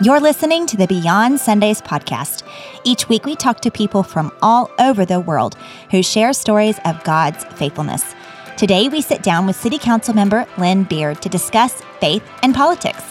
You're 0.00 0.20
listening 0.20 0.68
to 0.68 0.76
the 0.76 0.86
Beyond 0.86 1.40
Sundays 1.40 1.82
podcast. 1.82 2.44
Each 2.84 3.08
week, 3.08 3.24
we 3.24 3.34
talk 3.34 3.58
to 3.62 3.70
people 3.72 4.04
from 4.04 4.30
all 4.40 4.70
over 4.78 5.04
the 5.04 5.18
world 5.18 5.56
who 5.90 6.04
share 6.04 6.32
stories 6.32 6.78
of 6.84 7.02
God's 7.02 7.42
faithfulness. 7.56 8.14
Today, 8.56 8.88
we 8.88 9.00
sit 9.00 9.24
down 9.24 9.44
with 9.44 9.56
City 9.56 9.76
Council 9.76 10.14
member 10.14 10.46
Lynn 10.56 10.84
Beard 10.84 11.20
to 11.22 11.28
discuss 11.28 11.82
faith 11.98 12.22
and 12.44 12.54
politics. 12.54 13.02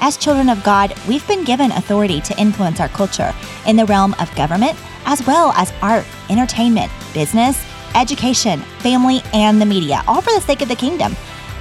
As 0.00 0.18
children 0.18 0.50
of 0.50 0.62
God, 0.62 0.92
we've 1.08 1.26
been 1.26 1.44
given 1.44 1.72
authority 1.72 2.20
to 2.20 2.38
influence 2.38 2.78
our 2.78 2.88
culture 2.90 3.32
in 3.66 3.76
the 3.76 3.86
realm 3.86 4.14
of 4.20 4.36
government, 4.36 4.76
as 5.06 5.26
well 5.26 5.50
as 5.52 5.72
art, 5.80 6.04
entertainment, 6.28 6.92
business, 7.14 7.64
education, 7.94 8.60
family, 8.80 9.22
and 9.32 9.62
the 9.62 9.66
media, 9.66 10.02
all 10.06 10.20
for 10.20 10.34
the 10.34 10.42
sake 10.42 10.60
of 10.60 10.68
the 10.68 10.76
kingdom. 10.76 11.16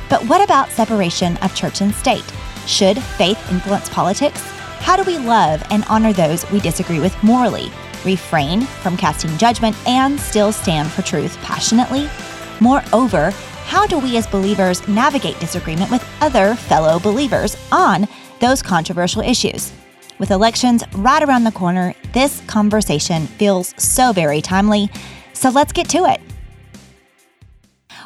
But 0.10 0.28
what 0.28 0.44
about 0.44 0.72
separation 0.72 1.38
of 1.38 1.56
church 1.56 1.80
and 1.80 1.96
state? 1.96 2.26
Should 2.68 3.02
faith 3.02 3.40
influence 3.50 3.88
politics? 3.88 4.44
How 4.84 4.98
do 4.98 5.04
we 5.04 5.18
love 5.18 5.64
and 5.70 5.86
honor 5.88 6.12
those 6.12 6.48
we 6.52 6.60
disagree 6.60 7.00
with 7.00 7.16
morally, 7.24 7.72
refrain 8.04 8.64
from 8.64 8.98
casting 8.98 9.36
judgment, 9.38 9.78
and 9.88 10.20
still 10.20 10.52
stand 10.52 10.92
for 10.92 11.02
truth 11.04 11.38
passionately? 11.38 12.10
Moreover, 12.60 13.32
how 13.64 13.88
do 13.88 13.98
we 13.98 14.18
as 14.18 14.28
believers 14.28 14.86
navigate 14.86 15.40
disagreement 15.40 15.90
with 15.90 16.06
other 16.20 16.56
fellow 16.56 17.00
believers 17.00 17.56
on 17.72 18.10
those 18.42 18.62
controversial 18.62 19.22
issues? 19.22 19.72
With 20.20 20.32
elections 20.32 20.84
right 20.96 21.24
around 21.24 21.46
the 21.46 21.54
corner, 21.54 21.96
this 22.12 22.42
conversation 22.48 23.26
feels 23.28 23.74
so 23.82 24.12
very 24.12 24.42
timely. 24.42 24.90
So 25.32 25.50
let's 25.50 25.72
get 25.72 25.88
to 25.92 26.00
it. 26.12 26.20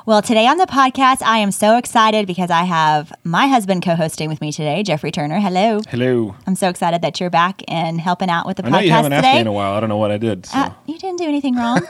Well, 0.08 0.22
today 0.22 0.48
on 0.48 0.56
the 0.56 0.68
podcast, 0.68 1.22
I 1.22 1.40
am 1.40 1.52
so 1.52 1.76
excited 1.76 2.28
because 2.28 2.50
I 2.50 2.64
have 2.64 3.12
my 3.26 3.48
husband 3.48 3.84
co 3.84 3.94
hosting 3.94 4.30
with 4.30 4.40
me 4.40 4.54
today, 4.54 4.82
Geoffrey 4.82 5.12
Turner. 5.12 5.38
Hello. 5.38 5.82
Hello. 5.90 6.34
I'm 6.48 6.56
so 6.56 6.70
excited 6.70 7.02
that 7.02 7.20
you're 7.20 7.30
back 7.30 7.62
and 7.68 8.00
helping 8.00 8.30
out 8.30 8.48
with 8.48 8.56
the 8.56 8.66
I 8.66 8.70
podcast 8.70 8.72
know 8.72 8.80
you 8.80 8.92
haven't 8.92 9.12
today. 9.12 9.28
asked 9.28 9.36
me 9.36 9.42
in 9.42 9.48
a 9.48 9.52
while. 9.52 9.74
I 9.74 9.82
don't 9.82 9.90
know 9.90 9.98
what 9.98 10.12
I 10.12 10.18
did. 10.18 10.46
So. 10.46 10.60
Uh, 10.60 10.74
you 10.86 10.98
didn't 10.98 11.18
do 11.18 11.26
anything 11.26 11.58
wrong. 11.58 11.82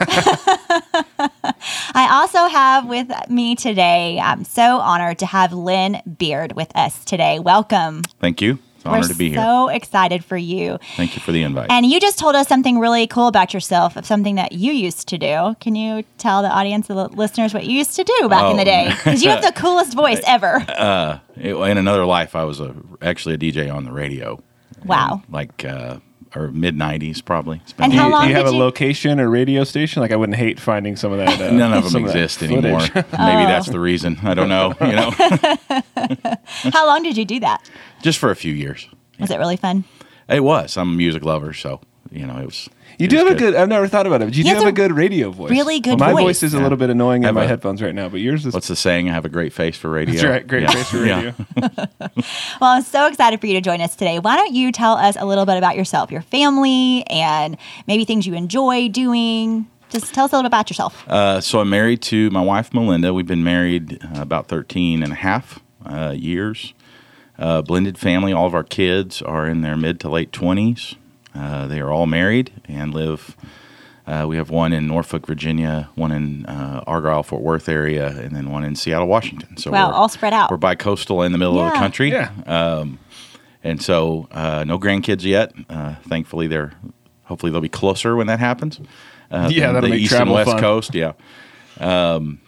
I 1.94 2.08
also 2.10 2.48
have 2.48 2.88
with 2.88 3.08
me 3.30 3.54
today, 3.54 4.18
I'm 4.20 4.42
so 4.42 4.78
honored 4.78 5.20
to 5.20 5.26
have 5.26 5.52
Lynn 5.52 6.02
Beard 6.18 6.54
with 6.56 6.74
us 6.76 7.04
today. 7.04 7.38
Welcome. 7.38 8.02
Thank 8.18 8.42
you. 8.42 8.58
We're 8.90 9.02
to 9.02 9.14
be 9.14 9.30
here. 9.30 9.38
so 9.38 9.68
excited 9.68 10.24
for 10.24 10.36
you. 10.36 10.78
Thank 10.96 11.14
you 11.16 11.20
for 11.22 11.32
the 11.32 11.42
invite. 11.42 11.70
And 11.70 11.86
you 11.86 12.00
just 12.00 12.18
told 12.18 12.34
us 12.34 12.48
something 12.48 12.78
really 12.78 13.06
cool 13.06 13.26
about 13.28 13.54
yourself, 13.54 13.96
of 13.96 14.06
something 14.06 14.34
that 14.36 14.52
you 14.52 14.72
used 14.72 15.08
to 15.08 15.18
do. 15.18 15.56
Can 15.60 15.74
you 15.74 16.04
tell 16.18 16.42
the 16.42 16.48
audience, 16.50 16.86
the 16.88 16.94
listeners, 17.08 17.52
what 17.54 17.64
you 17.64 17.76
used 17.78 17.96
to 17.96 18.04
do 18.04 18.28
back 18.28 18.50
in 18.50 18.56
the 18.56 18.62
Oh. 18.62 18.64
day? 18.64 18.88
Because 18.90 19.22
you 19.22 19.30
have 19.30 19.42
the 19.42 19.52
coolest 19.60 19.94
voice 19.94 20.20
ever. 20.26 20.64
uh, 20.68 21.18
in 21.36 21.78
another 21.78 22.04
life, 22.04 22.34
I 22.36 22.44
was 22.44 22.60
a, 22.60 22.74
actually 23.02 23.34
a 23.34 23.38
DJ 23.38 23.72
on 23.74 23.84
the 23.84 23.92
radio. 23.92 24.42
Wow. 24.84 25.22
Like 25.28 25.64
uh, 25.64 25.98
or 26.34 26.48
mid 26.48 26.76
'90s, 26.76 27.24
probably. 27.24 27.60
And 27.78 27.92
how 27.92 28.06
you, 28.06 28.12
long 28.12 28.22
do 28.24 28.28
you 28.30 28.34
have 28.36 28.46
a 28.46 28.50
you- 28.50 28.56
location 28.58 29.18
or 29.20 29.28
radio 29.30 29.64
station? 29.64 30.00
Like 30.02 30.12
I 30.12 30.16
wouldn't 30.16 30.36
hate 30.38 30.58
finding 30.60 30.96
some 30.96 31.12
of 31.12 31.18
that. 31.18 31.28
Uh, 31.40 31.50
None 31.52 31.72
of 31.72 31.84
them 31.84 31.92
some 31.92 32.02
that 32.04 32.10
exist 32.16 32.42
anymore. 32.42 32.80
footage. 32.80 32.94
Maybe 33.12 33.44
that's 33.44 33.68
the 33.68 33.80
reason. 33.80 34.18
I 34.22 34.34
don't 34.34 34.48
know. 34.48 34.74
You 34.80 34.92
know, 34.92 35.10
How 36.72 36.86
long 36.86 37.02
did 37.02 37.16
you 37.16 37.24
do 37.24 37.40
that? 37.40 37.68
just 38.02 38.18
for 38.18 38.30
a 38.30 38.36
few 38.36 38.52
years. 38.52 38.88
Was 39.18 39.30
it 39.30 39.38
really 39.38 39.56
fun? 39.56 39.84
It 40.28 40.40
was. 40.40 40.76
I'm 40.76 40.90
a 40.90 40.94
music 40.96 41.24
lover, 41.24 41.52
so 41.52 41.80
you 42.10 42.26
know 42.26 42.36
it 42.38 42.46
was. 42.46 42.68
you 42.98 43.04
it 43.06 43.10
do 43.10 43.16
was 43.16 43.28
have 43.28 43.36
a 43.36 43.38
good. 43.38 43.54
I've 43.54 43.68
never 43.68 43.86
thought 43.88 44.06
about 44.06 44.22
it. 44.22 44.26
But 44.26 44.34
you 44.36 44.42
He 44.44 44.48
do 44.50 44.54
has 44.54 44.62
have 44.64 44.66
a 44.66 44.70
a 44.70 44.72
good 44.72 44.92
radio 44.92 45.30
voice. 45.30 45.50
really 45.50 45.80
good 45.80 45.98
well, 46.00 46.08
my 46.08 46.12
voice. 46.12 46.22
voice 46.24 46.42
is 46.44 46.54
a 46.54 46.60
little 46.60 46.78
bit 46.78 46.90
annoying 46.90 47.22
in 47.22 47.26
Have 47.26 47.34
my 47.34 47.44
a- 47.44 47.48
headphones 47.48 47.80
right 47.82 47.94
now, 47.94 48.08
but 48.08 48.20
yours 48.20 48.46
is. 48.46 48.54
What's 48.54 48.68
the 48.68 48.76
saying? 48.76 49.08
I 49.08 49.12
have 49.12 49.24
a 49.24 49.28
great 49.28 49.52
face 49.52 49.76
for 49.76 49.90
radio. 49.90 50.14
That's 50.14 50.24
right. 50.24 50.46
Great 50.46 50.62
Yeah. 50.62 50.70
face 50.70 50.88
for 50.90 50.98
radio. 51.02 51.34
Well, 52.60 52.70
I'm 52.70 52.82
so 52.82 53.06
excited 53.06 53.40
for 53.40 53.46
you 53.46 53.54
to 53.54 53.60
join 53.60 53.80
us 53.80 53.94
today. 53.94 54.18
Why 54.18 54.36
don't 54.36 54.52
you 54.52 54.72
tell 54.72 54.94
us 54.94 55.16
a 55.18 55.24
little 55.26 55.46
bit 55.46 55.56
about 55.56 55.76
yourself, 55.76 56.10
your 56.10 56.22
family, 56.22 57.04
and 57.08 57.56
maybe 57.86 58.04
things 58.04 58.26
you 58.26 58.34
enjoy 58.34 58.88
doing? 58.88 59.66
Just 59.90 60.12
tell 60.12 60.24
us 60.24 60.32
a 60.32 60.36
little 60.36 60.42
bit 60.44 60.48
about 60.54 60.68
yourself. 60.70 61.08
Uh, 61.08 61.40
so 61.40 61.60
I'm 61.60 61.70
married 61.70 62.02
to 62.02 62.30
my 62.30 62.42
wife, 62.42 62.74
Melinda. 62.74 63.14
We've 63.14 63.26
been 63.26 63.44
married 63.44 64.02
uh, 64.04 64.20
about 64.20 64.48
13 64.48 65.02
and 65.02 65.12
a 65.12 65.16
half 65.16 65.60
uh, 65.86 66.14
years. 66.16 66.74
Uh, 67.38 67.62
blended 67.62 67.96
family. 67.96 68.32
All 68.32 68.46
of 68.46 68.54
our 68.54 68.64
kids 68.64 69.22
are 69.22 69.46
in 69.46 69.60
their 69.60 69.76
mid 69.76 70.00
to 70.00 70.08
late 70.08 70.32
20s. 70.32 70.96
Uh, 71.38 71.66
they 71.66 71.78
are 71.80 71.90
all 71.90 72.06
married 72.06 72.50
and 72.66 72.92
live. 72.92 73.36
Uh, 74.06 74.24
we 74.26 74.36
have 74.38 74.48
one 74.50 74.72
in 74.72 74.86
Norfolk, 74.86 75.26
Virginia, 75.26 75.90
one 75.94 76.10
in 76.12 76.46
uh, 76.46 76.82
Argyle, 76.86 77.22
Fort 77.22 77.42
Worth 77.42 77.68
area, 77.68 78.08
and 78.08 78.34
then 78.34 78.50
one 78.50 78.64
in 78.64 78.74
Seattle, 78.74 79.06
Washington. 79.06 79.56
So 79.58 79.70
Wow, 79.70 79.90
all 79.92 80.08
spread 80.08 80.32
out. 80.32 80.50
We're 80.50 80.56
bi-coastal 80.56 81.22
in 81.22 81.32
the 81.32 81.38
middle 81.38 81.58
of 81.60 81.72
the 81.72 81.78
country. 81.78 82.10
Yeah. 82.10 82.30
And 83.64 83.82
so, 83.82 84.28
uh, 84.30 84.64
no 84.66 84.78
grandkids 84.78 85.24
yet. 85.24 85.52
Uh, 85.68 85.96
thankfully, 86.08 86.46
they're 86.46 86.72
hopefully 87.24 87.50
they'll 87.52 87.60
be 87.60 87.68
closer 87.68 88.16
when 88.16 88.28
that 88.28 88.38
happens. 88.38 88.80
Uh, 89.30 89.48
Yeah, 89.52 89.66
than 89.66 89.74
that'll 89.74 89.80
the 89.90 89.94
make 89.96 90.02
east 90.04 90.14
and 90.14 90.30
west 90.30 90.50
fun. 90.52 90.60
coast. 90.60 90.94
Yeah. 90.94 91.12
Um, 91.80 92.40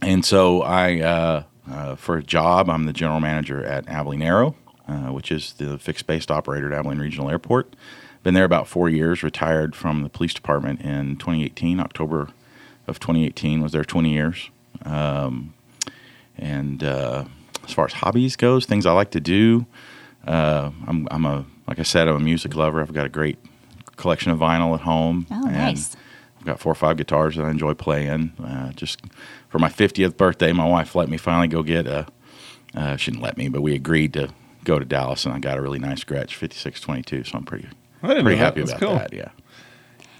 and 0.00 0.24
so, 0.24 0.62
I 0.62 1.00
uh, 1.00 1.42
uh, 1.70 1.96
for 1.96 2.16
a 2.16 2.22
job, 2.22 2.70
I'm 2.70 2.84
the 2.86 2.92
general 2.92 3.20
manager 3.20 3.62
at 3.64 3.88
Abilene 3.88 4.22
Aero, 4.22 4.54
uh, 4.88 5.08
which 5.12 5.30
is 5.32 5.52
the 5.54 5.78
fixed 5.78 6.06
based 6.06 6.30
operator 6.30 6.72
at 6.72 6.78
Abilene 6.78 6.98
Regional 7.00 7.28
Airport. 7.28 7.74
Been 8.22 8.34
there 8.34 8.44
about 8.44 8.68
four 8.68 8.88
years. 8.88 9.22
Retired 9.22 9.74
from 9.74 10.02
the 10.02 10.08
police 10.08 10.34
department 10.34 10.80
in 10.80 11.16
2018. 11.16 11.80
October 11.80 12.28
of 12.86 13.00
2018 13.00 13.62
was 13.62 13.72
there 13.72 13.84
20 13.84 14.12
years. 14.12 14.50
Um, 14.84 15.54
and 16.36 16.82
uh, 16.82 17.24
as 17.64 17.72
far 17.72 17.86
as 17.86 17.94
hobbies 17.94 18.36
goes, 18.36 18.66
things 18.66 18.86
I 18.86 18.92
like 18.92 19.10
to 19.12 19.20
do, 19.20 19.66
uh, 20.26 20.70
I'm, 20.86 21.08
I'm 21.10 21.24
a 21.24 21.46
like 21.66 21.78
I 21.78 21.84
said, 21.84 22.08
I'm 22.08 22.16
a 22.16 22.20
music 22.20 22.54
lover. 22.54 22.80
I've 22.80 22.92
got 22.92 23.06
a 23.06 23.10
great 23.10 23.38
collection 23.96 24.32
of 24.32 24.38
vinyl 24.38 24.74
at 24.74 24.80
home. 24.80 25.26
Oh, 25.30 25.46
and 25.46 25.56
nice. 25.56 25.96
I've 26.38 26.44
got 26.44 26.60
four 26.60 26.72
or 26.72 26.76
five 26.76 26.96
guitars 26.96 27.36
that 27.36 27.44
I 27.44 27.50
enjoy 27.50 27.74
playing. 27.74 28.32
Uh, 28.42 28.72
just 28.72 29.00
for 29.48 29.58
my 29.58 29.68
50th 29.68 30.16
birthday, 30.16 30.52
my 30.52 30.66
wife 30.66 30.94
let 30.94 31.08
me 31.08 31.16
finally 31.16 31.48
go 31.48 31.62
get 31.62 31.86
a. 31.86 32.06
Uh, 32.74 32.96
she 32.96 33.10
didn't 33.10 33.22
let 33.22 33.36
me, 33.36 33.48
but 33.48 33.60
we 33.60 33.74
agreed 33.74 34.14
to 34.14 34.30
go 34.64 34.78
to 34.78 34.84
Dallas, 34.84 35.24
and 35.24 35.34
I 35.34 35.38
got 35.38 35.58
a 35.58 35.62
really 35.62 35.78
nice 35.78 36.04
Gretsch 36.04 36.34
5622. 36.34 37.24
So 37.24 37.38
I'm 37.38 37.44
pretty 37.44 37.68
I 38.02 38.08
didn't 38.08 38.24
pretty 38.24 38.36
know 38.38 38.44
that. 38.44 38.44
happy 38.44 38.60
That's 38.60 38.70
about 38.72 38.80
cool. 38.80 38.94
that. 38.96 39.12
Yeah. 39.12 39.28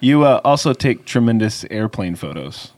You 0.00 0.24
uh, 0.24 0.40
also 0.44 0.72
take 0.72 1.04
tremendous 1.04 1.64
airplane 1.70 2.16
photos, 2.16 2.72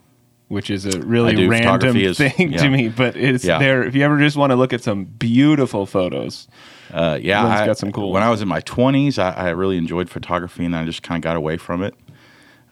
which 0.49 0.69
is 0.71 0.85
a 0.87 1.01
really 1.01 1.47
random 1.47 1.97
is- 1.97 2.19
thing 2.19 2.53
to 2.53 2.69
me. 2.69 2.89
But 2.89 3.17
it's 3.17 3.45
Yeah. 3.45 3.59
there. 3.59 3.83
If 3.83 3.95
you 3.95 4.03
ever 4.03 4.19
just 4.19 4.37
want 4.37 4.51
to 4.51 4.57
look 4.57 4.73
at 4.73 4.83
some 4.83 5.05
beautiful 5.05 5.87
photos, 5.87 6.49
Uh, 6.93 7.19
yeah, 7.21 7.45
I, 7.47 7.67
got 7.67 7.79
some 7.79 7.93
cool 7.93 8.13
When. 8.13 8.23
I 8.23 8.31
was 8.31 8.43
in 8.43 8.49
my 8.49 8.61
twenties, 8.61 9.19
I, 9.19 9.31
I 9.33 9.49
really 9.51 9.79
enjoyed 9.79 10.09
photography, 10.11 10.65
and 10.65 10.77
I 10.77 10.85
just 10.85 11.03
kind 11.03 11.17
of 11.19 11.23
got 11.25 11.37
away 11.37 11.57
from 11.57 11.83
it. 11.83 11.95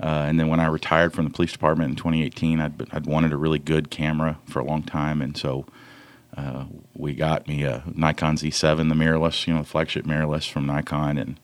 Uh, 0.00 0.26
and 0.28 0.38
then 0.38 0.48
when 0.48 0.58
I 0.60 0.66
retired 0.66 1.12
from 1.12 1.24
the 1.24 1.30
police 1.30 1.52
department 1.52 1.90
in 1.90 1.96
2018, 1.96 2.60
I'd, 2.60 2.72
I'd 2.92 3.06
wanted 3.06 3.32
a 3.32 3.36
really 3.36 3.58
good 3.60 3.88
camera 3.90 4.38
for 4.46 4.58
a 4.60 4.64
long 4.64 4.82
time, 4.82 5.22
and 5.22 5.36
so 5.36 5.64
uh, 6.36 6.64
we 6.94 7.14
got 7.14 7.46
me 7.48 7.62
a 7.62 7.84
Nikon 7.94 8.36
Z7, 8.36 8.88
the 8.88 8.94
mirrorless, 8.96 9.46
you 9.46 9.54
know, 9.54 9.60
the 9.62 9.68
flagship 9.68 10.04
mirrorless 10.04 10.48
from 10.50 10.66
Nikon, 10.66 11.18
and 11.18 11.38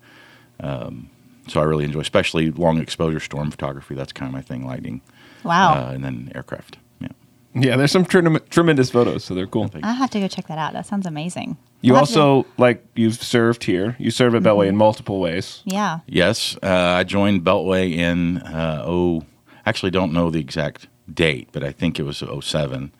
um, 0.60 1.10
so 1.46 1.60
I 1.60 1.64
really 1.64 1.84
enjoy, 1.84 2.00
especially 2.00 2.50
long 2.50 2.78
exposure 2.78 3.20
storm 3.20 3.50
photography. 3.50 3.94
That's 3.94 4.12
kind 4.12 4.28
of 4.28 4.32
my 4.34 4.42
thing, 4.42 4.66
lighting, 4.66 5.00
Wow. 5.44 5.74
uh, 5.74 5.92
and 5.92 6.04
then 6.04 6.30
aircraft. 6.34 6.78
Yeah. 7.00 7.08
yeah, 7.54 7.76
there's 7.76 7.92
some 7.92 8.04
trem- 8.04 8.38
tremendous 8.50 8.90
photos, 8.90 9.24
so 9.24 9.34
they're 9.34 9.46
cool. 9.46 9.70
I 9.82 9.92
have 9.92 10.10
to 10.10 10.20
go 10.20 10.28
check 10.28 10.46
that 10.48 10.58
out. 10.58 10.72
That 10.74 10.86
sounds 10.86 11.06
amazing. 11.06 11.56
You 11.80 11.94
I'll 11.94 12.00
have 12.00 12.08
to- 12.10 12.20
also 12.20 12.46
like 12.58 12.84
you've 12.96 13.22
served 13.22 13.64
here. 13.64 13.96
You 13.98 14.10
serve 14.10 14.34
at 14.34 14.42
Beltway 14.42 14.66
in 14.68 14.76
multiple 14.76 15.20
ways. 15.20 15.62
yeah. 15.64 16.00
Yes, 16.06 16.56
uh, 16.62 16.66
I 16.66 17.04
joined 17.04 17.44
Beltway 17.44 17.92
in 17.96 18.38
uh, 18.38 18.82
oh, 18.84 19.22
actually 19.64 19.90
don't 19.92 20.12
know 20.12 20.30
the 20.30 20.40
exact 20.40 20.88
date, 21.12 21.48
but 21.52 21.62
I 21.64 21.72
think 21.72 21.98
it 21.98 22.02
was 22.02 22.22
07. 22.40 22.92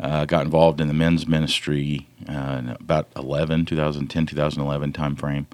Uh, 0.00 0.24
got 0.26 0.44
involved 0.44 0.80
in 0.80 0.86
the 0.88 0.94
men's 0.94 1.26
ministry 1.26 2.06
uh, 2.28 2.56
in 2.60 2.68
about 2.70 3.08
11, 3.16 3.66
2010, 3.66 4.26
2011 4.26 4.92
timeframe. 4.92 5.46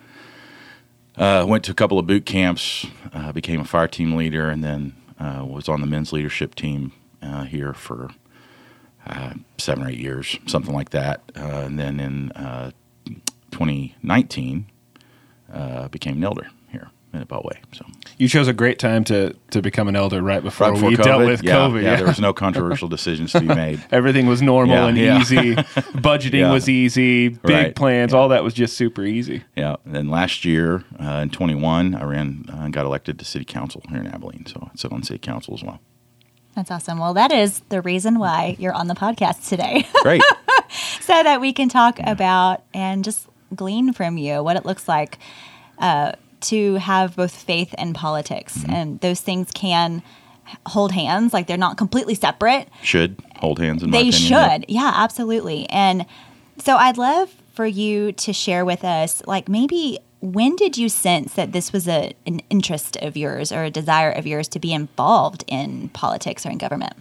Uh, 1.16 1.45
went 1.47 1.65
to 1.65 1.71
a 1.71 1.75
couple 1.75 1.99
of 1.99 2.07
boot 2.07 2.27
camps, 2.27 2.87
uh, 3.13 3.31
became 3.33 3.61
a 3.61 3.65
fire 3.65 3.87
team 3.87 4.16
leader, 4.16 4.51
and 4.51 4.65
then 4.65 4.95
uh, 5.21 5.45
was 5.47 5.69
on 5.69 5.81
the 5.81 5.87
men's 5.87 6.13
leadership 6.13 6.55
team 6.55 6.93
uh, 7.22 7.45
here 7.45 7.72
for 7.72 8.11
uh, 9.07 9.34
seven 9.59 9.84
or 9.84 9.91
eight 9.91 9.99
years, 9.99 10.39
something 10.47 10.75
like 10.75 10.91
that. 10.91 11.22
Uh, 11.37 11.63
and 11.66 11.78
then 11.78 12.01
in 12.01 12.33
uh, 12.33 12.72
2019, 13.53 14.66
uh, 15.53 15.89
became 15.89 16.16
an 16.16 16.25
elder 16.25 16.49
here 17.15 17.22
at 17.22 17.28
Beltway. 17.28 17.57
So 17.72 17.84
You 18.19 18.28
chose 18.28 18.49
a 18.49 18.53
great 18.53 18.78
time 18.78 19.05
to 19.05 19.34
to 19.51 19.63
become 19.63 19.89
an 19.89 19.97
elder 19.97 20.21
right 20.22 20.43
before, 20.43 20.66
right 20.69 20.75
before 20.75 20.89
we 20.91 20.97
COVID, 20.97 21.05
dealt 21.05 21.25
with 21.27 21.43
yeah, 21.43 21.55
COVID. 21.55 21.83
yeah, 21.83 21.97
there 21.97 22.07
was 22.07 22.21
no 22.21 22.33
controversial 22.45 22.89
decisions 22.89 23.33
to 23.33 23.41
be 23.41 23.47
made. 23.47 23.83
Everything 23.91 24.27
was 24.27 24.43
normal 24.43 24.77
Yeah, 24.77 24.87
and 24.89 24.99
yeah. 24.99 25.21
easy. 25.21 25.55
Budgeting 25.95 26.41
Yeah. 26.41 26.53
was 26.53 26.69
easy. 26.69 27.28
Big 27.31 27.41
Right, 27.45 27.75
plans. 27.77 28.13
All 28.13 28.28
that 28.28 28.43
was 28.45 28.53
just 28.55 28.77
super 28.77 29.03
easy. 29.05 29.45
Yeah, 29.57 29.77
and 29.84 29.95
then 29.95 30.09
last 30.11 30.45
year 30.45 30.84
uh, 31.01 31.21
in 31.22 31.31
21, 31.31 31.95
I 31.95 32.05
ran 32.05 32.45
uh, 32.53 32.57
and 32.65 32.72
got 32.72 32.84
elected 32.87 33.19
to 33.21 33.25
city 33.25 33.45
council 33.45 33.83
here 33.89 34.01
in 34.01 34.07
Abilene. 34.07 34.47
So 34.47 34.69
I 34.72 34.77
sit 34.77 34.93
on 34.93 35.03
city 35.03 35.19
council 35.21 35.55
as 35.55 35.63
well. 35.63 35.81
That's 36.57 36.71
awesome. 36.71 36.99
Well, 36.99 37.15
that 37.15 37.33
is 37.33 37.60
the 37.69 37.83
reason 37.83 38.19
why 38.21 38.55
you're 38.60 38.72
on 38.75 38.87
the 38.89 38.95
podcast 38.95 39.49
today. 39.49 39.87
Great. 40.03 40.22
so 41.01 41.22
that 41.22 41.41
we 41.41 41.53
can 41.53 41.69
talk 41.69 41.99
about 42.05 42.63
and 42.72 43.03
just 43.05 43.27
glean 43.55 43.93
from 43.93 44.19
you 44.19 44.43
what 44.43 44.57
it 44.57 44.65
looks 44.65 44.89
like 44.89 45.19
uh, 45.78 46.13
to 46.45 46.75
have 46.77 47.17
both 47.17 47.35
faith 47.35 47.75
and 47.79 47.95
politics, 47.95 48.59
Mm-hmm. 48.59 48.73
and 48.73 49.01
those 49.01 49.21
things 49.21 49.51
can 49.51 50.03
hold 50.67 50.93
hands. 50.93 51.33
Like 51.33 51.47
they're 51.47 51.57
not 51.57 51.77
completely 51.77 52.15
separate. 52.15 52.69
Should 52.83 53.17
hold 53.37 53.59
hands 53.59 53.83
in 53.83 53.91
my 53.91 53.99
They 54.03 54.11
should. 54.11 54.65
Yeah, 54.69 54.93
absolutely. 54.95 55.69
And 55.71 56.07
so 56.59 56.77
I'd 56.77 56.99
love 56.99 57.31
for 57.55 57.67
you 57.67 58.13
to 58.13 58.33
share 58.33 58.65
with 58.65 58.85
us, 58.85 59.23
like 59.27 59.49
maybe 59.49 59.99
when 60.21 60.57
did 60.57 60.79
you 60.79 60.89
sense 60.89 61.35
that 61.35 61.53
this 61.53 61.73
was 61.73 61.87
a 61.87 62.13
an 62.27 62.41
interest 62.51 62.97
of 62.99 63.17
yours 63.17 63.53
or 63.53 63.65
a 63.65 63.71
desire 63.71 64.11
of 64.11 64.27
yours 64.27 64.49
to 64.49 64.59
be 64.59 64.73
involved 64.73 65.45
in 65.47 65.89
politics 65.91 66.45
or 66.47 66.51
in 66.51 66.59
government? 66.59 66.95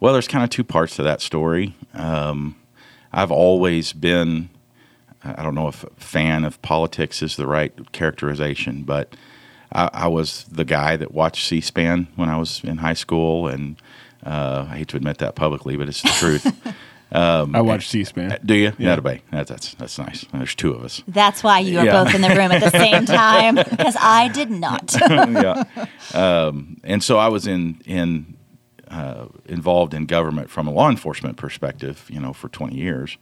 Well, 0.00 0.12
there's 0.12 0.28
kind 0.28 0.44
of 0.44 0.50
two 0.50 0.64
parts 0.64 0.96
to 0.96 1.02
that 1.04 1.20
story. 1.22 1.74
Um, 1.94 2.56
I've 3.12 3.30
always 3.30 3.92
been, 3.92 4.50
I 5.24 5.42
don't 5.42 5.54
know 5.54 5.68
if 5.68 5.84
fan 5.96 6.44
of 6.44 6.60
politics 6.62 7.22
is 7.22 7.36
the 7.36 7.46
right 7.46 7.72
characterization, 7.92 8.82
but 8.82 9.14
I, 9.72 9.90
I 9.92 10.08
was 10.08 10.44
the 10.44 10.64
guy 10.64 10.96
that 10.96 11.12
watched 11.12 11.46
C 11.46 11.60
SPAN 11.60 12.08
when 12.16 12.28
I 12.28 12.36
was 12.36 12.62
in 12.64 12.78
high 12.78 12.94
school. 12.94 13.48
And 13.48 13.76
uh, 14.24 14.66
I 14.70 14.78
hate 14.78 14.88
to 14.88 14.96
admit 14.96 15.18
that 15.18 15.34
publicly, 15.34 15.76
but 15.76 15.88
it's 15.88 16.02
the 16.02 16.08
truth. 16.18 16.74
I 17.12 17.60
watch 17.60 17.88
C-SPAN. 17.88 18.40
Do 18.44 18.54
you? 18.54 18.72
Yeah. 18.78 18.96
That, 18.96 19.22
that's, 19.30 19.46
that's, 19.46 19.74
that's 19.74 19.98
nice. 19.98 20.24
There's 20.32 20.54
two 20.56 20.72
of 20.72 20.82
us. 20.82 21.02
That's 21.06 21.44
why 21.44 21.60
you 21.60 21.78
are 21.78 21.84
Yeah. 21.84 22.02
both 22.04 22.14
in 22.14 22.22
the 22.22 22.30
room 22.30 22.50
at 22.50 22.60
the 22.62 22.70
same 22.70 23.04
time 23.06 23.54
because 23.54 23.96
I 24.00 24.28
did 24.28 24.50
not. 24.50 24.94
yeah. 25.00 25.62
Um, 26.12 26.78
and 26.82 27.04
so 27.04 27.18
I 27.18 27.28
was 27.28 27.46
in 27.46 27.80
in 27.86 28.36
uh, 28.90 29.26
involved 29.46 29.94
in 29.94 30.06
government 30.06 30.50
from 30.50 30.66
a 30.66 30.72
law 30.72 30.88
enforcement 30.90 31.36
perspective, 31.36 32.04
you 32.08 32.18
know, 32.20 32.32
for 32.32 32.48
20 32.48 32.74
years. 32.76 33.16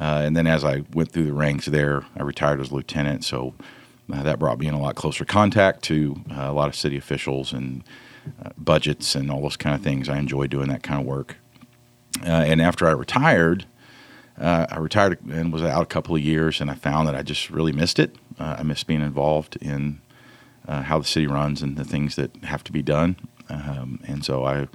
Uh, 0.00 0.22
and 0.24 0.36
then 0.36 0.46
as 0.46 0.64
I 0.64 0.82
went 0.92 1.12
through 1.12 1.26
the 1.26 1.32
ranks 1.32 1.66
there, 1.66 2.04
I 2.16 2.22
retired 2.22 2.60
as 2.60 2.72
lieutenant. 2.72 3.24
So 3.24 3.54
uh, 4.12 4.22
that 4.22 4.38
brought 4.38 4.58
me 4.58 4.66
in 4.66 4.74
a 4.74 4.80
lot 4.80 4.96
closer 4.96 5.24
contact 5.24 5.82
to 5.84 6.20
uh, 6.30 6.50
a 6.50 6.52
lot 6.52 6.68
of 6.68 6.74
city 6.74 6.96
officials 6.96 7.52
and 7.52 7.84
uh, 8.44 8.50
budgets 8.58 9.14
and 9.14 9.30
all 9.30 9.42
those 9.42 9.56
kind 9.56 9.74
of 9.74 9.82
things. 9.82 10.08
I 10.08 10.18
enjoy 10.18 10.46
doing 10.46 10.68
that 10.68 10.82
kind 10.82 11.00
of 11.00 11.06
work. 11.06 11.36
Uh, 12.22 12.26
and 12.26 12.60
after 12.60 12.86
I 12.86 12.92
retired, 12.92 13.66
uh, 14.40 14.66
I 14.70 14.78
retired 14.78 15.24
and 15.26 15.52
was 15.52 15.62
out 15.62 15.82
a 15.82 15.86
couple 15.86 16.16
of 16.16 16.22
years, 16.22 16.60
and 16.60 16.70
I 16.70 16.74
found 16.74 17.06
that 17.06 17.14
I 17.14 17.22
just 17.22 17.50
really 17.50 17.72
missed 17.72 17.98
it. 17.98 18.16
I 18.38 18.62
missed 18.64 18.86
being 18.86 19.00
involved 19.00 19.56
in 19.60 20.00
how 20.66 20.98
the 20.98 21.04
city 21.04 21.26
runs 21.26 21.62
and 21.62 21.76
the 21.76 21.84
things 21.84 22.16
that 22.16 22.34
have 22.44 22.64
to 22.64 22.72
be 22.72 22.82
done. 22.82 23.16
Um, 23.48 24.00
and 24.06 24.24
so 24.24 24.44
I 24.44 24.68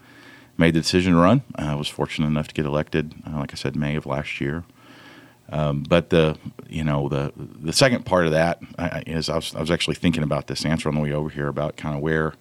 made 0.58 0.76
the 0.76 0.82
decision 0.82 1.14
to 1.14 1.20
run. 1.20 1.42
I 1.56 1.76
was 1.76 1.88
fortunate 1.90 2.28
enough 2.28 2.48
to 2.50 2.54
get 2.54 2.66
elected, 2.66 3.14
like 3.28 3.52
I 3.52 3.56
said, 3.56 3.76
May 3.76 3.96
of 3.96 4.06
last 4.06 4.40
year. 4.40 4.64
Um, 5.52 5.84
but 5.84 6.10
the 6.10 6.38
you 6.68 6.84
know 6.84 7.10
the 7.10 7.34
the 7.36 7.74
second 7.74 8.06
part 8.06 8.26
of 8.26 8.32
that 8.34 8.60
is 9.08 9.30
I, 9.30 9.36
was, 9.36 9.56
I 9.56 9.60
was 9.60 9.72
actually 9.72 9.96
thinking 9.96 10.24
about 10.24 10.48
this 10.48 10.66
answer 10.66 10.90
on 10.90 10.96
the 10.96 11.02
way 11.02 11.12
over 11.12 11.30
here 11.30 11.48
about 11.48 11.76
kind 11.76 11.96
of 11.96 12.02
where 12.02 12.34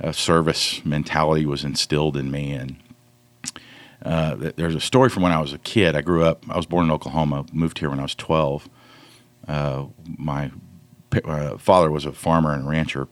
a 0.00 0.12
service 0.12 0.84
mentality 0.84 1.46
was 1.46 1.64
instilled 1.64 2.16
in 2.16 2.30
me 2.30 2.52
and 2.52 2.76
uh, 4.04 4.52
there's 4.56 4.74
a 4.74 4.80
story 4.80 5.08
from 5.08 5.22
when 5.24 5.32
I 5.32 5.40
was 5.40 5.52
a 5.52 5.58
kid. 5.58 5.96
I 5.96 6.02
grew 6.02 6.24
up. 6.24 6.44
I 6.48 6.56
was 6.56 6.66
born 6.66 6.86
in 6.86 6.90
Oklahoma. 6.90 7.44
Moved 7.52 7.78
here 7.78 7.90
when 7.90 7.98
I 7.98 8.04
was 8.04 8.14
12. 8.14 8.68
Uh, 9.46 9.86
my 10.16 10.50
uh, 11.24 11.58
father 11.58 11.90
was 11.90 12.04
a 12.04 12.12
farmer 12.12 12.52
and 12.52 12.64
a 12.64 12.68
rancher, 12.68 13.08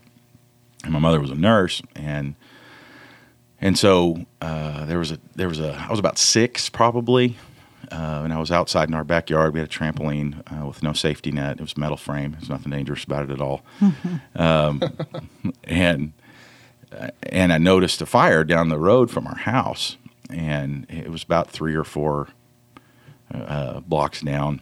and 0.84 0.92
my 0.92 0.98
mother 0.98 1.20
was 1.20 1.30
a 1.30 1.34
nurse. 1.34 1.82
And 1.96 2.36
and 3.60 3.76
so 3.76 4.26
uh, 4.40 4.84
there 4.86 4.98
was 4.98 5.10
a 5.10 5.18
there 5.34 5.48
was 5.48 5.58
a 5.58 5.74
I 5.74 5.90
was 5.90 5.98
about 5.98 6.18
six 6.18 6.68
probably, 6.68 7.36
uh, 7.90 8.22
and 8.24 8.32
I 8.32 8.38
was 8.38 8.50
outside 8.50 8.88
in 8.88 8.94
our 8.94 9.04
backyard. 9.04 9.54
We 9.54 9.60
had 9.60 9.68
a 9.68 9.72
trampoline 9.72 10.42
uh, 10.50 10.66
with 10.66 10.82
no 10.82 10.92
safety 10.92 11.30
net. 11.30 11.58
It 11.58 11.62
was 11.62 11.76
metal 11.76 11.96
frame. 11.96 12.32
There's 12.32 12.48
nothing 12.48 12.72
dangerous 12.72 13.04
about 13.04 13.24
it 13.24 13.30
at 13.30 13.40
all. 13.40 13.62
um, 14.36 14.82
and 15.64 16.12
and 17.22 17.52
I 17.52 17.58
noticed 17.58 18.00
a 18.00 18.06
fire 18.06 18.44
down 18.44 18.68
the 18.68 18.78
road 18.78 19.10
from 19.10 19.26
our 19.26 19.36
house, 19.36 19.96
and 20.30 20.86
it 20.88 21.10
was 21.10 21.22
about 21.22 21.50
three 21.50 21.74
or 21.74 21.84
four 21.84 22.28
uh, 23.32 23.80
blocks 23.80 24.20
down, 24.20 24.60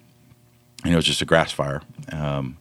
and 0.85 0.93
it 0.93 0.97
was 0.97 1.05
just 1.05 1.23
a 1.23 1.27
grass 1.27 1.53
fire. 1.53 1.82
Um, 2.12 2.59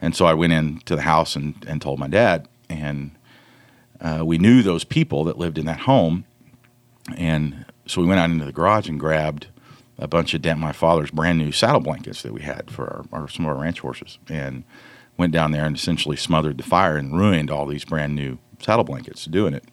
and 0.00 0.14
so 0.16 0.26
I 0.26 0.34
went 0.34 0.52
into 0.52 0.96
the 0.96 1.02
house 1.02 1.36
and, 1.36 1.54
and 1.66 1.80
told 1.80 1.98
my 1.98 2.08
dad, 2.08 2.48
and 2.68 3.12
uh, 4.00 4.22
we 4.24 4.38
knew 4.38 4.62
those 4.62 4.84
people 4.84 5.24
that 5.24 5.38
lived 5.38 5.58
in 5.58 5.66
that 5.66 5.80
home, 5.80 6.24
and 7.16 7.66
so 7.86 8.00
we 8.00 8.06
went 8.06 8.20
out 8.20 8.30
into 8.30 8.44
the 8.44 8.52
garage 8.52 8.88
and 8.88 8.98
grabbed 8.98 9.48
a 9.98 10.08
bunch 10.08 10.34
of 10.34 10.58
my 10.58 10.72
father's 10.72 11.10
brand 11.10 11.38
new 11.38 11.52
saddle 11.52 11.80
blankets 11.80 12.22
that 12.22 12.32
we 12.32 12.42
had 12.42 12.70
for 12.70 13.06
our, 13.12 13.20
our 13.20 13.28
some 13.28 13.46
of 13.46 13.56
our 13.56 13.62
ranch 13.62 13.80
horses, 13.80 14.18
and 14.28 14.64
went 15.16 15.32
down 15.32 15.52
there 15.52 15.64
and 15.64 15.76
essentially 15.76 16.16
smothered 16.16 16.58
the 16.58 16.64
fire 16.64 16.96
and 16.96 17.16
ruined 17.16 17.50
all 17.50 17.66
these 17.66 17.84
brand 17.84 18.14
new 18.14 18.38
saddle 18.58 18.84
blankets 18.84 19.24
doing 19.26 19.54
it. 19.54 19.64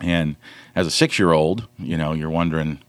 And 0.00 0.36
as 0.74 0.86
a 0.86 0.90
six 0.90 1.18
year 1.18 1.32
old, 1.32 1.68
you 1.78 1.96
know, 1.96 2.12
you're 2.12 2.30
wondering, 2.30 2.80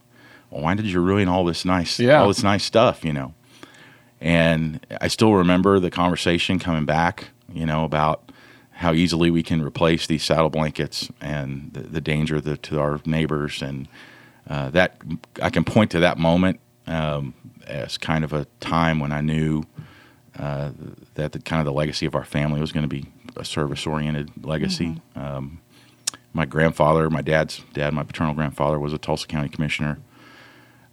well, 0.50 0.62
why 0.62 0.74
did 0.74 0.86
you 0.86 1.00
ruin 1.00 1.28
all 1.28 1.44
this 1.44 1.64
nice, 1.64 1.98
Yeah. 1.98 2.20
all 2.20 2.28
this 2.28 2.42
nice 2.42 2.64
stuff, 2.64 3.04
you 3.04 3.12
know? 3.12 3.34
And 4.20 4.86
I 5.00 5.08
still 5.08 5.34
remember 5.34 5.80
the 5.80 5.90
conversation 5.90 6.58
coming 6.58 6.84
back, 6.84 7.28
you 7.52 7.66
know, 7.66 7.84
about 7.84 8.30
how 8.76 8.92
easily 8.92 9.30
we 9.30 9.42
can 9.42 9.62
replace 9.62 10.06
these 10.06 10.22
saddle 10.24 10.48
blankets 10.48 11.10
and 11.20 11.70
the, 11.72 11.80
the 11.80 12.00
danger 12.00 12.40
the, 12.40 12.56
to 12.58 12.80
our 12.80 13.00
neighbors. 13.04 13.60
And 13.62 13.88
uh, 14.48 14.70
that 14.70 15.00
I 15.40 15.50
can 15.50 15.64
point 15.64 15.90
to 15.92 16.00
that 16.00 16.18
moment 16.18 16.60
um, 16.86 17.34
as 17.66 17.98
kind 17.98 18.24
of 18.24 18.32
a 18.32 18.46
time 18.60 18.98
when 18.98 19.12
I 19.12 19.20
knew 19.20 19.64
uh, 20.38 20.70
that 21.14 21.32
the 21.32 21.38
kind 21.38 21.60
of 21.60 21.66
the 21.66 21.72
legacy 21.72 22.06
of 22.06 22.14
our 22.14 22.24
family 22.24 22.60
was 22.60 22.72
going 22.72 22.88
to 22.88 22.88
be 22.88 23.06
a 23.36 23.44
service 23.44 23.86
oriented 23.86 24.30
legacy. 24.44 25.00
Um, 25.14 25.60
my 26.32 26.46
grandfather, 26.46 27.10
my 27.10 27.22
dad's 27.22 27.62
dad, 27.72 27.92
my 27.92 28.02
paternal 28.02 28.34
grandfather 28.34 28.78
was 28.78 28.92
a 28.92 28.98
Tulsa 28.98 29.26
County 29.26 29.48
commissioner. 29.48 29.98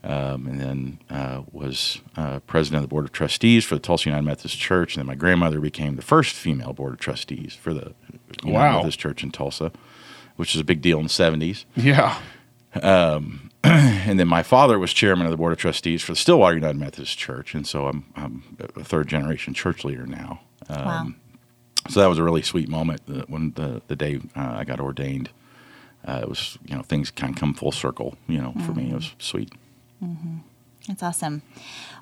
Um, 0.01 0.47
and 0.47 0.61
then 0.61 0.99
uh, 1.09 1.41
was 1.51 1.99
uh, 2.15 2.39
president 2.47 2.77
of 2.77 2.89
the 2.89 2.93
board 2.93 3.03
of 3.03 3.11
trustees 3.11 3.65
for 3.65 3.75
the 3.75 3.81
Tulsa 3.81 4.07
United 4.07 4.25
Methodist 4.25 4.57
Church. 4.57 4.95
And 4.95 5.01
then 5.01 5.07
my 5.07 5.15
grandmother 5.15 5.59
became 5.59 5.97
the 5.97 6.01
first 6.01 6.35
female 6.35 6.71
board 6.71 6.93
of 6.93 6.99
trustees 6.99 7.53
for 7.53 7.73
the 7.73 7.93
United 8.41 8.45
Wow. 8.45 8.75
Methodist 8.75 8.99
Church 8.99 9.23
in 9.23 9.31
Tulsa, 9.31 9.73
which 10.37 10.55
is 10.55 10.61
a 10.61 10.63
big 10.63 10.81
deal 10.81 10.99
in 10.99 11.03
the 11.03 11.09
70s. 11.09 11.65
Yeah. 11.75 12.17
And 14.09 14.19
then 14.19 14.27
my 14.27 14.41
father 14.41 14.79
was 14.79 14.93
chairman 14.93 15.25
of 15.27 15.31
the 15.31 15.37
board 15.37 15.51
of 15.51 15.59
trustees 15.59 16.01
for 16.01 16.13
the 16.13 16.15
Stillwater 16.15 16.55
United 16.55 16.79
Methodist 16.79 17.17
Church. 17.17 17.53
And 17.53 17.67
so 17.67 17.87
I'm, 17.87 18.05
I'm 18.15 18.57
a 18.75 18.83
third 18.83 19.07
generation 19.07 19.53
church 19.53 19.83
leader 19.83 20.07
now. 20.07 20.39
Um, 20.69 20.85
wow. 20.85 21.07
So 21.89 21.99
that 21.99 22.07
was 22.07 22.17
a 22.17 22.23
really 22.23 22.41
sweet 22.41 22.69
moment 22.69 23.01
when 23.29 23.51
the, 23.51 23.81
the 23.87 23.95
day 23.95 24.21
uh, 24.35 24.55
I 24.57 24.63
got 24.63 24.79
ordained. 24.79 25.29
Uh, 26.07 26.21
it 26.23 26.29
was, 26.29 26.57
you 26.65 26.75
know, 26.75 26.81
things 26.81 27.11
kind 27.11 27.33
of 27.33 27.39
come 27.39 27.53
full 27.53 27.71
circle, 27.71 28.15
you 28.27 28.39
know, 28.39 28.53
for 28.65 28.73
me. 28.73 28.91
It 28.91 28.95
was 28.95 29.13
sweet. 29.19 29.51
That's 30.87 31.03
awesome. 31.03 31.41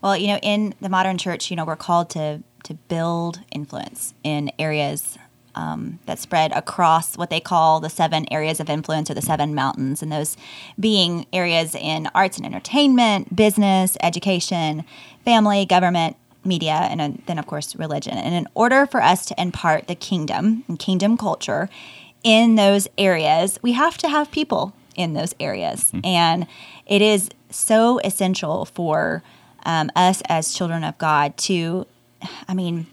Well, 0.01 0.15
you 0.15 0.27
know, 0.27 0.37
in 0.43 0.75
the 0.79 0.89
modern 0.89 1.17
church, 1.17 1.49
you 1.49 1.57
know, 1.57 1.65
we're 1.65 1.75
called 1.75 2.09
to 2.11 2.43
to 2.63 2.73
build 2.73 3.41
influence 3.51 4.13
in 4.23 4.51
areas 4.59 5.17
um, 5.57 5.99
that 6.05 6.19
spread 6.19 6.51
across 6.51 7.17
what 7.17 7.31
they 7.31 7.39
call 7.39 7.79
the 7.79 7.89
seven 7.89 8.31
areas 8.31 8.59
of 8.59 8.69
influence 8.69 9.09
or 9.09 9.15
the 9.15 9.21
seven 9.21 9.55
mountains, 9.55 10.03
and 10.03 10.11
those 10.11 10.37
being 10.79 11.25
areas 11.33 11.73
in 11.73 12.07
arts 12.13 12.37
and 12.37 12.45
entertainment, 12.45 13.35
business, 13.35 13.97
education, 14.03 14.85
family, 15.25 15.65
government, 15.65 16.15
media, 16.45 16.87
and 16.91 17.23
then, 17.25 17.39
of 17.39 17.47
course, 17.47 17.75
religion. 17.75 18.17
And 18.17 18.35
in 18.35 18.47
order 18.53 18.85
for 18.85 19.01
us 19.01 19.25
to 19.25 19.41
impart 19.41 19.87
the 19.87 19.95
kingdom 19.95 20.63
and 20.67 20.77
kingdom 20.77 21.17
culture 21.17 21.69
in 22.23 22.55
those 22.55 22.87
areas, 22.97 23.59
we 23.63 23.73
have 23.73 23.97
to 23.97 24.07
have 24.07 24.31
people 24.31 24.73
in 24.95 25.13
those 25.13 25.33
areas. 25.39 25.91
And 26.03 26.45
it 26.85 27.01
is 27.01 27.29
so 27.49 27.99
essential 28.03 28.65
for 28.65 29.23
um, 29.65 29.89
us 29.95 30.21
as 30.29 30.53
children 30.53 30.83
of 30.83 30.97
God 30.97 31.35
to, 31.37 31.85
I 32.47 32.53
mean, 32.53 32.85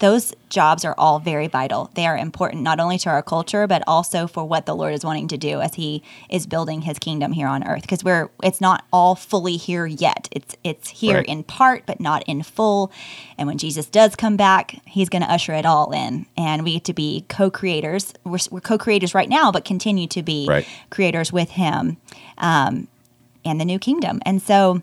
those 0.00 0.34
jobs 0.48 0.84
are 0.84 0.94
all 0.98 1.18
very 1.18 1.46
vital. 1.46 1.90
They 1.94 2.06
are 2.06 2.16
important 2.16 2.62
not 2.62 2.80
only 2.80 2.98
to 2.98 3.10
our 3.10 3.22
culture, 3.22 3.66
but 3.66 3.82
also 3.86 4.26
for 4.26 4.44
what 4.44 4.66
the 4.66 4.74
Lord 4.74 4.94
is 4.94 5.04
wanting 5.04 5.28
to 5.28 5.38
do 5.38 5.60
as 5.60 5.74
He 5.74 6.02
is 6.28 6.46
building 6.46 6.82
His 6.82 6.98
kingdom 6.98 7.32
here 7.32 7.46
on 7.46 7.62
earth. 7.66 7.82
Because 7.82 8.02
we're 8.02 8.30
it's 8.42 8.60
not 8.60 8.84
all 8.92 9.14
fully 9.14 9.56
here 9.56 9.86
yet. 9.86 10.28
It's 10.32 10.56
it's 10.64 10.88
here 10.88 11.16
Right. 11.18 11.26
in 11.26 11.44
part, 11.44 11.84
but 11.86 12.00
not 12.00 12.22
in 12.26 12.42
full. 12.42 12.90
And 13.38 13.46
when 13.46 13.58
Jesus 13.58 13.86
does 13.86 14.16
come 14.16 14.36
back, 14.36 14.80
He's 14.86 15.08
going 15.08 15.22
to 15.22 15.30
usher 15.30 15.52
it 15.52 15.64
all 15.66 15.92
in, 15.92 16.26
and 16.36 16.64
we 16.64 16.72
get 16.74 16.84
to 16.84 16.94
be 16.94 17.24
co-creators. 17.28 18.12
We're, 18.24 18.38
we're 18.50 18.60
co-creators 18.60 19.14
right 19.14 19.28
now, 19.28 19.52
but 19.52 19.64
continue 19.64 20.06
to 20.08 20.22
be 20.22 20.46
Right. 20.48 20.66
creators 20.90 21.32
with 21.32 21.50
Him, 21.50 21.98
um, 22.38 22.88
and 23.44 23.60
the 23.60 23.64
new 23.64 23.78
kingdom. 23.78 24.20
And 24.24 24.42
so. 24.42 24.82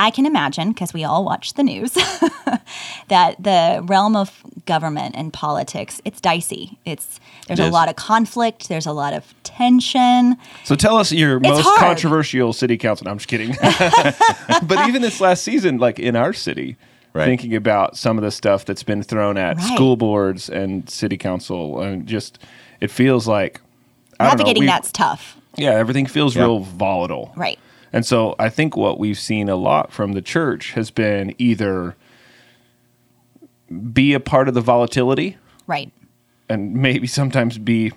I 0.00 0.10
can 0.10 0.24
imagine, 0.26 0.70
because 0.72 0.94
we 0.94 1.04
all 1.04 1.24
watch 1.24 1.54
the 1.54 1.62
news, 1.62 1.92
that 3.08 3.36
the 3.38 3.82
realm 3.84 4.16
of 4.16 4.42
government 4.66 5.14
and 5.16 5.32
politics, 5.32 6.00
it's 6.04 6.20
dicey. 6.20 6.78
It's 6.84 7.20
there's 7.46 7.60
It 7.60 7.66
a 7.68 7.70
lot 7.70 7.88
of 7.88 7.96
conflict, 7.96 8.68
there's 8.68 8.86
a 8.86 8.92
lot 8.92 9.12
of 9.12 9.34
tension. 9.42 10.36
So 10.64 10.74
tell 10.74 10.96
us 10.96 11.12
your 11.12 11.38
most 11.38 11.62
hard. 11.62 11.78
controversial 11.78 12.52
city 12.52 12.76
council. 12.78 13.04
No, 13.04 13.10
I'm 13.10 13.18
just 13.18 13.28
kidding. 13.28 13.54
but 14.62 14.88
even 14.88 15.02
this 15.02 15.20
last 15.20 15.42
season, 15.42 15.78
like 15.78 15.98
in 15.98 16.16
our 16.16 16.32
city, 16.32 16.76
Right. 17.12 17.24
thinking 17.26 17.56
about 17.56 17.96
some 17.96 18.16
of 18.18 18.22
the 18.22 18.30
stuff 18.30 18.64
that's 18.64 18.84
been 18.84 19.02
thrown 19.02 19.36
at 19.36 19.56
Right. 19.56 19.74
school 19.74 19.96
boards 19.96 20.48
and 20.48 20.88
city 20.88 21.16
council, 21.16 21.80
and 21.80 22.06
just 22.06 22.38
it 22.80 22.88
feels 22.90 23.26
like 23.26 23.60
I 24.20 24.24
don't 24.28 24.32
know, 24.38 24.42
Navigating 24.44 24.60
we- 24.62 24.66
that's 24.68 24.92
tough. 24.92 25.36
Yeah, 25.56 25.70
everything 25.72 26.06
feels 26.06 26.36
Yeah. 26.36 26.42
real 26.42 26.60
volatile. 26.60 27.32
Right. 27.34 27.58
And 27.92 28.06
so 28.06 28.34
I 28.38 28.48
think 28.48 28.76
what 28.76 28.98
we've 28.98 29.18
seen 29.18 29.48
a 29.48 29.56
lot 29.56 29.92
from 29.92 30.12
the 30.12 30.22
church 30.22 30.72
has 30.72 30.90
been 30.90 31.34
either 31.38 31.96
be 33.92 34.12
a 34.14 34.20
part 34.20 34.48
of 34.48 34.54
the 34.54 34.60
volatility 34.60 35.36
Right. 35.66 35.92
and 36.48 36.74
maybe 36.74 37.06
sometimes 37.06 37.58
be 37.58 37.92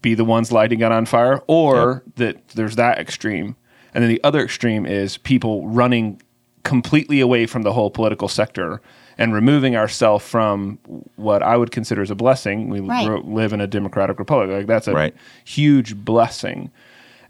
be 0.00 0.14
the 0.14 0.24
ones 0.24 0.50
lighting 0.52 0.80
it 0.80 0.90
on 0.90 1.04
fire 1.04 1.42
or 1.46 2.02
that 2.16 2.48
there's 2.48 2.76
that 2.76 2.98
extreme 2.98 3.56
and 3.94 4.02
then 4.02 4.08
the 4.10 4.20
other 4.24 4.40
extreme 4.42 4.86
is 4.86 5.18
people 5.18 5.66
running 5.68 6.20
completely 6.64 7.20
away 7.20 7.46
from 7.46 7.62
the 7.62 7.72
whole 7.72 7.90
political 7.90 8.28
sector 8.28 8.80
and 9.18 9.32
removing 9.34 9.76
ourselves 9.76 10.26
from 10.26 10.78
what 11.16 11.42
I 11.42 11.56
would 11.56 11.70
consider 11.70 12.02
as 12.02 12.10
a 12.10 12.14
blessing. 12.14 12.68
We 12.68 12.80
Right. 12.80 13.08
ro- 13.08 13.22
live 13.24 13.52
in 13.54 13.60
a 13.62 13.66
democratic 13.66 14.18
republic. 14.18 14.50
Like 14.50 14.66
that's 14.66 14.88
a 14.88 14.92
Right. 14.92 15.14
huge 15.44 15.94
blessing. 15.96 16.70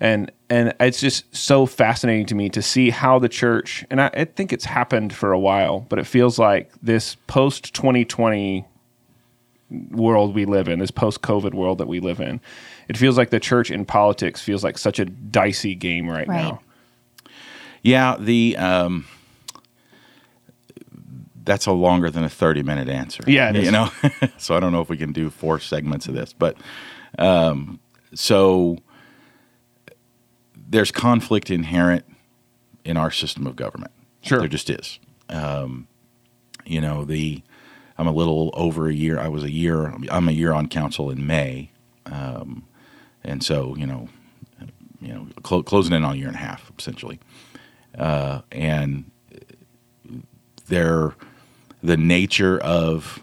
And 0.00 0.30
and 0.50 0.74
it's 0.78 1.00
just 1.00 1.34
so 1.34 1.64
fascinating 1.66 2.26
to 2.26 2.34
me 2.34 2.48
to 2.50 2.60
see 2.62 2.90
how 2.90 3.18
the 3.18 3.28
church 3.28 3.84
and 3.90 4.00
I, 4.00 4.10
I 4.14 4.24
think 4.26 4.52
it's 4.52 4.64
happened 4.66 5.12
for 5.14 5.32
a 5.32 5.38
while, 5.38 5.80
but 5.88 5.98
it 5.98 6.06
feels 6.06 6.38
like 6.38 6.70
this 6.82 7.16
post 7.26 7.72
2020 7.74 8.64
world 9.90 10.34
we 10.34 10.44
live 10.44 10.68
in, 10.68 10.78
this 10.78 10.90
post 10.90 11.22
COVID 11.22 11.54
world 11.54 11.78
that 11.78 11.88
we 11.88 11.98
live 12.00 12.20
in, 12.20 12.40
it 12.88 12.96
feels 12.96 13.16
like 13.18 13.30
the 13.30 13.40
church 13.40 13.70
in 13.70 13.84
politics 13.84 14.40
feels 14.40 14.62
like 14.62 14.78
such 14.78 14.98
a 14.98 15.04
dicey 15.06 15.74
game 15.74 16.08
right, 16.08 16.28
Right. 16.28 16.42
now. 16.42 16.60
Yeah, 17.82 18.16
the 18.18 18.56
um, 18.58 19.06
that's 21.44 21.66
a 21.66 21.72
longer 21.72 22.10
than 22.10 22.24
a 22.24 22.28
thirty 22.28 22.62
minute 22.62 22.88
answer. 22.88 23.22
Yeah, 23.26 23.50
it 23.50 23.56
you 23.56 23.62
is. 23.62 23.72
know. 23.72 23.90
so 24.38 24.56
I 24.56 24.60
don't 24.60 24.72
know 24.72 24.80
if 24.80 24.88
we 24.88 24.96
can 24.96 25.12
do 25.12 25.30
four 25.30 25.60
segments 25.60 26.08
of 26.08 26.14
this, 26.14 26.32
but 26.32 26.56
um, 27.18 27.78
so 28.14 28.78
there's 30.68 30.90
conflict 30.90 31.50
inherent 31.50 32.04
in 32.84 32.96
our 32.96 33.10
system 33.10 33.46
of 33.46 33.56
government. 33.56 33.92
Sure. 34.22 34.40
there 34.40 34.48
just 34.48 34.70
is. 34.70 34.98
Um, 35.28 35.86
you 36.64 36.80
know, 36.80 37.04
the 37.04 37.42
I'm 37.98 38.06
a 38.06 38.12
little 38.12 38.50
over 38.54 38.88
a 38.88 38.94
year. 38.94 39.18
I 39.18 39.28
was 39.28 39.44
a 39.44 39.50
year. 39.50 39.94
I'm 40.10 40.28
a 40.28 40.32
year 40.32 40.52
on 40.52 40.68
council 40.68 41.10
in 41.10 41.26
May, 41.26 41.70
um, 42.06 42.66
and 43.22 43.42
so 43.42 43.76
you 43.76 43.86
know, 43.86 44.08
you 45.00 45.14
know, 45.14 45.28
clo- 45.42 45.62
closing 45.62 45.94
in 45.94 46.04
on 46.04 46.14
a 46.14 46.16
year 46.16 46.26
and 46.26 46.36
a 46.36 46.40
half 46.40 46.70
essentially 46.78 47.20
uh, 47.98 48.42
and 48.52 49.10
they're 50.68 51.14
the 51.82 51.96
nature 51.96 52.58
of 52.58 53.20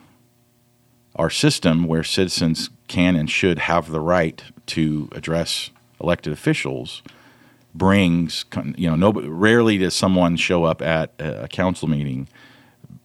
our 1.16 1.30
system 1.30 1.86
where 1.86 2.04
citizens 2.04 2.70
can 2.88 3.16
and 3.16 3.30
should 3.30 3.60
have 3.60 3.92
the 3.92 4.00
right 4.00 4.44
to 4.66 5.10
address 5.12 5.70
elected 6.02 6.34
officials 6.34 7.02
brings 7.76 8.46
you 8.78 8.88
know 8.90 8.96
nobody 8.96 9.28
rarely 9.28 9.78
does 9.78 9.94
someone 9.96 10.36
show 10.38 10.64
up 10.64 10.82
at 10.82 11.12
a 11.20 11.44
a 11.44 11.48
council 11.48 11.88
meeting 11.88 12.28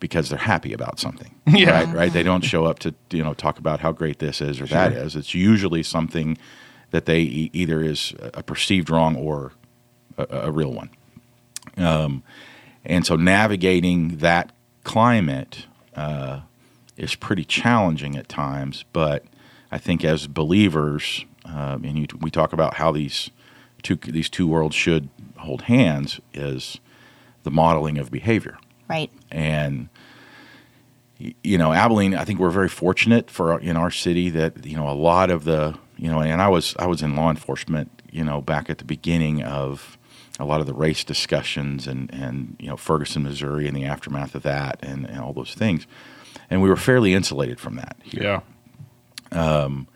because 0.00 0.28
they're 0.28 0.38
happy 0.38 0.72
about 0.72 0.98
something 1.00 1.34
Yeah. 1.46 1.70
right 1.70 1.94
right 1.94 2.12
they 2.12 2.22
don't 2.22 2.44
show 2.52 2.66
up 2.66 2.78
to 2.80 2.94
you 3.10 3.25
know 3.25 3.34
talk 3.34 3.58
about 3.58 3.80
how 3.80 3.92
great 3.92 4.18
this 4.18 4.40
is 4.40 4.60
or 4.60 4.66
that 4.66 4.92
is 4.92 5.16
it's 5.16 5.34
usually 5.34 5.82
something 5.82 6.37
that 6.90 7.06
they 7.06 7.20
e- 7.20 7.50
either 7.52 7.82
is 7.82 8.12
a 8.34 8.42
perceived 8.42 8.90
wrong 8.90 9.16
or 9.16 9.52
a, 10.18 10.26
a 10.48 10.50
real 10.52 10.72
one 10.72 10.90
Um, 11.76 12.22
and 12.84 13.04
so 13.06 13.16
navigating 13.16 14.18
that 14.18 14.52
climate 14.84 15.66
uh, 15.94 16.40
is 16.96 17.14
pretty 17.14 17.44
challenging 17.44 18.16
at 18.16 18.28
times. 18.28 18.84
But 18.92 19.25
I 19.70 19.78
think 19.78 20.04
as 20.04 20.26
believers, 20.26 21.25
um, 21.44 21.84
and 21.84 21.98
you, 21.98 22.06
we 22.20 22.30
talk 22.30 22.52
about 22.52 22.75
how 22.75 22.90
these 22.92 23.30
two 23.82 23.97
these 23.97 24.28
two 24.30 24.47
worlds 24.47 24.75
should 24.75 25.08
hold 25.38 25.62
hands, 25.62 26.20
is 26.35 26.78
the 27.44 27.50
modeling 27.50 27.99
of 27.99 28.11
behavior 28.11 28.58
Right. 28.88 29.11
and 29.30 29.88
you 31.18 31.58
know 31.58 31.73
Abilene 31.73 32.14
I 32.14 32.25
think 32.25 32.38
we're 32.38 32.50
very 32.50 32.68
fortunate 32.68 33.30
for 33.30 33.58
in 33.61 33.76
our 33.76 33.90
city 33.90 34.30
that 34.30 34.64
you 34.64 34.76
know 34.76 34.88
a 34.88 34.94
lot 34.94 35.30
of 35.30 35.44
the 35.44 35.76
you 35.97 36.11
know 36.11 36.20
and 36.20 36.40
I 36.40 36.49
was 36.49 36.75
I 36.78 36.87
was 36.87 37.02
in 37.02 37.16
law 37.16 37.30
enforcement 37.30 38.02
you 38.11 38.25
know 38.25 38.40
back 38.40 38.70
at 38.70 38.78
the 38.78 38.85
beginning 38.85 39.42
of 39.42 39.99
a 40.40 40.44
lot 40.44 40.61
of 40.61 40.66
the 40.66 40.75
race 40.75 41.02
discussions 41.04 41.87
and 41.88 42.12
and 42.14 42.56
you 42.61 42.68
know 42.68 42.76
Ferguson 42.76 43.25
Missouri 43.25 43.66
and 43.66 43.76
the 43.76 43.85
aftermath 43.85 44.35
of 44.35 44.42
that 44.44 44.78
and, 44.82 45.06
and 45.06 45.18
all 45.20 45.32
those 45.32 45.54
things 45.54 45.87
and 46.50 46.62
we 46.62 46.68
were 46.68 46.76
fairly 46.76 47.14
insulated 47.14 47.58
from 47.58 47.76
that 47.76 47.97
here 48.04 48.23
Yeah. 48.23 48.40
Um, 49.32 49.88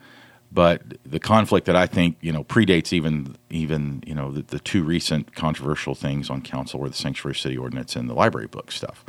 but 0.53 0.83
the 1.05 1.19
conflict 1.19 1.67
that 1.67 1.77
I 1.77 1.87
think 1.87 2.19
you 2.21 2.33
know 2.33 2.45
predates 2.45 2.93
even 2.93 3.37
even 3.51 4.03
you 4.07 4.15
know 4.15 4.31
the, 4.31 4.43
the 4.43 4.59
two 4.59 4.83
recent 4.83 5.35
controversial 5.35 5.95
things 5.95 6.29
on 6.29 6.43
council 6.43 6.79
were 6.81 6.89
the 6.89 6.95
sanctuary 6.95 7.35
city 7.35 7.57
ordinance 7.57 7.97
and 7.97 8.09
the 8.09 8.15
library 8.15 8.49
book 8.49 8.71
stuff. 8.71 9.05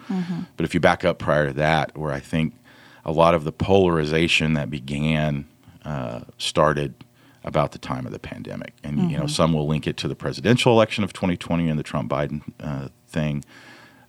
But 0.55 0.63
if 0.63 0.73
you 0.73 0.79
back 0.79 1.03
up 1.03 1.19
prior 1.19 1.47
to 1.47 1.53
that, 1.53 1.97
where 1.97 2.13
I 2.13 2.19
think 2.19 2.55
a 3.03 3.11
lot 3.11 3.33
of 3.33 3.43
the 3.43 3.51
polarization 3.51 4.53
that 4.53 4.69
began 4.69 5.45
uh, 5.83 6.21
started 6.37 6.93
about 7.43 7.73
the 7.73 7.77
time 7.79 8.05
of 8.05 8.13
the 8.13 8.19
pandemic, 8.19 8.73
and 8.83 9.11
you 9.11 9.17
know 9.17 9.27
some 9.27 9.51
will 9.53 9.67
link 9.67 9.85
it 9.85 9.97
to 9.97 10.07
the 10.07 10.15
presidential 10.15 10.71
election 10.71 11.03
of 11.03 11.11
2020 11.11 11.67
and 11.67 11.77
the 11.77 11.83
Trump 11.83 12.09
Biden 12.09 12.41
uh, 12.61 12.87
thing. 13.07 13.43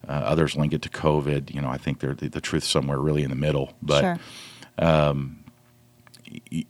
Uh, 0.07 0.12
others 0.12 0.55
link 0.55 0.75
it 0.75 0.83
to 0.83 0.91
COVID. 0.91 1.53
You 1.55 1.62
know, 1.62 1.69
I 1.69 1.79
think 1.79 2.00
they're 2.00 2.14
the, 2.14 2.29
the 2.29 2.41
truth 2.41 2.62
somewhere 2.62 2.99
really 2.99 3.23
in 3.23 3.31
the 3.31 3.37
middle. 3.37 3.73
But 3.81 4.00
sure. 4.03 4.19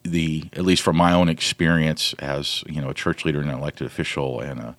The 0.02 0.44
at 0.52 0.64
least 0.64 0.82
from 0.82 0.96
my 0.96 1.12
own 1.12 1.28
experience 1.28 2.14
as 2.18 2.62
you 2.66 2.80
know 2.80 2.90
a 2.90 2.94
church 2.94 3.24
leader 3.24 3.40
and 3.40 3.50
an 3.50 3.58
elected 3.58 3.86
official 3.86 4.40
and 4.40 4.60
a 4.60 4.76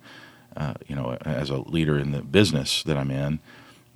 uh, 0.56 0.74
you 0.86 0.94
know 0.96 1.16
as 1.24 1.50
a 1.50 1.58
leader 1.58 1.98
in 1.98 2.12
the 2.12 2.22
business 2.22 2.82
that 2.84 2.96
I'm 2.96 3.10
in, 3.10 3.40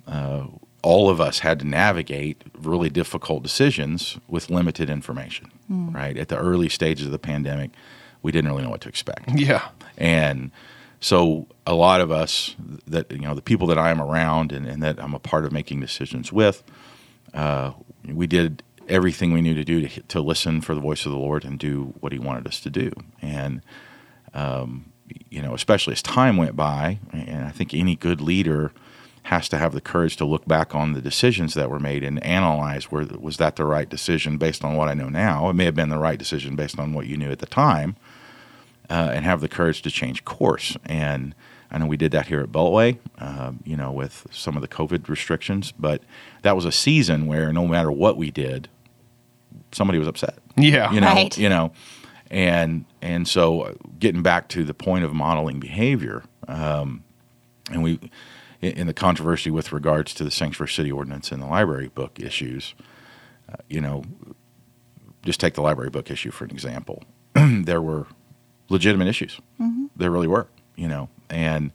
uh, 0.06 0.47
all 0.82 1.09
of 1.11 1.20
us 1.20 1.40
had 1.40 1.59
to 1.61 1.66
navigate 1.66 2.42
really 2.59 2.90
difficult 2.90 3.42
decisions 3.42 4.18
with 4.28 4.50
limited 4.50 4.90
information. 4.90 5.50
Right 5.68 6.16
at 6.18 6.28
the 6.28 6.37
early 6.37 6.68
stages 6.68 7.06
of 7.06 7.12
the 7.12 7.18
pandemic, 7.18 7.70
we 8.23 8.32
didn't 8.32 8.50
really 8.50 8.64
know 8.64 8.70
what 8.70 8.80
to 8.82 8.88
expect 8.88 9.30
Yeah. 9.35 9.68
and 9.97 10.50
so 11.02 11.47
a 11.66 11.73
lot 11.75 12.02
of 12.02 12.11
us 12.11 12.56
that 12.87 13.11
you 13.11 13.20
know 13.20 13.35
the 13.35 13.40
people 13.42 13.66
that 13.68 13.78
I 13.78 13.90
am 13.90 14.00
around 14.02 14.52
and, 14.52 14.66
and 14.66 14.82
that 14.82 15.02
I'm 15.02 15.14
a 15.14 15.18
part 15.18 15.44
of 15.47 15.52
making 15.52 15.80
decisions 15.80 16.30
with, 16.32 16.62
uh, 17.32 17.73
we 18.06 18.26
did 18.26 18.62
everything 18.90 19.32
we 19.32 19.40
knew 19.40 19.54
to 19.54 19.64
do 19.64 19.87
to, 19.87 20.02
to 20.02 20.20
listen 20.20 20.61
for 20.61 20.75
the 20.75 20.80
voice 20.80 21.06
of 21.06 21.12
the 21.12 21.18
Lord 21.18 21.44
and 21.44 21.59
do 21.59 21.94
what 22.00 22.12
He 22.12 22.18
wanted 22.18 22.47
us 22.47 22.61
to 22.61 22.70
do. 22.70 22.92
And 23.23 23.62
um, 24.35 24.92
you 25.28 25.42
know, 25.42 25.54
especially 25.54 25.92
as 25.92 26.02
time 26.02 26.37
went 26.37 26.56
by, 26.56 26.99
and 27.12 27.44
I 27.44 27.50
think 27.50 27.75
any 27.75 27.97
good 27.97 28.20
leader 28.20 28.73
has 29.25 29.49
to 29.50 29.59
have 29.59 29.73
the 29.73 29.80
courage 29.80 30.16
to 30.16 30.25
look 30.25 30.47
back 30.47 30.75
on 30.75 30.92
the 30.92 31.00
decisions 31.00 31.54
that 31.54 31.70
were 31.70 31.78
made 31.78 32.02
and 32.02 32.23
analyze 32.25 32.90
where 32.90 33.04
was 33.04 33.37
that 33.37 33.56
the 33.56 33.64
right 33.64 33.88
decision 33.88 34.38
based 34.38 34.64
on 34.64 34.76
what 34.76 34.88
I 34.88 34.94
know 34.94 35.09
now. 35.09 35.50
It 35.50 35.54
may 35.54 35.66
have 35.66 35.75
been 35.75 35.90
the 35.90 35.99
right 35.99 36.18
decision 36.18 36.56
based 36.56 36.78
on 36.78 36.92
what 36.94 37.06
you 37.06 37.16
knew 37.16 37.30
at 37.30 37.38
the 37.38 37.47
time 37.47 37.97
uh, 38.88 39.11
and 39.12 39.25
have 39.25 39.40
the 39.40 39.49
courage 39.49 39.82
to 39.82 39.90
change 39.90 40.25
course. 40.25 40.76
And 40.87 41.35
I 41.70 41.78
know 41.78 41.87
we 41.87 41.97
did 41.97 42.12
that 42.12 42.26
here 42.26 42.40
at 42.40 42.49
Beltway, 42.49 42.99
um, 43.18 43.61
you 43.64 43.76
know, 43.76 43.92
with 43.92 44.26
some 44.32 44.56
of 44.56 44.62
the 44.62 44.68
COVID 44.68 45.09
restrictions, 45.09 45.73
but 45.78 46.02
that 46.42 46.56
was 46.56 46.64
a 46.64 46.73
season 46.73 47.26
where 47.26 47.52
no 47.52 47.68
matter 47.68 47.92
what 47.92 48.16
we 48.16 48.30
did, 48.30 48.68
somebody 49.72 49.98
was 49.98 50.08
upset. 50.08 50.38
Yeah. 50.56 50.92
You 50.92 51.00
know, 51.00 51.06
Right. 51.08 51.36
you 51.38 51.48
know, 51.48 51.72
and 52.30 52.84
and 53.02 53.26
so 53.26 53.76
getting 53.98 54.22
back 54.22 54.48
to 54.50 54.64
the 54.64 54.74
point 54.74 55.04
of 55.04 55.12
modeling 55.12 55.58
behavior, 55.60 56.22
um, 56.48 57.02
and 57.70 57.82
we 57.82 57.98
in, 58.60 58.72
in 58.72 58.86
the 58.86 58.94
controversy 58.94 59.50
with 59.50 59.72
regards 59.72 60.14
to 60.14 60.24
the 60.24 60.30
sanctuary 60.30 60.68
city 60.70 60.92
ordinance 60.92 61.32
and 61.32 61.42
the 61.42 61.46
library 61.46 61.88
book 61.88 62.20
issues, 62.20 62.74
uh, 63.50 63.56
you 63.68 63.80
know, 63.80 64.02
just 65.24 65.40
take 65.40 65.54
the 65.54 65.62
library 65.62 65.90
book 65.90 66.10
issue 66.10 66.30
for 66.30 66.44
an 66.44 66.50
example. 66.50 67.02
there 67.34 67.82
were 67.82 68.06
legitimate 68.68 69.08
issues. 69.08 69.40
There 69.96 70.10
really 70.10 70.28
were, 70.28 70.46
you 70.76 70.88
know, 70.88 71.08
and 71.28 71.72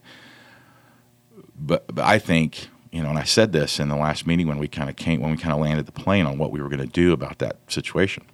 but, 1.58 1.86
but 1.94 2.04
I 2.04 2.18
think 2.18 2.68
you 2.96 3.02
know, 3.02 3.10
and 3.10 3.18
I 3.18 3.24
said 3.24 3.52
this 3.52 3.78
in 3.78 3.90
the 3.90 3.96
last 3.96 4.26
meeting 4.26 4.46
when 4.46 4.56
we 4.56 4.68
kind 4.68 4.88
of 4.88 4.96
came 4.96 5.20
when 5.20 5.30
we 5.30 5.36
kind 5.36 5.52
of 5.52 5.60
landed 5.60 5.84
the 5.84 5.92
plane 5.92 6.24
on 6.24 6.38
what 6.38 6.50
we 6.50 6.62
were 6.62 6.70
going 6.70 6.80
to 6.80 6.86
do 6.86 7.12
about 7.12 7.40
that 7.40 7.58
situation. 7.68 8.24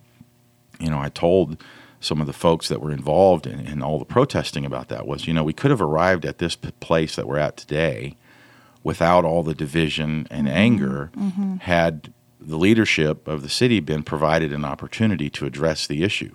You 0.79 0.89
know, 0.89 1.01
I 1.01 1.09
told 1.09 1.61
some 1.99 2.21
of 2.21 2.29
the 2.29 2.33
folks 2.33 2.69
that 2.69 2.81
were 2.81 2.93
involved 2.93 3.45
in, 3.45 3.59
in 3.67 3.83
all 3.83 3.99
the 3.99 4.05
protesting 4.05 4.65
about 4.65 4.87
that 4.89 5.05
was, 5.05 5.27
you 5.27 5.35
know, 5.35 5.43
we 5.43 5.53
could 5.53 5.73
have 5.73 5.83
arrived 5.83 6.25
at 6.25 6.39
this 6.39 6.55
p- 6.55 6.71
place 6.79 7.17
that 7.17 7.27
we're 7.27 7.39
at 7.39 7.57
today 7.57 8.17
without 8.85 9.25
all 9.25 9.43
the 9.43 9.55
division 9.55 10.29
and 10.31 10.47
mm-hmm. 10.47 10.57
anger 10.57 11.11
mm-hmm. 11.17 11.57
had 11.57 12.13
the 12.41 12.57
leadership 12.57 13.27
of 13.27 13.43
the 13.43 13.49
city 13.49 13.81
been 13.81 14.05
provided 14.05 14.53
an 14.53 14.65
opportunity 14.65 15.29
to 15.29 15.45
address 15.45 15.89
the 15.89 16.05
issue 16.05 16.33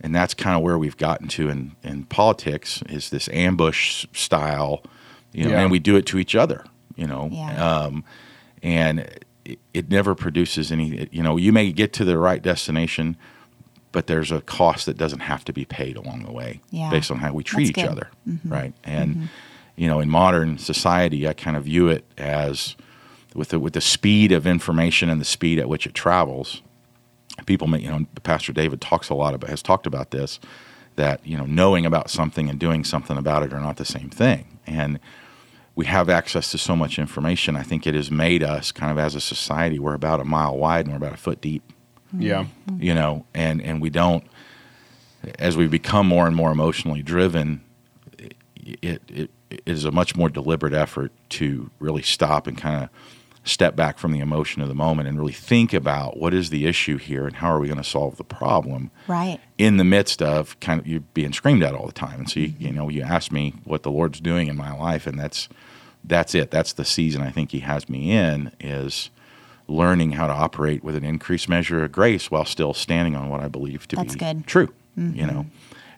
and 0.00 0.14
that's 0.14 0.34
kind 0.34 0.56
of 0.56 0.62
where 0.62 0.78
we've 0.78 0.96
gotten 0.96 1.28
to 1.28 1.48
in, 1.48 1.74
in 1.82 2.04
politics 2.04 2.82
is 2.88 3.10
this 3.10 3.28
ambush 3.30 4.06
style 4.12 4.82
you 5.32 5.44
know 5.44 5.50
Yeah. 5.50 5.62
and 5.62 5.70
we 5.70 5.78
do 5.78 5.96
it 5.96 6.06
to 6.06 6.18
each 6.18 6.34
other 6.34 6.64
you 6.96 7.06
know 7.06 7.28
Yeah. 7.32 7.80
um, 7.82 8.04
and 8.62 9.00
it, 9.44 9.58
it 9.74 9.88
never 9.90 10.14
produces 10.14 10.72
any 10.72 11.08
you 11.12 11.22
know 11.22 11.36
you 11.36 11.52
may 11.52 11.70
get 11.72 11.92
to 11.94 12.04
the 12.04 12.18
right 12.18 12.42
destination 12.42 13.16
but 13.92 14.08
there's 14.08 14.30
a 14.32 14.40
cost 14.42 14.84
that 14.86 14.98
doesn't 14.98 15.20
have 15.20 15.44
to 15.46 15.52
be 15.52 15.64
paid 15.64 15.96
along 15.96 16.24
the 16.24 16.32
way 16.32 16.60
Yeah. 16.70 16.90
based 16.90 17.10
on 17.10 17.18
how 17.18 17.32
we 17.32 17.44
treat 17.44 17.74
That's 17.74 17.78
each 17.78 17.84
good. 17.94 18.04
Mm-hmm. 18.28 18.52
other 18.52 18.54
right 18.62 18.72
and 18.84 19.28
you 19.76 19.86
know 19.88 20.00
in 20.00 20.08
modern 20.10 20.58
society 20.58 21.28
i 21.28 21.32
kind 21.32 21.56
of 21.56 21.64
view 21.64 21.88
it 21.88 22.04
as 22.18 22.76
with 23.34 23.50
the 23.50 23.60
with 23.60 23.74
the 23.74 23.80
speed 23.80 24.32
of 24.32 24.46
information 24.46 25.08
and 25.10 25.20
the 25.20 25.24
speed 25.26 25.58
at 25.58 25.68
which 25.68 25.86
it 25.86 25.94
travels 25.94 26.62
people 27.44 27.66
may 27.68 27.80
you 27.80 27.88
know 27.90 28.06
pastor 28.22 28.52
david 28.52 28.80
talks 28.80 29.08
a 29.10 29.14
lot 29.14 29.34
about 29.34 29.50
has 29.50 29.62
talked 29.62 29.86
about 29.86 30.10
this 30.10 30.40
that 30.96 31.20
you 31.26 31.36
know 31.36 31.44
knowing 31.44 31.84
about 31.84 32.08
something 32.10 32.48
and 32.48 32.58
doing 32.58 32.82
something 32.82 33.18
about 33.18 33.42
it 33.42 33.52
are 33.52 33.60
not 33.60 33.76
the 33.76 33.84
same 33.84 34.08
thing 34.08 34.58
and 34.66 34.98
we 35.76 35.84
have 35.86 36.08
access 36.08 36.50
to 36.50 36.58
so 36.58 36.74
much 36.74 36.98
information. 36.98 37.54
I 37.54 37.62
think 37.62 37.86
it 37.86 37.94
has 37.94 38.10
made 38.10 38.42
us 38.42 38.72
kind 38.72 38.90
of 38.90 38.98
as 38.98 39.14
a 39.14 39.20
society 39.20 39.78
we're 39.78 39.94
about 39.94 40.20
a 40.20 40.24
mile 40.24 40.56
wide 40.56 40.86
and 40.86 40.92
we're 40.92 41.06
about 41.06 41.14
a 41.14 41.18
foot 41.18 41.40
deep. 41.40 41.62
Mm-hmm. 42.08 42.22
Yeah. 42.22 42.46
you 42.78 42.94
know 42.94 43.26
and 43.34 43.60
and 43.60 43.82
we 43.82 43.90
don't 43.90 44.24
as 45.40 45.56
we 45.56 45.66
become 45.66 46.06
more 46.06 46.26
and 46.28 46.36
more 46.36 46.52
emotionally 46.52 47.02
driven 47.02 47.62
it 48.18 49.02
it, 49.08 49.30
it 49.50 49.62
is 49.66 49.84
a 49.84 49.90
much 49.90 50.14
more 50.14 50.28
deliberate 50.28 50.72
effort 50.72 51.10
to 51.30 51.68
really 51.80 52.02
stop 52.02 52.46
and 52.46 52.56
kind 52.56 52.84
of 52.84 52.90
step 53.46 53.76
back 53.76 53.96
from 53.96 54.12
the 54.12 54.18
emotion 54.18 54.60
of 54.60 54.68
the 54.68 54.74
moment 54.74 55.08
and 55.08 55.18
really 55.18 55.32
think 55.32 55.72
about 55.72 56.16
what 56.18 56.34
is 56.34 56.50
the 56.50 56.66
issue 56.66 56.96
here 56.98 57.26
and 57.26 57.36
how 57.36 57.48
are 57.50 57.60
we 57.60 57.68
going 57.68 57.78
to 57.78 57.84
solve 57.84 58.16
the 58.16 58.24
problem 58.24 58.90
Right. 59.06 59.38
in 59.56 59.76
the 59.76 59.84
midst 59.84 60.20
of 60.20 60.58
kind 60.60 60.80
of 60.80 60.86
you 60.86 61.00
being 61.14 61.32
screamed 61.32 61.62
at 61.62 61.72
all 61.74 61.86
the 61.86 61.92
time. 61.92 62.18
And 62.20 62.28
so 62.30 62.40
you, 62.40 62.52
you 62.58 62.72
know, 62.72 62.88
you 62.88 63.02
ask 63.02 63.30
me 63.30 63.54
what 63.64 63.84
the 63.84 63.90
Lord's 63.90 64.20
doing 64.20 64.48
in 64.48 64.56
my 64.56 64.72
life, 64.72 65.06
and 65.06 65.18
that's 65.18 65.48
that's 66.04 66.34
it. 66.34 66.50
That's 66.50 66.72
the 66.72 66.84
season 66.84 67.22
I 67.22 67.30
think 67.30 67.52
He 67.52 67.60
has 67.60 67.88
me 67.88 68.12
in 68.12 68.52
is 68.60 69.10
learning 69.68 70.12
how 70.12 70.26
to 70.28 70.32
operate 70.32 70.84
with 70.84 70.94
an 70.94 71.04
increased 71.04 71.48
measure 71.48 71.82
of 71.84 71.90
grace 71.92 72.30
while 72.30 72.44
still 72.44 72.72
standing 72.74 73.16
on 73.16 73.28
what 73.28 73.40
I 73.40 73.48
believe 73.48 73.88
to 73.88 73.96
That's 73.96 74.14
be 74.14 74.18
good. 74.20 74.36
Mm-hmm. 74.38 74.42
true. 74.46 74.72
You 74.96 75.26
know, 75.26 75.46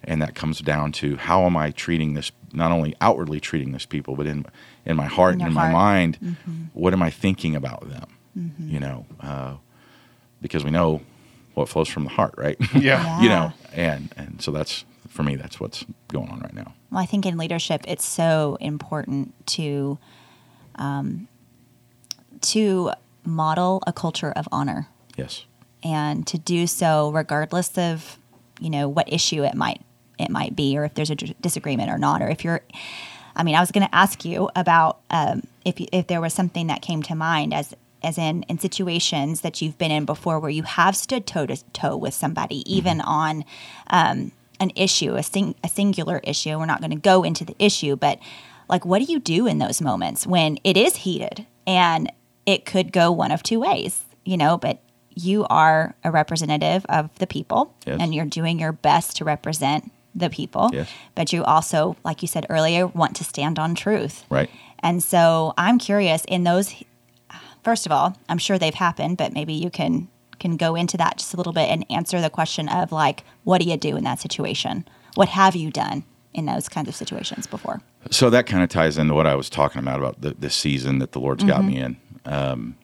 and 0.05 0.23
that 0.23 0.35
comes 0.35 0.61
down 0.61 0.93
to 0.93 1.17
how 1.17 1.45
am 1.45 1.57
I 1.57 1.71
treating 1.71 2.15
this? 2.15 2.33
Not 2.53 2.73
only 2.73 2.95
outwardly 3.01 3.41
treating 3.41 3.73
this 3.73 3.87
people, 3.87 4.17
but 4.17 4.27
in 4.27 4.47
in 4.85 4.97
my 4.97 5.07
heart 5.07 5.35
In 5.35 5.41
and 5.41 5.41
your 5.43 5.49
in 5.49 5.55
my 5.55 5.71
heart. 5.71 6.17
Mm-hmm. 6.21 6.53
mind, 6.53 6.69
what 6.73 6.93
am 6.93 7.03
I 7.03 7.11
thinking 7.11 7.55
about 7.57 7.89
them? 7.89 8.07
You 8.61 8.79
know, 8.79 9.05
uh, 9.21 9.55
because 10.41 10.63
we 10.65 10.71
know 10.71 11.01
what 11.55 11.69
flows 11.69 11.89
from 11.89 12.05
the 12.05 12.11
heart, 12.11 12.35
right? 12.37 12.57
Yeah. 12.75 13.21
you 13.23 13.29
know 13.29 13.53
and 13.73 14.13
and 14.17 14.41
so 14.41 14.53
that's 14.53 14.85
for 15.09 15.23
me 15.25 15.35
that's 15.37 15.59
what's 15.59 15.85
going 16.09 16.29
on 16.31 16.39
right 16.41 16.55
now 16.55 16.73
Well, 16.93 17.01
I 17.03 17.07
think 17.07 17.27
in 17.27 17.37
leadership, 17.37 17.83
it's 17.89 18.05
so 18.05 18.57
important 18.61 19.35
to 19.59 19.99
um, 20.77 21.27
to 22.43 22.93
model 23.25 23.83
a 23.87 23.93
culture 23.93 24.31
of 24.33 24.49
honor 24.53 24.87
yes 25.17 25.45
and 25.83 26.27
to 26.29 26.39
do 26.39 26.67
so 26.67 27.11
regardless 27.11 27.77
of 27.77 28.19
you 28.61 28.71
know 28.71 28.89
what 28.89 29.13
issue 29.13 29.43
it 29.45 29.55
might 29.55 29.81
it 30.19 30.31
might 30.31 30.55
be 30.57 30.77
or 30.77 30.85
if 30.85 30.95
there's 30.95 31.11
a 31.11 31.15
d- 31.15 31.35
disagreement 31.41 31.91
or 31.91 31.99
not 31.99 32.23
or 32.23 32.29
if 32.29 32.45
you're 32.45 32.61
i 33.37 33.43
mean 33.43 33.55
i 33.55 33.61
was 33.61 33.71
going 33.71 33.87
to 33.87 33.95
ask 33.95 34.25
you 34.25 34.49
about 34.57 34.99
um, 35.11 35.43
if, 35.65 35.81
you, 35.81 35.87
if 35.93 36.07
there 36.07 36.21
was 36.21 36.33
something 36.35 36.67
that 36.69 36.83
came 36.83 37.03
to 37.03 37.15
mind 37.15 37.53
as 37.55 37.75
as 38.03 38.17
in 38.19 38.43
in 38.45 38.59
situations 38.59 39.41
that 39.41 39.61
you've 39.61 39.77
been 39.79 39.91
in 39.91 40.05
before 40.05 40.39
where 40.39 40.51
you 40.51 40.63
have 40.63 40.95
stood 40.97 41.27
toe 41.27 41.47
to 41.47 41.57
toe 41.73 41.97
with 41.97 42.15
somebody 42.15 42.63
even 42.73 43.01
on 43.01 43.45
um, 43.89 44.33
an 44.61 44.71
issue 44.77 45.15
a, 45.15 45.23
sing, 45.23 45.55
a 45.65 45.69
singular 45.69 46.21
issue 46.25 46.59
we're 46.59 46.67
not 46.67 46.81
going 46.81 46.91
to 46.91 46.97
go 46.97 47.23
into 47.23 47.45
the 47.45 47.57
issue 47.59 47.97
but 47.97 48.19
like 48.69 48.85
what 48.85 48.99
do 49.05 49.11
you 49.13 49.19
do 49.19 49.47
in 49.47 49.59
those 49.59 49.81
moments 49.81 50.27
when 50.27 50.59
it 50.65 50.77
is 50.77 50.97
heated 50.97 51.47
and 51.67 52.11
it 52.47 52.65
could 52.65 52.93
go 52.93 53.11
one 53.13 53.31
of 53.33 53.43
two 53.43 53.61
ways 53.61 54.03
you 54.25 54.37
know 54.37 54.57
but 54.59 54.81
you 55.15 55.45
are 55.51 55.97
a 56.05 56.11
representative 56.13 56.87
of 56.89 57.13
the 57.19 57.27
people 57.27 57.75
Yes. 57.85 57.99
and 58.01 58.15
you're 58.15 58.25
doing 58.25 58.61
your 58.61 58.71
best 58.73 59.17
to 59.17 59.25
represent 59.25 59.91
the 60.19 60.31
people 60.31 60.71
Yes. 60.73 60.89
but 61.15 61.33
you 61.33 61.45
also 61.45 61.97
like 62.05 62.23
you 62.23 62.29
said 62.29 62.47
earlier 62.51 62.87
want 62.87 63.17
to 63.17 63.25
stand 63.25 63.59
on 63.59 63.75
truth. 63.75 64.25
Right. 64.31 64.51
And 64.81 65.03
so 65.03 65.55
i'm 65.57 65.79
curious 65.79 66.25
in 66.27 66.45
those 66.45 66.75
first 67.65 67.87
of 67.87 67.93
all 67.93 68.17
i'm 68.29 68.39
sure 68.39 68.59
they've 68.59 68.75
happened 68.75 69.17
but 69.17 69.33
maybe 69.33 69.53
you 69.53 69.71
can 69.71 70.09
can 70.39 70.57
go 70.57 70.77
into 70.77 70.97
that 70.97 71.19
just 71.19 71.35
a 71.35 71.37
little 71.37 71.53
bit 71.53 71.69
and 71.69 71.85
answer 71.91 72.21
the 72.21 72.31
question 72.31 72.69
of 72.69 72.93
like 72.93 73.25
what 73.45 73.61
do 73.61 73.69
you 73.69 73.77
do 73.77 73.97
in 73.97 74.05
that 74.05 74.21
situation? 74.21 74.87
What 75.17 75.31
have 75.31 75.57
you 75.57 75.71
done 75.73 76.05
in 76.33 76.47
those 76.47 76.69
kinds 76.69 76.89
of 76.89 76.95
situations 76.95 77.47
before? 77.49 77.81
So 78.13 78.31
that 78.31 78.47
kind 78.47 78.63
of 78.63 78.69
ties 78.69 78.99
into 78.99 79.15
what 79.15 79.27
i 79.27 79.35
was 79.35 79.51
talking 79.51 79.81
about 79.81 79.99
about 79.99 80.21
the, 80.21 80.35
this 80.39 80.55
season 80.55 81.01
that 81.01 81.11
the 81.13 81.19
lord's 81.19 81.43
got 81.45 81.65
me 81.65 81.79
in. 81.79 81.97
Um, 82.25 82.77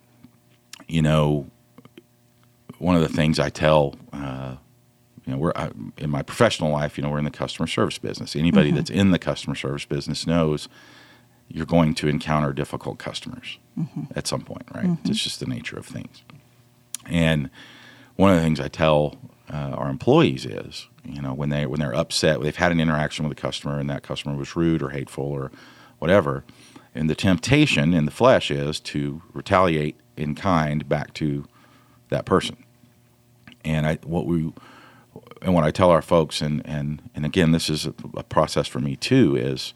you 0.89 1.01
know 1.03 1.47
one 2.79 2.97
of 2.97 3.03
the 3.03 3.09
things 3.09 3.39
i 3.39 3.49
tell 3.51 3.95
uh, 4.13 4.57
you 5.27 5.33
know 5.33 5.39
we're 5.39 5.53
I, 5.57 5.71
in 5.99 6.11
my 6.11 6.23
professional 6.23 6.71
life 6.71 6.97
you 6.97 7.03
know 7.03 7.11
we're 7.11 7.19
in 7.19 7.25
the 7.25 7.31
customer 7.31 7.67
service 7.67 7.99
business. 7.99 8.37
Anybody 8.37 8.69
mm-hmm. 8.69 8.77
that's 8.77 8.91
in 8.91 9.11
the 9.11 9.19
customer 9.19 9.55
service 9.55 9.85
business 9.85 10.27
knows 10.27 10.69
you're 11.49 11.67
going 11.67 11.95
to 11.95 12.09
encounter 12.09 12.53
difficult 12.53 12.99
customers 12.99 13.59
mm-hmm. 13.79 14.05
at 14.17 14.27
some 14.27 14.43
point 14.43 14.67
right? 14.75 14.87
Mm-hmm. 14.87 15.11
It's 15.11 15.23
just 15.23 15.41
the 15.41 15.47
nature 15.47 15.77
of 15.77 15.87
things. 15.87 16.23
And 17.07 17.51
one 18.17 18.31
of 18.31 18.37
the 18.37 18.43
things 18.43 18.61
I 18.61 18.69
tell 18.69 19.17
uh, 19.53 19.75
our 19.77 19.91
employees 19.91 20.47
is, 20.47 20.89
you 21.05 21.21
know, 21.21 21.35
when 21.35 21.51
they 21.51 21.67
when 21.67 21.81
they're 21.81 21.95
upset, 21.95 22.41
they've 22.41 22.57
had 22.57 22.73
an 22.73 22.81
interaction 22.81 23.29
with 23.29 23.37
a 23.37 23.41
customer 23.41 23.79
and 23.79 23.91
that 23.91 24.03
customer 24.03 24.37
was 24.37 24.57
rude 24.57 24.83
or 24.83 24.91
hateful 24.91 25.25
or 25.25 25.51
whatever, 25.99 26.45
and 26.95 27.11
the 27.11 27.15
temptation 27.15 27.93
in 27.93 28.05
the 28.05 28.11
flesh 28.11 28.51
is 28.51 28.81
to 28.81 29.23
retaliate 29.33 29.97
in 30.17 30.35
kind 30.35 30.89
back 30.89 31.13
to 31.15 31.47
that 32.09 32.25
person. 32.25 32.57
And 33.65 33.87
I 33.87 33.97
what 34.05 34.27
we 34.27 34.53
and 35.45 35.55
what 35.55 35.63
I 35.63 35.71
tell 35.71 35.91
our 35.91 36.03
folks, 36.03 36.41
and 36.41 36.67
and 36.67 37.09
and 37.15 37.25
again, 37.25 37.53
this 37.53 37.71
is 37.71 37.87
a, 37.87 37.95
a 38.17 38.25
process 38.25 38.67
for 38.67 38.81
me 38.81 38.97
too, 38.97 39.37
is 39.37 39.75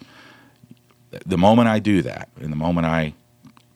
the 1.24 1.38
moment 1.38 1.68
I 1.68 1.78
do 1.78 2.02
that, 2.02 2.28
and 2.40 2.50
the 2.50 2.56
moment 2.56 2.86
I 2.86 3.14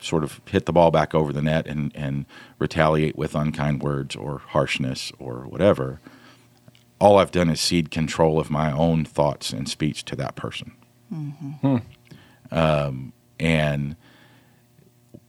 sort 0.01 0.25
of 0.25 0.41
hit 0.47 0.67
the 0.67 0.73
ball 0.73 0.91
back 0.91 1.15
over 1.15 1.33
the 1.33 1.43
net 1.43 1.67
and, 1.67 1.93
and 1.95 2.27
retaliate 2.59 3.17
with 3.17 3.37
unkind 3.37 3.83
words 3.83 4.17
or 4.17 4.39
harshness 4.39 5.13
or 5.21 5.47
whatever, 5.47 6.01
all 7.01 7.19
I've 7.19 7.31
done 7.31 7.49
is 7.49 7.61
cede 7.61 7.91
control 7.91 8.41
of 8.41 8.51
my 8.51 8.73
own 8.73 9.05
thoughts 9.05 9.53
and 9.53 9.69
speech 9.69 10.05
to 10.07 10.17
that 10.17 10.35
person. 10.35 10.73
Um, 12.51 13.13
and 13.39 13.95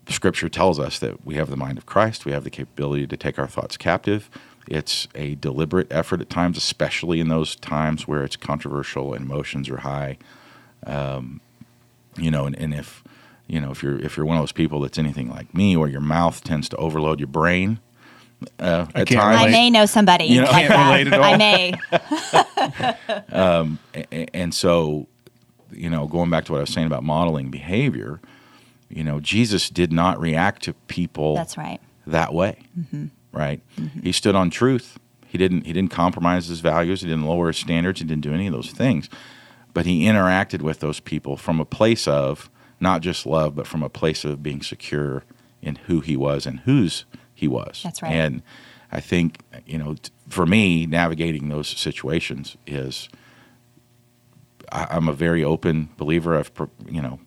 Scripture 0.09 0.49
tells 0.49 0.79
us 0.79 0.99
that 0.99 1.23
we 1.25 1.35
have 1.35 1.49
the 1.49 1.57
mind 1.57 1.77
of 1.77 1.85
Christ, 1.85 2.25
we 2.25 2.31
have 2.31 2.43
the 2.43 2.49
capability 2.49 3.05
to 3.07 3.17
take 3.17 3.37
our 3.37 3.47
thoughts 3.47 3.77
captive. 3.77 4.29
It's 4.67 5.07
a 5.15 5.35
deliberate 5.35 5.91
effort 5.91 6.21
at 6.21 6.29
times, 6.29 6.57
especially 6.57 7.19
in 7.19 7.27
those 7.27 7.55
times 7.55 8.07
where 8.07 8.23
it's 8.23 8.35
controversial 8.35 9.13
and 9.13 9.25
emotions 9.25 9.69
are 9.69 9.77
high. 9.77 10.17
Um, 10.85 11.41
you 12.17 12.31
know, 12.31 12.45
and, 12.45 12.57
and 12.57 12.73
if 12.73 13.03
you 13.47 13.59
know 13.59 13.71
if 13.71 13.83
you're 13.83 13.99
if 13.99 14.15
you're 14.15 14.25
one 14.25 14.37
of 14.37 14.41
those 14.41 14.51
people 14.53 14.79
that's 14.79 14.97
anything 14.97 15.29
like 15.29 15.53
me, 15.53 15.75
where 15.75 15.89
your 15.89 16.01
mouth 16.01 16.43
tends 16.43 16.69
to 16.69 16.77
overload 16.77 17.19
your 17.19 17.27
brain, 17.27 17.79
uh, 18.59 18.85
I 18.95 19.03
can't 19.05 19.19
times, 19.19 19.41
i 19.41 19.49
may 19.49 19.69
know 19.69 19.85
somebody 19.85 20.25
You 20.25 20.41
know, 20.41 20.51
like 20.51 20.67
can't 20.67 20.69
that. 20.69 20.91
relate 20.91 21.07
at 21.07 21.13
all. 21.19 21.23
i 21.23 21.37
may. 21.37 21.73
A- 23.95 24.35
and 24.35 24.53
so 24.53 25.07
you 25.71 25.89
know 25.89 26.07
going 26.07 26.29
back 26.29 26.45
to 26.45 26.51
what 26.51 26.59
i 26.59 26.61
was 26.61 26.69
saying 26.69 26.87
about 26.87 27.03
modeling 27.03 27.49
behavior 27.49 28.19
you 28.89 29.03
know 29.03 29.19
jesus 29.19 29.69
did 29.69 29.91
not 29.91 30.19
react 30.19 30.63
to 30.63 30.73
people 30.87 31.35
that's 31.35 31.57
right. 31.57 31.79
that 32.05 32.33
way 32.33 32.59
right 33.33 33.61
mm-hmm. 33.75 33.99
he 34.01 34.11
stood 34.11 34.35
on 34.35 34.49
truth 34.49 34.99
he 35.27 35.37
didn't 35.37 35.65
he 35.65 35.73
didn't 35.73 35.91
compromise 35.91 36.47
his 36.47 36.59
values 36.59 37.01
he 37.01 37.07
didn't 37.07 37.25
lower 37.25 37.47
his 37.47 37.57
standards 37.57 37.99
he 37.99 38.05
didn't 38.05 38.23
do 38.23 38.33
any 38.33 38.47
of 38.47 38.53
those 38.53 38.71
things 38.71 39.09
but 39.73 39.85
he 39.85 40.03
interacted 40.03 40.61
with 40.61 40.79
those 40.79 40.99
people 40.99 41.35
from 41.35 41.59
a 41.59 41.65
place 41.65 42.07
of 42.07 42.49
not 42.79 43.01
just 43.01 43.25
love 43.25 43.55
but 43.55 43.67
from 43.67 43.83
a 43.83 43.89
place 43.89 44.23
of 44.23 44.41
being 44.41 44.61
secure 44.61 45.23
in 45.61 45.75
who 45.87 45.99
he 45.99 46.15
was 46.15 46.45
and 46.45 46.61
whose 46.61 47.05
he 47.33 47.47
was 47.47 47.81
That's 47.83 48.01
right. 48.01 48.13
and 48.13 48.41
i 48.91 48.99
think 48.99 49.39
you 49.65 49.77
know 49.77 49.95
for 50.29 50.45
me 50.45 50.85
navigating 50.85 51.49
those 51.49 51.67
situations 51.67 52.55
is 52.67 53.09
I, 54.73 54.87
I'm 54.89 55.07
a 55.07 55.13
very 55.13 55.43
open 55.43 55.89
believer. 55.97 56.37
I've, 56.37 56.51
you 56.89 57.01
know, 57.01 57.19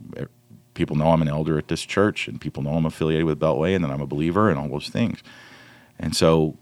people 0.74 0.96
know 0.96 1.12
I'm 1.12 1.22
an 1.22 1.28
elder 1.28 1.56
at 1.56 1.68
this 1.68 1.82
church, 1.82 2.28
and 2.28 2.40
people 2.40 2.62
know 2.62 2.74
I'm 2.74 2.84
affiliated 2.84 3.24
with 3.24 3.38
Beltway, 3.38 3.74
and 3.74 3.84
that 3.84 3.90
I'm 3.90 4.02
a 4.02 4.06
believer, 4.06 4.50
and 4.50 4.58
all 4.58 4.68
those 4.68 4.88
things. 4.88 5.22
And 5.98 6.14
so, 6.14 6.56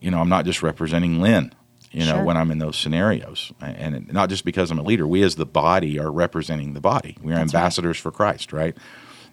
you 0.00 0.10
know, 0.10 0.20
I'm 0.20 0.28
not 0.28 0.44
just 0.44 0.62
representing 0.62 1.20
Lynn. 1.20 1.54
You 1.92 2.06
know, 2.06 2.14
Sure. 2.16 2.24
when 2.24 2.36
I'm 2.36 2.50
in 2.50 2.58
those 2.58 2.76
scenarios, 2.76 3.52
and 3.60 4.12
not 4.12 4.28
just 4.28 4.44
because 4.44 4.72
I'm 4.72 4.80
a 4.80 4.82
leader. 4.82 5.06
We 5.06 5.22
as 5.22 5.36
the 5.36 5.46
body 5.46 5.96
are 6.00 6.10
representing 6.10 6.74
the 6.74 6.80
body. 6.80 7.16
We 7.22 7.30
are 7.30 7.36
That's 7.36 7.54
right. 7.54 7.60
ambassadors 7.60 7.98
for 7.98 8.10
Christ, 8.10 8.52
right? 8.52 8.76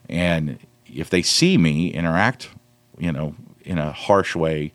And 0.08 0.60
if 0.86 1.10
they 1.10 1.24
see 1.24 1.58
me 1.58 1.92
interact, 1.92 2.50
you 3.00 3.12
know, 3.12 3.36
in 3.62 3.80
a 3.80 3.92
harsh 3.92 4.36
way, 4.36 4.74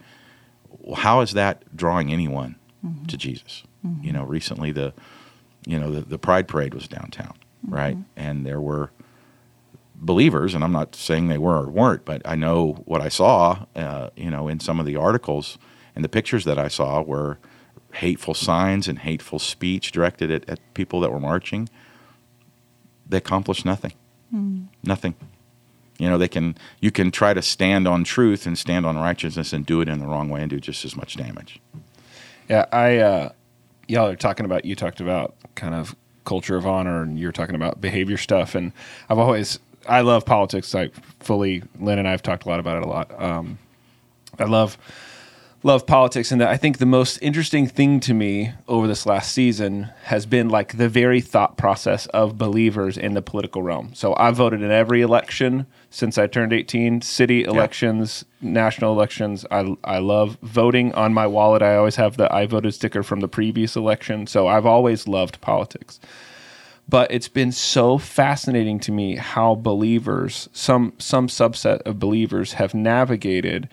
how 0.96 1.20
is 1.20 1.33
that 1.33 1.76
drawing 1.76 2.12
anyone 2.12 2.57
mm-hmm. 2.85 3.05
to 3.05 3.16
Jesus? 3.16 3.62
Mm-hmm. 3.87 4.05
You 4.05 4.12
know, 4.12 4.24
recently 4.24 4.72
the, 4.72 4.92
you 5.64 5.79
know, 5.79 5.92
the, 5.92 6.00
the 6.00 6.18
Pride 6.18 6.48
Parade 6.48 6.74
was 6.74 6.88
downtown, 6.88 7.35
mm-hmm. 7.64 7.74
right? 7.74 7.96
And 8.16 8.44
there 8.44 8.61
were 8.61 8.90
believers, 9.98 10.54
and 10.54 10.62
I'm 10.62 10.72
not 10.72 10.94
saying 10.94 11.28
they 11.28 11.38
were 11.38 11.56
or 11.56 11.68
weren't, 11.68 12.04
but 12.04 12.22
I 12.24 12.37
know 12.37 12.82
what 12.85 13.00
I 13.00 13.09
saw, 13.09 13.64
uh, 13.74 14.11
you 14.16 14.30
know, 14.30 14.48
in 14.48 14.61
some 14.61 14.78
of 14.78 14.87
the 14.87 14.96
articles 14.96 15.59
and 15.94 16.04
the 16.04 16.09
pictures 16.09 16.44
that 16.44 16.59
I 16.59 16.68
saw 16.68 17.00
were 17.02 17.38
hateful 17.94 18.35
signs 18.35 18.88
and 18.88 18.98
hateful 18.98 19.38
speech 19.38 19.90
directed 19.90 20.30
at, 20.30 20.48
at 20.48 20.61
people 20.74 21.00
that 21.00 21.11
were 21.11 21.20
marching. 21.20 21.68
They 23.09 23.18
accomplished 23.18 23.64
nothing. 23.64 23.92
Mm. 24.35 24.66
Nothing. 24.85 25.14
You 25.98 26.11
know, 26.11 26.18
they 26.18 26.28
can 26.28 26.56
you 26.80 26.90
can 26.90 27.11
try 27.11 27.32
to 27.32 27.40
stand 27.40 27.88
on 27.88 28.04
truth 28.04 28.46
and 28.46 28.59
stand 28.59 28.85
on 28.85 28.98
righteousness 28.98 29.52
and 29.52 29.64
do 29.64 29.80
it 29.80 29.88
in 29.88 29.98
the 29.98 30.06
wrong 30.06 30.28
way 30.28 30.42
and 30.42 30.50
do 30.50 30.61
just 30.61 30.85
as 30.85 30.94
much 30.94 31.16
damage. 31.16 31.61
Yeah, 32.50 32.66
I 32.70 32.98
uh, 32.98 33.28
y'all 33.88 34.09
are 34.09 34.16
talking 34.16 34.44
about 34.44 34.66
you 34.66 34.76
talked 34.76 35.00
about 35.00 35.35
kind 35.54 35.74
of 35.74 35.96
culture 36.24 36.56
of 36.56 36.66
honor 36.66 37.02
and 37.02 37.18
you're 37.18 37.32
talking 37.32 37.54
about 37.54 37.80
behavior 37.80 38.16
stuff 38.16 38.54
and 38.54 38.72
I've 39.09 39.18
always 39.18 39.61
I 39.88 40.01
love 40.01 40.25
politics. 40.25 40.75
I 40.75 40.90
fully 41.20 41.62
Lynn 41.81 41.99
and 41.99 42.09
I 42.09 42.11
have 42.11 42.22
talked 42.22 42.44
a 42.44 42.49
lot 42.49 42.61
about 42.61 42.79
it 42.79 42.85
a 42.85 42.88
lot. 42.88 43.22
Um, 43.22 43.59
I 44.38 44.44
love 44.44 44.79
love 45.62 45.87
politics 45.87 46.31
and 46.31 46.42
I 46.44 46.57
think 46.57 46.79
the 46.79 46.87
most 46.87 47.18
interesting 47.20 47.66
thing 47.66 47.99
to 47.99 48.14
me 48.14 48.53
over 48.68 48.87
this 48.87 49.05
last 49.05 49.33
season 49.33 49.90
has 50.05 50.25
been 50.25 50.49
like 50.49 50.77
the 50.77 50.88
very 50.88 51.20
thought 51.20 51.57
process 51.57 52.07
of 52.09 52.38
believers 52.38 52.96
in 52.96 53.14
the 53.14 53.22
political 53.22 53.62
realm. 53.62 53.92
So 53.92 54.14
I 54.16 54.31
voted 54.31 54.62
in 54.62 54.70
every 54.70 55.01
election 55.01 55.66
since 55.90 56.18
I 56.18 56.29
turned 56.29 56.53
18, 56.53 57.01
city 57.01 57.42
elections, 57.42 58.25
yeah. 58.40 58.51
national 58.51 58.92
elections. 58.92 59.44
I 59.51 59.77
I 59.83 59.99
love 59.99 60.38
voting 60.42 60.94
on 60.94 61.12
my 61.12 61.27
wallet. 61.27 61.62
I 61.62 61.77
always 61.77 61.96
have 61.96 62.16
the 62.16 62.33
I 62.33 62.46
voted 62.46 62.75
sticker 62.75 63.03
from 63.03 63.20
the 63.20 63.29
previous 63.29 63.75
election. 63.75 64.27
So 64.27 64.46
I've 64.46 64.66
always 64.66 65.09
loved 65.09 65.40
politics. 65.40 65.99
But 66.88 67.11
it's 67.11 67.29
been 67.29 67.51
so 67.51 67.99
fascinating 67.99 68.79
to 68.81 68.92
me 68.92 69.16
how 69.16 69.57
believers, 69.57 70.49
some 70.53 70.92
some 70.99 71.27
subset 71.27 71.83
of 71.83 71.99
believers 71.99 72.55
have 72.55 72.75
navigated 72.75 73.68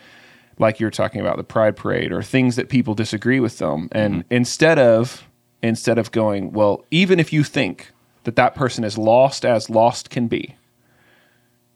like 0.59 0.79
you're 0.79 0.91
talking 0.91 1.21
about 1.21 1.37
the 1.37 1.43
pride 1.43 1.75
parade 1.75 2.11
or 2.11 2.21
things 2.21 2.55
that 2.55 2.69
people 2.69 2.93
disagree 2.93 3.39
with 3.39 3.57
them 3.57 3.87
and 3.91 4.23
mm-hmm. 4.23 4.33
instead 4.33 4.79
of 4.79 5.27
instead 5.61 5.97
of 5.97 6.11
going 6.11 6.51
well 6.51 6.83
even 6.91 7.19
if 7.19 7.33
you 7.33 7.43
think 7.43 7.91
that 8.23 8.35
that 8.35 8.55
person 8.55 8.83
is 8.83 8.97
lost 8.97 9.45
as 9.45 9.69
lost 9.69 10.09
can 10.09 10.27
be 10.27 10.55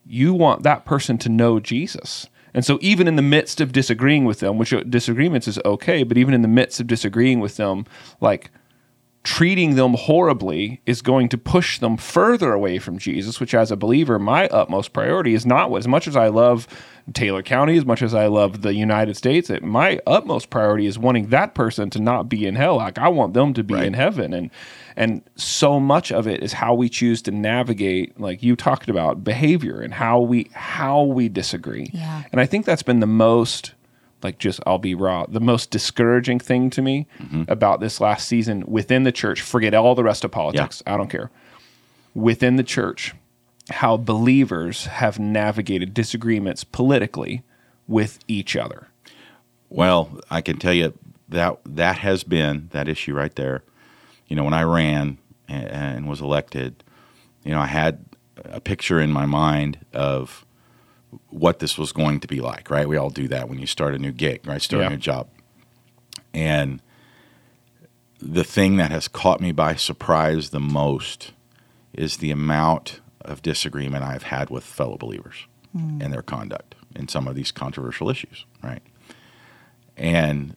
you 0.06 0.34
want 0.34 0.64
that 0.64 0.86
person 0.86 1.18
to 1.18 1.30
know 1.30 1.60
Jesus 1.60 2.28
and 2.54 2.64
so 2.64 2.78
even 2.82 3.08
in 3.08 3.16
the 3.16 3.22
midst 3.22 3.60
of 3.60 3.72
disagreeing 3.72 4.26
with 4.26 4.40
them 4.40 4.58
which 4.58 4.74
disagreements 4.90 5.48
is 5.48 5.60
okay 5.66 6.04
but 6.04 6.18
even 6.18 6.34
in 6.34 6.42
the 6.42 6.48
midst 6.48 6.80
of 6.80 6.88
disagreeing 6.88 7.40
with 7.40 7.58
them 7.58 7.86
like 8.22 8.52
treating 9.28 9.76
them 9.76 9.94
horribly 9.94 10.80
is 10.86 11.02
going 11.02 11.28
to 11.28 11.38
push 11.38 11.80
them 11.80 11.98
further 11.98 12.54
away 12.54 12.80
from 12.80 12.98
Jesus, 12.98 13.42
which 13.42 13.54
as 13.54 13.72
a 13.72 13.76
believer, 13.76 14.18
my 14.18 14.48
utmost 14.48 14.94
priority 14.94 15.34
is 15.34 15.46
not 15.46 15.70
what, 15.70 15.80
as 15.80 15.88
much 15.88 16.08
as 16.08 16.16
I 16.16 16.30
love 16.30 16.66
Taylor 17.12 17.44
County, 17.44 17.78
as 17.78 17.86
much 17.86 18.02
as 18.02 18.14
I 18.14 18.28
love 18.28 18.62
the 18.62 18.74
United 18.74 19.18
States, 19.18 19.50
it, 19.50 19.62
my 19.64 20.00
utmost 20.08 20.50
priority 20.50 20.86
is 20.86 20.98
wanting 20.98 21.28
that 21.28 21.56
person 21.56 21.90
to 21.90 22.00
not 22.00 22.30
be 22.30 22.46
in 22.46 22.56
hell. 22.56 22.78
Like 22.78 22.98
I 22.98 23.10
want 23.10 23.34
them 23.34 23.54
to 23.56 23.66
be 23.66 23.74
right. 23.74 23.84
in 23.84 23.96
heaven. 23.96 24.34
And, 24.34 24.50
and 24.96 25.22
so 25.36 25.78
much 25.78 26.10
of 26.10 26.26
it 26.26 26.42
is 26.42 26.54
how 26.54 26.74
we 26.74 26.88
choose 26.88 27.22
to 27.24 27.32
navigate, 27.32 28.18
like 28.18 28.42
you 28.42 28.56
talked 28.56 28.88
about 28.88 29.26
behavior 29.26 29.82
and 29.82 29.94
how 29.94 30.22
we, 30.22 30.50
how 30.54 31.04
we 31.04 31.28
disagree. 31.28 31.90
Yeah. 31.92 32.24
And 32.32 32.40
I 32.40 32.46
think 32.46 32.66
that's 32.66 32.82
been 32.82 33.02
the 33.02 33.06
most 33.06 33.74
like 34.24 34.40
just 34.40 34.60
I'll 34.66 34.78
be 34.78 34.96
raw. 34.96 35.26
The 35.28 35.40
most 35.40 35.72
discouraging 35.72 36.40
thing 36.40 36.70
to 36.72 36.82
me 36.82 37.08
mm-hmm. 37.20 37.44
about 37.48 37.80
this 37.80 38.00
last 38.02 38.28
season 38.28 38.64
within 38.68 39.04
the 39.04 39.12
church, 39.12 39.42
forget 39.42 39.74
all 39.74 39.96
the 39.96 40.04
rest 40.04 40.24
of 40.24 40.32
politics. 40.32 40.82
Yeah. 40.86 40.94
I 40.94 40.98
don't 40.98 41.10
care. 41.10 41.30
Within 42.14 42.56
the 42.56 42.64
church, 42.64 43.14
how 43.70 43.98
believers 43.98 44.86
have 44.86 45.20
navigated 45.20 45.94
disagreements 45.94 46.64
politically 46.64 47.44
with 47.88 48.20
each 48.28 48.56
other. 48.56 48.88
Well, 49.70 50.20
I 50.30 50.42
can 50.42 50.58
tell 50.58 50.74
you 50.74 50.94
that 51.30 51.60
that 51.66 51.98
has 52.00 52.24
been 52.24 52.70
that 52.72 52.88
issue 52.88 53.14
right 53.14 53.36
there. 53.36 53.64
You 54.28 54.36
know, 54.36 54.44
when 54.44 54.54
I 54.54 54.64
ran 54.64 55.18
and, 55.48 55.68
and 55.68 56.10
was 56.10 56.22
elected, 56.22 56.84
you 57.44 57.52
know, 57.52 57.60
I 57.60 57.68
had 57.68 58.04
a 58.46 58.62
picture 58.62 59.00
in 59.00 59.12
my 59.12 59.26
mind 59.26 59.80
of 59.94 60.46
what 61.30 61.60
this 61.60 61.78
was 61.78 61.92
going 61.92 62.20
to 62.20 62.28
be 62.28 62.40
like, 62.40 62.70
right? 62.70 62.88
We 62.88 62.98
all 62.98 63.10
do 63.10 63.28
that 63.30 63.50
when 63.50 63.60
you 63.60 63.68
start 63.68 63.96
a 63.96 64.00
new 64.00 64.12
gig, 64.12 64.46
right? 64.46 64.62
Start 64.62 64.82
yeah. 64.82 64.88
a 64.88 64.90
new 64.92 64.98
job. 64.98 65.28
And 66.34 66.82
the 68.20 68.44
thing 68.44 68.78
that 68.78 68.92
has 68.92 69.08
caught 69.08 69.40
me 69.40 69.52
by 69.52 69.76
surprise 69.76 70.50
the 70.50 70.60
most 70.60 71.32
is 71.94 72.18
the 72.18 72.32
amount 72.32 73.00
of 73.22 73.42
disagreement 73.42 74.04
I've 74.04 74.24
had 74.24 74.50
with 74.50 74.64
fellow 74.64 74.98
believers 74.98 75.48
mm. 75.76 76.02
and 76.04 76.14
their 76.14 76.22
conduct 76.22 76.76
in 76.96 77.08
some 77.08 77.28
of 77.28 77.36
these 77.36 77.52
controversial 77.52 78.10
issues, 78.10 78.46
right? 78.64 78.82
And 79.96 80.56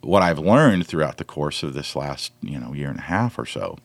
what 0.00 0.22
I've 0.22 0.38
learned 0.38 0.86
throughout 0.86 1.16
the 1.16 1.24
course 1.24 1.62
of 1.62 1.74
this 1.74 1.94
last, 1.94 2.32
you 2.40 2.58
know, 2.58 2.72
year 2.72 2.90
and 2.90 2.98
a 2.98 3.02
half 3.02 3.38
or 3.38 3.46
so 3.46 3.78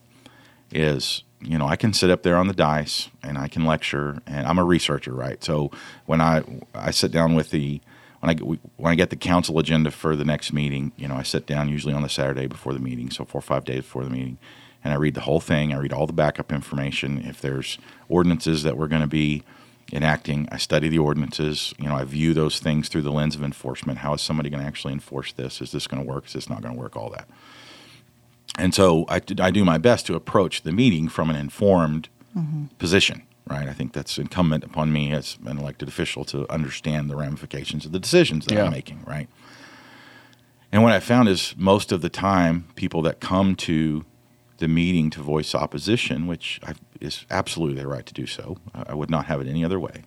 is 0.72 1.24
you 1.42 1.58
know, 1.58 1.68
I 1.68 1.76
can 1.76 1.94
sit 1.94 2.10
up 2.10 2.24
there 2.24 2.38
on 2.38 2.48
the 2.48 2.54
dais 2.54 3.10
and 3.22 3.38
I 3.38 3.48
can 3.48 3.66
lecture, 3.66 4.22
and 4.26 4.48
I'm 4.48 4.58
a 4.58 4.64
researcher, 4.64 5.14
right? 5.14 5.44
So 5.44 5.72
when 6.06 6.22
I 6.22 6.44
I 6.74 6.92
sit 6.92 7.12
down 7.12 7.36
with 7.36 7.52
the 7.52 7.82
when 8.20 8.30
I 8.32 8.36
when 8.78 8.92
I 8.92 8.96
get 8.96 9.10
the 9.10 9.16
council 9.16 9.60
agenda 9.60 9.92
for 9.92 10.16
the 10.16 10.26
next 10.26 10.52
meeting, 10.52 10.92
you 10.98 11.08
know, 11.08 11.16
I 11.16 11.24
sit 11.24 11.46
down 11.46 11.70
usually 11.70 11.94
on 11.94 12.02
the 12.02 12.10
Saturday 12.10 12.48
before 12.48 12.74
the 12.74 12.80
meeting, 12.80 13.12
so 13.12 13.24
four 13.24 13.40
or 13.40 13.44
five 13.44 13.66
days 13.66 13.84
before 13.84 14.04
the 14.04 14.10
meeting, 14.10 14.40
and 14.84 14.94
I 14.94 14.98
read 14.98 15.14
the 15.14 15.22
whole 15.22 15.40
thing. 15.40 15.74
I 15.74 15.78
read 15.78 15.94
all 15.94 16.08
the 16.08 16.14
backup 16.14 16.52
information. 16.52 17.20
If 17.24 17.40
there's 17.40 17.78
ordinances 18.10 18.64
that 18.64 18.78
we're 18.78 18.88
going 18.88 19.02
to 19.04 19.08
be 19.08 19.44
enacting, 19.94 20.50
I 20.52 20.58
study 20.58 20.90
the 20.90 21.00
ordinances. 21.00 21.74
You 21.78 21.88
know, 21.88 21.96
I 21.96 22.04
view 22.04 22.34
those 22.34 22.60
things 22.60 22.90
through 22.90 23.04
the 23.04 23.12
lens 23.12 23.36
of 23.36 23.44
enforcement. 23.44 24.00
How 24.00 24.16
is 24.16 24.22
somebody 24.22 24.50
going 24.50 24.62
to 24.62 24.68
actually 24.68 24.94
enforce 24.94 25.32
this? 25.34 25.62
Is 25.62 25.72
this 25.72 25.86
going 25.86 26.04
to 26.04 26.12
work? 26.12 26.26
Is 26.26 26.34
this 26.34 26.50
not 26.50 26.62
going 26.62 26.74
to 26.74 26.80
work? 26.80 26.98
All 26.98 27.12
that. 27.12 27.28
And 28.58 28.74
so 28.74 29.06
I, 29.08 29.22
I 29.40 29.52
do 29.52 29.64
my 29.64 29.78
best 29.78 30.08
to 30.08 30.16
approach 30.16 30.64
the 30.64 30.72
meeting 30.72 31.08
from 31.08 31.30
an 31.30 31.36
informed 31.36 32.10
mm-hmm. 32.36 32.66
position, 32.80 33.24
right? 33.48 33.68
I 33.68 33.74
think 33.74 33.94
that's 33.94 34.18
incumbent 34.18 34.64
upon 34.64 34.92
me 34.92 35.12
as 35.12 35.38
an 35.46 35.60
elected 35.60 35.88
official 35.88 36.26
to 36.26 36.52
understand 36.52 37.10
the 37.10 37.16
ramifications 37.16 37.86
of 37.86 37.92
the 37.92 38.00
decisions 38.00 38.46
that 38.48 38.56
yeah. 38.56 38.66
I'm 38.66 38.72
making, 38.72 39.04
right? 39.06 39.30
And 40.72 40.84
what 40.84 40.92
I 40.92 41.00
found 41.00 41.30
is 41.30 41.54
most 41.58 41.92
of 41.92 42.02
the 42.02 42.10
time, 42.10 42.68
people 42.76 43.02
that 43.04 43.20
come 43.20 43.56
to 43.58 44.06
the 44.58 44.68
meeting 44.68 45.10
to 45.12 45.22
voice 45.22 45.54
opposition, 45.54 46.28
which 46.28 46.60
I've, 46.64 46.82
is 47.00 47.26
absolutely 47.30 47.76
their 47.76 47.88
right 47.88 48.06
to 48.06 48.14
do 48.14 48.26
so, 48.26 48.58
I 48.74 48.96
would 48.96 49.10
not 49.10 49.28
have 49.28 49.40
it 49.40 49.48
any 49.48 49.64
other 49.64 49.80
way, 49.80 50.04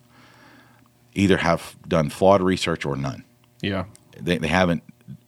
either 1.14 1.38
have 1.38 1.76
done 1.86 2.10
flawed 2.10 2.42
research 2.42 2.84
or 2.84 2.96
none. 2.96 3.24
Yeah. 3.62 3.84
They, 4.20 4.38
they 4.38 4.48
haven't 4.48 4.82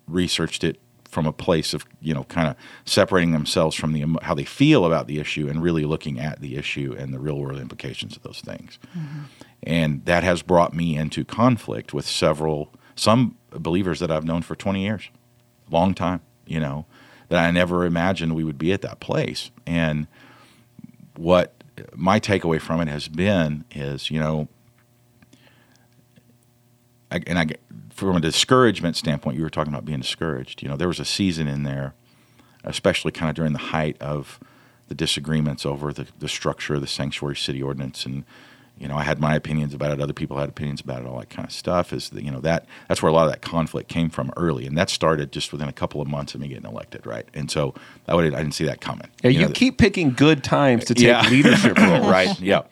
researched 0.07 0.65
it 0.65 0.81
from 1.13 1.27
a 1.27 1.33
place 1.33 1.75
of 1.75 1.85
you 2.01 2.15
know 2.15 2.25
kind 2.25 2.49
of 2.49 2.57
separating 2.87 3.33
themselves 3.33 3.77
from 3.77 3.93
the 3.93 4.19
how 4.23 4.33
they 4.35 4.45
feel 4.45 4.87
about 4.87 5.07
the 5.07 5.21
issue 5.21 5.47
and 5.47 5.63
really 5.63 5.85
looking 5.85 6.19
at 6.19 6.41
the 6.41 6.57
issue 6.57 6.97
and 6.99 7.13
the 7.13 7.19
real 7.19 7.39
world 7.39 7.61
implications 7.61 8.17
of 8.17 8.23
those 8.23 8.41
things. 8.41 8.79
Mm-hmm. 8.99 9.21
And 9.63 10.05
that 10.07 10.25
has 10.25 10.41
brought 10.41 10.75
me 10.75 10.97
into 10.97 11.23
conflict 11.23 11.93
with 11.93 12.07
several 12.07 12.73
some 12.97 13.37
believers 13.51 14.01
that 14.01 14.11
I've 14.11 14.25
known 14.25 14.41
for 14.41 14.57
20 14.57 14.83
years, 14.83 15.11
long 15.71 15.93
time, 15.93 16.23
you 16.47 16.59
know, 16.59 16.87
that 17.29 17.45
I 17.45 17.51
never 17.51 17.85
imagined 17.85 18.35
we 18.35 18.45
would 18.45 18.59
be 18.59 18.73
at 18.73 18.81
that 18.81 18.99
place. 18.99 19.51
And 19.67 20.07
what 21.17 21.63
my 21.95 22.21
takeaway 22.21 22.59
from 22.59 22.81
it 22.81 22.89
has 22.89 23.09
been 23.09 23.67
is, 23.71 24.11
you 24.11 24.19
know, 24.19 24.49
I, 27.11 27.21
and 27.27 27.39
I 27.39 27.47
from 27.93 28.17
a 28.17 28.21
discouragement 28.21 28.97
standpoint, 28.97 29.37
you 29.37 29.43
were 29.43 29.51
talking 29.51 29.73
about 29.73 29.85
being 29.85 30.01
discouraged. 30.01 30.63
You 30.63 30.69
know, 30.69 30.77
there 30.77 30.89
was 30.89 31.01
a 31.01 31.05
season 31.05 31.49
in 31.49 31.63
there, 31.63 31.95
especially 32.65 33.13
kind 33.13 33.31
of 33.31 33.37
during 33.37 33.53
the 33.53 33.59
height 33.59 34.01
of 34.01 34.41
the 34.89 34.95
disagreements 34.95 35.65
over 35.65 35.93
the, 35.93 36.07
the 36.19 36.29
structure 36.29 36.75
of 36.75 36.81
the 36.81 36.87
sanctuary 36.87 37.37
city 37.37 37.63
ordinance, 37.63 38.05
and 38.05 38.25
you 38.79 38.89
know, 38.89 38.97
I 38.97 39.05
had 39.05 39.21
my 39.21 39.37
opinions 39.37 39.75
about 39.75 39.93
it. 39.93 40.01
Other 40.01 40.13
people 40.13 40.39
had 40.39 40.49
opinions 40.49 40.81
about 40.81 41.03
it. 41.03 41.07
All 41.07 41.19
that 41.21 41.31
kind 41.31 41.47
of 41.47 41.53
stuff 41.53 41.93
is 41.93 42.11
the, 42.11 42.25
you 42.25 42.31
know 42.31 42.41
that 42.41 42.67
that's 42.89 43.03
where 43.03 43.11
a 43.11 43.13
lot 43.13 43.27
of 43.27 43.31
that 43.31 43.41
conflict 43.41 43.89
came 43.89 44.11
from 44.11 44.33
early, 44.37 44.67
and 44.67 44.77
that 44.77 44.91
started 44.91 45.31
just 45.31 45.53
within 45.53 45.69
a 45.69 45.73
couple 45.73 46.01
of 46.01 46.09
months 46.09 46.35
of 46.35 46.41
me 46.41 46.49
getting 46.49 46.65
elected, 46.65 47.07
right? 47.07 47.27
And 47.33 47.51
so 47.51 47.75
I 48.09 48.15
would 48.15 48.25
I 48.35 48.39
didn't 48.39 48.55
see 48.55 48.65
that 48.65 48.81
coming. 48.81 49.09
Yeah, 49.23 49.31
you, 49.31 49.41
you 49.41 49.47
know, 49.47 49.53
keep 49.53 49.79
picking 49.79 50.13
good 50.13 50.43
times 50.43 50.85
to 50.87 50.95
take 50.95 51.07
yeah. 51.07 51.29
leadership 51.31 51.79
role, 51.79 52.11
right? 52.11 52.39
Yeah. 52.41 52.63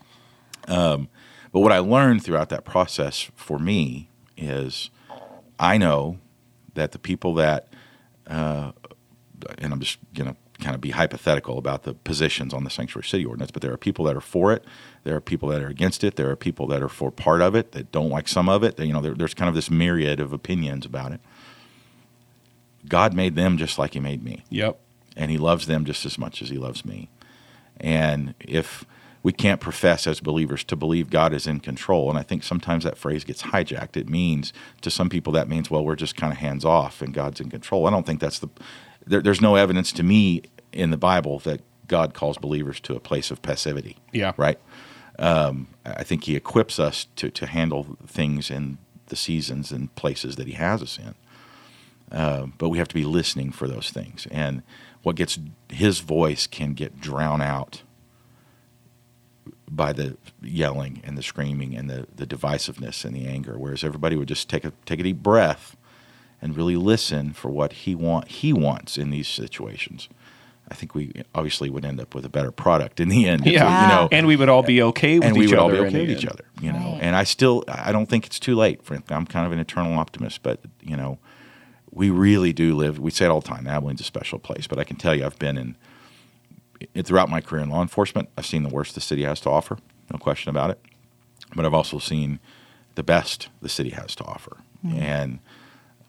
Um, 0.66 1.09
but 1.52 1.61
what 1.61 1.72
I 1.72 1.78
learned 1.78 2.24
throughout 2.24 2.48
that 2.48 2.64
process 2.64 3.30
for 3.37 3.59
me 3.59 4.09
is 4.37 4.90
I 5.61 5.77
know 5.79 6.18
that 6.75 6.92
the 6.92 6.99
people 6.99 7.35
that, 7.35 7.68
uh, 8.27 8.73
and 9.59 9.73
I'm 9.73 9.81
just 9.81 9.99
going 10.14 10.31
to 10.31 10.37
kind 10.64 10.75
of 10.75 10.81
be 10.81 10.90
hypothetical 10.90 11.59
about 11.59 11.83
the 11.85 11.94
positions 11.94 12.53
on 12.55 12.64
the 12.64 12.70
sanctuary 12.70 13.07
city 13.07 13.25
ordinance, 13.25 13.51
but 13.51 13.62
there 13.62 13.73
are 13.73 13.77
people 13.79 14.05
that 14.07 14.16
are 14.16 14.20
for 14.23 14.53
it. 14.53 14.64
There 15.05 15.14
are 15.14 15.20
people 15.20 15.49
that 15.51 15.62
are 15.62 15.68
against 15.68 16.03
it. 16.03 16.16
There 16.16 16.31
are 16.31 16.37
people 16.37 16.66
that 16.68 16.83
are 16.83 16.88
for 16.88 17.11
part 17.11 17.40
of 17.42 17.55
it 17.55 17.73
that 17.73 17.92
don't 17.92 18.09
like 18.11 18.27
some 18.29 18.49
of 18.49 18.62
it. 18.62 18.79
You 18.79 18.92
know, 18.92 19.01
there, 19.01 19.14
there's 19.14 19.35
kind 19.35 19.49
of 19.49 19.55
this 19.55 19.70
myriad 19.70 20.18
of 20.20 20.33
opinions 20.33 20.85
about 20.87 21.12
it. 21.12 21.20
God 22.88 23.14
made 23.14 23.35
them 23.37 23.59
just 23.59 23.79
like 23.79 23.92
He 23.94 24.01
made 24.01 24.23
me, 24.23 24.44
Yep. 24.49 24.79
and 25.16 25.31
He 25.31 25.37
loves 25.38 25.66
them 25.66 25.85
just 25.85 26.07
as 26.07 26.18
much 26.18 26.40
as 26.42 26.49
He 26.49 26.57
loves 26.59 26.85
me. 26.85 27.11
And 27.79 28.35
if 28.40 28.85
we 29.22 29.33
can't 29.33 29.61
profess 29.61 30.06
as 30.06 30.20
believers 30.20 30.64
to 30.64 30.76
believe 30.76 31.11
God 31.11 31.33
is 31.35 31.46
in 31.46 31.61
control, 31.61 32.09
and 32.09 32.18
I 32.18 32.22
think 32.22 32.42
sometimes 32.42 32.85
that 32.85 32.96
phrase 32.96 33.24
gets 33.24 33.42
hijacked. 33.42 33.96
It 33.96 34.09
means 34.09 34.52
to 34.80 34.90
some 34.90 35.09
people 35.09 35.33
that 35.35 35.48
means 35.48 35.70
well 35.70 35.85
we're 35.85 35.96
just 35.96 36.16
kind 36.16 36.33
of 36.33 36.38
hands 36.38 36.64
off 36.64 37.02
and 37.02 37.12
God's 37.12 37.40
in 37.40 37.50
control. 37.50 37.87
I 37.87 37.90
don't 37.90 38.06
think 38.06 38.20
that's 38.20 38.38
the. 38.38 38.48
There, 39.06 39.20
there's 39.20 39.40
no 39.40 39.56
evidence 39.56 39.92
to 39.92 40.02
me 40.02 40.42
in 40.72 40.90
the 40.90 40.96
Bible 40.96 41.38
that 41.40 41.61
God 41.87 42.14
calls 42.14 42.38
believers 42.38 42.80
to 42.80 42.94
a 42.94 43.00
place 43.00 43.30
of 43.30 43.42
passivity. 43.42 43.96
Yeah. 44.12 44.33
Right. 44.37 44.59
Um, 45.18 45.68
I 45.85 46.04
think 46.04 46.24
He 46.24 46.37
equips 46.37 46.78
us 46.78 47.06
to 47.16 47.30
to 47.30 47.46
handle 47.46 47.98
things 48.06 48.50
in 48.50 48.78
the 49.06 49.16
seasons 49.16 49.70
and 49.72 49.94
places 49.96 50.37
that 50.37 50.46
He 50.46 50.54
has 50.54 50.83
us 50.83 50.98
in. 50.98 51.14
Um, 52.12 52.54
but 52.59 52.70
we 52.70 52.78
have 52.78 52.88
to 52.88 52.94
be 52.94 53.04
listening 53.04 53.52
for 53.52 53.68
those 53.68 53.90
things. 53.90 54.26
And 54.30 54.62
what 55.02 55.16
gets 55.16 55.38
his 55.68 56.00
voice 56.00 56.46
can 56.46 56.74
get 56.74 57.00
drowned 57.00 57.42
out 57.42 57.83
by 59.70 59.92
the 59.92 60.16
yelling 60.42 61.00
and 61.04 61.16
the 61.16 61.22
screaming 61.22 61.76
and 61.76 61.88
the, 61.88 62.06
the 62.14 62.26
divisiveness 62.26 63.04
and 63.04 63.14
the 63.14 63.26
anger. 63.26 63.56
Whereas 63.56 63.85
everybody 63.85 64.16
would 64.16 64.28
just 64.28 64.48
take 64.48 64.64
a 64.64 64.72
take 64.87 65.00
a 65.00 65.02
deep 65.04 65.22
breath 65.22 65.76
and 66.42 66.56
really 66.56 66.76
listen 66.76 67.33
for 67.33 67.50
what 67.50 67.72
he 67.72 67.94
want 67.94 68.28
he 68.28 68.52
wants 68.52 68.98
in 68.98 69.11
these 69.11 69.28
situations. 69.28 70.09
I 70.70 70.74
think 70.74 70.94
we 70.94 71.12
obviously 71.35 71.68
would 71.68 71.85
end 71.85 72.00
up 72.00 72.14
with 72.14 72.24
a 72.24 72.28
better 72.28 72.52
product 72.52 73.00
in 73.00 73.09
the 73.09 73.26
end. 73.28 73.40
if 73.40 73.46
we- 73.46 73.52
Yeah. 73.54 73.83
you 73.83 73.88
know, 73.88 74.09
And 74.12 74.26
we 74.26 74.37
would 74.37 74.48
all 74.48 74.62
be 74.62 74.80
okay 74.83 75.18
with 75.18 75.26
and 75.28 75.37
each 75.37 75.40
we 75.40 75.46
would 75.48 75.59
all 75.59 75.68
other. 75.68 75.83
be 75.83 75.88
okay 75.88 76.04
the 76.06 76.12
with 76.14 76.18
each 76.22 76.26
other, 76.26 76.44
you 76.61 76.72
know. 76.72 76.92
Right. 76.92 76.98
And 77.02 77.16
I 77.16 77.24
still, 77.24 77.64
I 77.68 77.90
don't 77.90 78.06
think 78.06 78.24
it's 78.26 78.38
too 78.38 78.54
late. 78.54 78.83
Frankly, 78.85 79.14
I'm 79.16 79.26
kind 79.26 79.46
of 79.46 79.50
an 79.52 79.59
eternal 79.59 79.98
optimist, 79.98 80.42
but 80.44 80.61
you 80.80 80.96
know, 80.96 81.18
we 81.90 82.09
really 82.11 82.52
do 82.52 82.76
live. 82.76 83.00
We 83.00 83.11
say 83.11 83.24
it 83.24 83.28
all 83.30 83.40
the 83.40 83.48
time. 83.48 83.66
Abilene's 83.66 84.00
a 84.00 84.04
special 84.04 84.38
place, 84.38 84.68
but 84.68 84.78
I 84.78 84.85
can 84.85 84.94
tell 84.96 85.12
you, 85.14 85.26
I've 85.26 85.38
been 85.40 85.59
in 85.59 85.70
it 85.70 85.76
throughout 87.05 87.29
my 87.29 87.40
career 87.40 87.62
in 87.62 87.71
law 87.71 87.83
enforcement. 87.83 88.29
I've 88.37 88.47
seen 88.47 88.62
the 88.62 88.69
worst 88.69 88.95
the 88.95 89.01
city 89.01 89.23
has 89.23 89.40
to 89.40 89.51
offer, 89.51 89.79
no 90.12 90.19
question 90.19 90.51
about 90.51 90.71
it. 90.71 90.81
But 91.55 91.64
I've 91.64 91.75
also 91.75 91.99
seen 91.99 92.38
the 92.95 93.03
best 93.03 93.49
the 93.61 93.69
city 93.69 93.90
has 93.90 94.14
to 94.16 94.25
offer, 94.25 94.59
and 94.95 95.40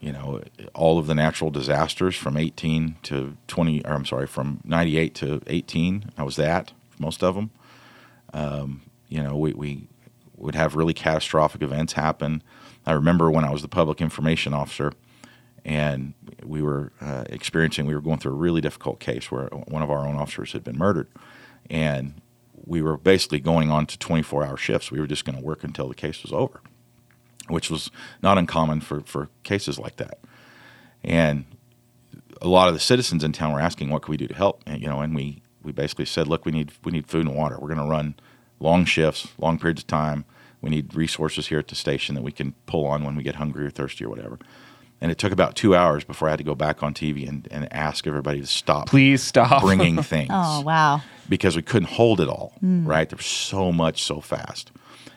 you 0.02 0.12
know, 0.12 0.42
all 0.74 0.98
of 0.98 1.06
the 1.06 1.14
natural 1.14 1.50
disasters 1.50 2.16
from 2.16 2.36
18 2.36 2.96
to 3.04 3.36
20, 3.46 3.84
or 3.84 3.92
I'm 3.92 4.04
sorry, 4.04 4.26
from 4.26 4.60
98 4.64 5.14
to 5.16 5.40
18. 5.46 6.10
I 6.18 6.24
was 6.24 6.34
that 6.36 6.72
most 6.98 7.22
of 7.22 7.36
them. 7.36 7.50
Um, 8.34 8.82
you 9.08 9.22
know, 9.22 9.36
we, 9.36 9.52
we 9.52 9.86
would 10.36 10.56
have 10.56 10.74
really 10.74 10.92
catastrophic 10.92 11.62
events 11.62 11.92
happen. 11.92 12.42
I 12.84 12.92
remember 12.92 13.30
when 13.30 13.44
I 13.44 13.50
was 13.50 13.62
the 13.62 13.68
public 13.68 14.00
information 14.00 14.52
officer 14.52 14.92
and 15.64 16.14
we 16.44 16.62
were 16.62 16.92
uh, 17.00 17.24
experiencing, 17.28 17.86
we 17.86 17.94
were 17.94 18.00
going 18.00 18.18
through 18.18 18.32
a 18.32 18.36
really 18.36 18.60
difficult 18.60 18.98
case 19.00 19.30
where 19.30 19.46
one 19.46 19.82
of 19.82 19.90
our 19.90 20.06
own 20.06 20.16
officers 20.16 20.52
had 20.52 20.64
been 20.64 20.76
murdered. 20.76 21.08
And 21.70 22.20
we 22.64 22.82
were 22.82 22.96
basically 22.96 23.40
going 23.40 23.70
on 23.70 23.86
to 23.86 23.98
24 23.98 24.44
hour 24.44 24.56
shifts. 24.56 24.90
We 24.90 25.00
were 25.00 25.06
just 25.06 25.24
going 25.24 25.38
to 25.38 25.44
work 25.44 25.62
until 25.64 25.88
the 25.88 25.94
case 25.94 26.22
was 26.22 26.32
over, 26.32 26.60
which 27.48 27.70
was 27.70 27.90
not 28.22 28.38
uncommon 28.38 28.80
for, 28.80 29.00
for 29.02 29.28
cases 29.44 29.78
like 29.78 29.96
that. 29.96 30.18
And 31.04 31.44
a 32.40 32.48
lot 32.48 32.68
of 32.68 32.74
the 32.74 32.80
citizens 32.80 33.22
in 33.22 33.32
town 33.32 33.52
were 33.52 33.60
asking, 33.60 33.90
"What 33.90 34.02
can 34.02 34.10
we 34.10 34.16
do 34.16 34.28
to 34.28 34.34
help?" 34.34 34.62
And, 34.66 34.80
you 34.80 34.88
know, 34.88 35.00
and 35.00 35.14
we 35.14 35.42
we 35.62 35.72
basically 35.72 36.06
said, 36.06 36.26
"Look, 36.26 36.44
we 36.44 36.52
need 36.52 36.72
we 36.84 36.92
need 36.92 37.06
food 37.06 37.26
and 37.26 37.36
water. 37.36 37.56
We're 37.58 37.74
going 37.74 37.78
to 37.78 37.90
run 37.90 38.14
long 38.60 38.84
shifts, 38.84 39.28
long 39.38 39.58
periods 39.58 39.82
of 39.82 39.86
time. 39.86 40.24
We 40.60 40.70
need 40.70 40.94
resources 40.94 41.48
here 41.48 41.58
at 41.58 41.68
the 41.68 41.74
station 41.74 42.14
that 42.14 42.22
we 42.22 42.32
can 42.32 42.54
pull 42.66 42.86
on 42.86 43.04
when 43.04 43.16
we 43.16 43.22
get 43.22 43.36
hungry 43.36 43.66
or 43.66 43.70
thirsty 43.70 44.04
or 44.04 44.08
whatever." 44.08 44.38
And 45.02 45.10
it 45.10 45.18
took 45.18 45.32
about 45.32 45.56
two 45.56 45.74
hours 45.74 46.04
before 46.04 46.28
I 46.28 46.30
had 46.30 46.38
to 46.38 46.44
go 46.44 46.54
back 46.54 46.82
on 46.82 46.94
TV 46.94 47.28
and, 47.28 47.48
and 47.50 47.70
ask 47.72 48.06
everybody 48.06 48.40
to 48.40 48.46
stop 48.46 48.86
Please 48.88 49.20
stop. 49.22 49.60
bringing 49.60 50.00
things 50.14 50.30
Oh, 50.32 50.60
wow. 50.60 51.02
because 51.28 51.56
we 51.56 51.62
couldn't 51.62 51.88
hold 51.88 52.20
it 52.20 52.28
all. 52.28 52.52
Right? 52.62 53.08
There 53.08 53.16
was 53.16 53.26
so 53.26 53.72
much 53.72 54.02
so 54.04 54.20
fast, 54.20 54.70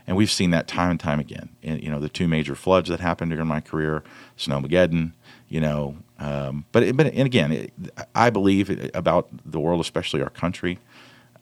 and 0.08 0.18
we've 0.18 0.32
seen 0.32 0.50
that 0.52 0.68
time 0.68 0.90
and 0.90 1.00
time 1.00 1.20
again. 1.20 1.50
And, 1.62 1.84
you 1.84 1.92
know, 1.92 2.00
the 2.00 2.10
two 2.10 2.28
major 2.28 2.56
floods 2.56 2.90
that 2.90 3.00
happened 3.00 3.30
during 3.32 3.48
my 3.48 3.62
career, 3.62 4.04
Snowmageddon. 4.40 5.14
You 5.48 5.62
know, 5.62 5.98
um, 6.18 6.66
but 6.72 6.82
it, 6.82 6.98
but 6.98 7.06
and 7.06 7.28
again, 7.28 7.52
it, 7.52 7.72
I 8.16 8.32
believe 8.32 8.90
about 8.96 9.30
the 9.46 9.60
world, 9.60 9.80
especially 9.80 10.24
our 10.24 10.32
country, 10.32 10.80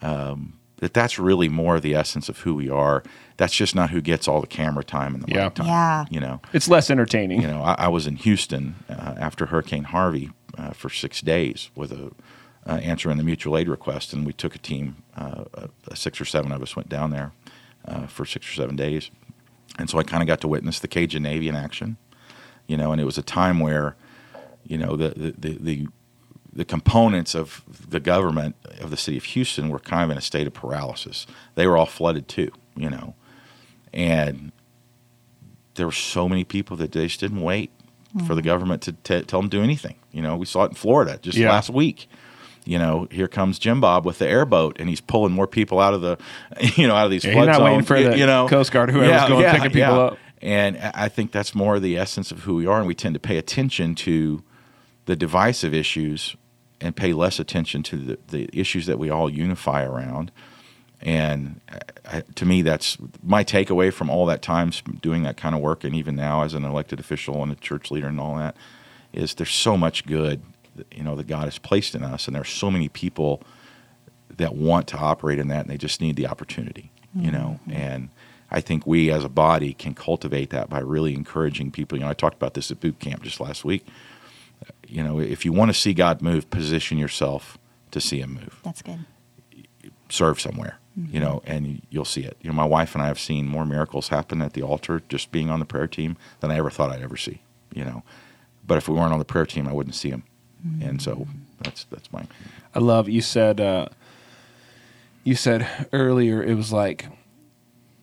um, 0.02 0.60
that 0.84 0.94
that's 0.94 1.18
really 1.18 1.48
more 1.50 1.80
the 1.80 1.96
essence 1.96 2.28
of 2.30 2.40
who 2.40 2.54
we 2.56 2.70
are. 2.70 3.04
That's 3.38 3.54
just 3.56 3.74
not 3.74 3.90
who 3.90 4.02
gets 4.02 4.28
all 4.28 4.42
the 4.42 4.48
camera 4.48 4.84
time 4.84 5.16
and 5.16 5.24
the 5.24 5.34
Yeah. 5.34 5.46
mic 5.46 5.54
time. 5.56 5.68
Yeah. 5.68 6.06
You 6.12 6.20
know, 6.20 6.42
It's 6.52 6.68
less 6.68 6.90
entertaining. 6.92 7.42
you 7.42 7.48
know, 7.48 7.62
I, 7.64 7.76
I 7.80 7.88
was 7.88 8.06
in 8.06 8.18
Houston 8.18 8.76
uh, 8.90 9.16
after 9.18 9.46
Hurricane 9.48 9.86
Harvey 9.86 10.32
uh, 10.58 10.72
for 10.72 10.90
six 10.90 11.22
days 11.22 11.72
with 11.76 11.92
a 11.92 12.12
uh, 12.66 12.76
answering 12.78 13.18
the 13.18 13.24
mutual 13.24 13.58
aid 13.58 13.68
request, 13.68 14.14
and 14.14 14.26
we 14.26 14.32
took 14.34 14.56
a 14.56 14.60
team, 14.60 14.96
uh, 15.18 15.44
uh, 15.56 15.68
six 15.96 16.22
or 16.22 16.26
seven 16.26 16.52
of 16.52 16.62
us 16.62 16.76
went 16.78 16.88
down 16.90 17.10
there 17.12 17.32
uh, 17.86 18.08
for 18.08 18.24
six 18.26 18.48
or 18.50 18.54
seven 18.54 18.76
days, 18.78 19.10
and 19.80 19.90
so 19.90 19.98
I 20.00 20.04
kind 20.04 20.22
of 20.24 20.28
got 20.28 20.40
to 20.42 20.48
witness 20.48 20.80
the 20.80 20.88
Cajun 20.88 21.24
Navy 21.24 21.50
in 21.50 21.56
action, 21.56 21.98
you 22.68 22.78
know, 22.78 22.92
and 22.94 23.02
it 23.02 23.06
was 23.06 23.18
a 23.18 23.22
time 23.24 23.60
where, 23.60 23.96
you 24.66 24.78
know, 24.78 24.96
the 24.96 25.10
the 25.10 25.32
the, 25.38 25.58
the 25.60 25.88
the 26.56 26.66
components 26.66 27.34
of 27.34 27.64
the 27.90 28.00
government 28.00 28.56
of 28.80 28.90
the 28.90 28.98
city 28.98 29.18
of 29.18 29.24
Houston 29.26 29.70
were 29.70 29.80
kind 29.80 30.04
of 30.04 30.12
in 30.12 30.18
a 30.18 30.22
state 30.22 30.48
of 30.48 30.54
paralysis. 30.54 31.26
They 31.56 31.68
were 31.68 31.78
all 31.78 31.86
flooded 31.86 32.28
too, 32.28 32.52
you 32.76 32.90
know, 32.90 33.16
and 33.94 34.52
there 35.76 35.86
were 35.86 35.92
so 35.92 36.30
many 36.30 36.44
people 36.44 36.78
that 36.78 36.92
they 36.92 37.08
just 37.08 37.20
didn't 37.20 37.42
wait 37.42 37.72
for 38.28 38.36
the 38.36 38.42
mm-hmm. 38.42 38.48
government 38.48 38.82
to 38.84 38.92
t- 38.92 39.24
tell 39.24 39.42
them 39.42 39.50
to 39.50 39.58
do 39.58 39.64
anything. 39.64 39.96
You 40.12 40.22
know, 40.22 40.38
we 40.38 40.46
saw 40.46 40.66
it 40.66 40.70
in 40.70 40.76
Florida 40.76 41.18
just 41.22 41.38
Yeah. 41.38 41.50
last 41.50 41.70
week. 41.70 42.08
You 42.66 42.78
know, 42.78 43.08
here 43.12 43.28
comes 43.28 43.60
Jim 43.60 43.82
Bob 43.82 44.06
with 44.06 44.20
the 44.20 44.28
airboat, 44.28 44.78
and 44.80 44.88
he's 44.88 45.02
pulling 45.02 45.34
more 45.34 45.48
people 45.48 45.80
out 45.80 45.94
of 45.94 46.02
the, 46.02 46.18
you 46.76 46.88
know, 46.88 46.96
out 46.96 47.06
of 47.06 47.12
these 47.12 47.26
Yeah, 47.26 47.34
flood 47.34 47.46
you're 47.46 47.54
not 47.54 47.64
waiting 47.64 47.84
for 47.84 47.98
you, 47.98 48.10
the 48.12 48.18
you 48.18 48.26
know, 48.26 48.48
Coast 48.48 48.72
Guard, 48.72 48.92
whoever's 48.92 49.28
going, 49.28 49.52
picking 49.52 49.72
people 49.72 50.00
up. 50.00 50.18
And 50.42 50.78
I 50.78 51.10
think 51.10 51.32
that's 51.32 51.56
more 51.56 51.80
the 51.80 51.98
essence 51.98 52.32
of 52.32 52.42
who 52.42 52.56
we 52.56 52.68
are, 52.68 52.78
and 52.78 52.88
we 52.88 52.96
tend 52.96 53.16
to 53.16 53.20
pay 53.20 53.38
attention 53.38 53.96
to 53.96 54.44
the 55.06 55.16
divisive 55.16 55.74
issues 55.74 56.36
and 56.84 56.96
pay 56.96 57.14
less 57.14 57.40
attention 57.40 57.82
to 57.82 57.96
the, 57.96 58.20
the 58.28 58.50
issues 58.54 58.86
that 58.88 59.00
we 59.00 59.10
all 59.10 59.30
unify 59.30 59.84
around. 59.86 60.32
And 61.02 61.62
uh, 61.72 61.80
I, 62.06 62.22
to 62.36 62.46
me, 62.46 62.62
that's 62.62 62.98
my 63.24 63.44
takeaway 63.44 63.92
from 63.92 64.10
all 64.10 64.26
that 64.26 64.42
time 64.42 64.72
doing 65.02 65.24
that 65.24 65.38
kind 65.38 65.56
of 65.56 65.62
work, 65.62 65.84
and 65.84 65.96
even 65.96 66.16
now 66.16 66.44
as 66.44 66.54
an 66.54 66.66
elected 66.66 67.00
official 67.00 67.42
and 67.42 67.52
a 67.52 67.56
church 67.56 67.90
leader 67.90 68.08
and 68.08 68.20
all 68.20 68.36
that, 68.36 68.56
is 69.14 69.34
there's 69.36 69.54
so 69.54 69.78
much 69.78 70.06
good, 70.06 70.42
you 70.92 71.04
know, 71.04 71.16
that 71.16 71.28
God 71.28 71.46
has 71.46 71.58
placed 71.58 71.96
in 71.96 72.04
us, 72.04 72.28
and 72.28 72.36
there's 72.36 72.50
so 72.50 72.70
many 72.70 72.90
people 72.90 73.42
that 74.38 74.56
want 74.56 74.88
to 74.88 74.98
operate 74.98 75.40
in 75.40 75.48
that, 75.48 75.62
and 75.62 75.70
they 75.70 75.78
just 75.78 76.02
need 76.02 76.18
the 76.18 76.28
opportunity, 76.28 76.92
you 77.16 77.32
know. 77.32 77.60
Mm-hmm. 77.62 77.72
And 77.72 78.10
I 78.52 78.62
think 78.62 78.86
we 78.86 79.10
as 79.10 79.24
a 79.24 79.30
body 79.30 79.74
can 79.74 79.94
cultivate 79.94 80.50
that 80.50 80.70
by 80.70 80.80
really 80.80 81.14
encouraging 81.14 81.72
people. 81.72 81.98
You 81.98 82.04
know, 82.04 82.10
I 82.10 82.14
talked 82.14 82.36
about 82.36 82.56
this 82.56 82.72
at 82.72 82.80
boot 82.80 83.00
camp 83.00 83.24
just 83.24 83.40
last 83.40 83.64
week. 83.64 83.86
You 84.88 85.04
know, 85.04 85.20
if 85.20 85.46
you 85.46 85.52
want 85.52 85.70
to 85.70 85.74
see 85.74 85.94
God 85.94 86.22
move, 86.22 86.50
position 86.50 86.98
yourself 86.98 87.58
to 87.92 88.00
see 88.02 88.20
Him 88.20 88.36
move 88.36 88.60
That's 88.64 88.82
good. 88.82 89.06
serve 90.10 90.40
somewhere, 90.40 90.80
you 91.12 91.20
know, 91.20 91.42
and 91.46 91.82
you'll 91.90 92.06
see 92.06 92.22
it. 92.22 92.38
You 92.42 92.50
know, 92.50 92.56
my 92.56 92.66
wife 92.66 92.94
and 92.96 93.04
I 93.04 93.08
have 93.08 93.20
seen 93.20 93.48
more 93.48 93.66
miracles 93.66 94.10
happen 94.10 94.42
at 94.42 94.54
the 94.54 94.62
altar 94.62 95.02
just 95.10 95.32
being 95.32 95.50
on 95.50 95.60
the 95.60 95.66
prayer 95.66 95.88
team 95.88 96.18
than 96.40 96.52
I 96.52 96.58
ever 96.58 96.70
thought 96.70 96.92
I'd 96.92 97.02
ever 97.02 97.18
see, 97.18 97.42
you 97.74 97.84
know. 97.84 98.04
But 98.66 98.78
if 98.78 98.88
we 98.88 98.96
weren't 98.96 99.14
on 99.14 99.20
the 99.20 99.26
prayer 99.26 99.46
team, 99.46 99.68
I 99.68 99.74
wouldn't 99.74 99.96
see 99.96 100.10
them. 100.12 100.24
And 100.82 101.02
so 101.02 101.28
that's 101.62 101.84
that's 101.86 102.12
mine. 102.14 102.30
I 102.74 102.80
love 102.80 103.10
you 103.10 103.22
said 103.22 103.60
uh, 103.60 103.88
you 105.26 105.36
said 105.36 105.68
earlier 105.92 106.42
it 106.42 106.56
was 106.56 106.72
like 106.72 107.08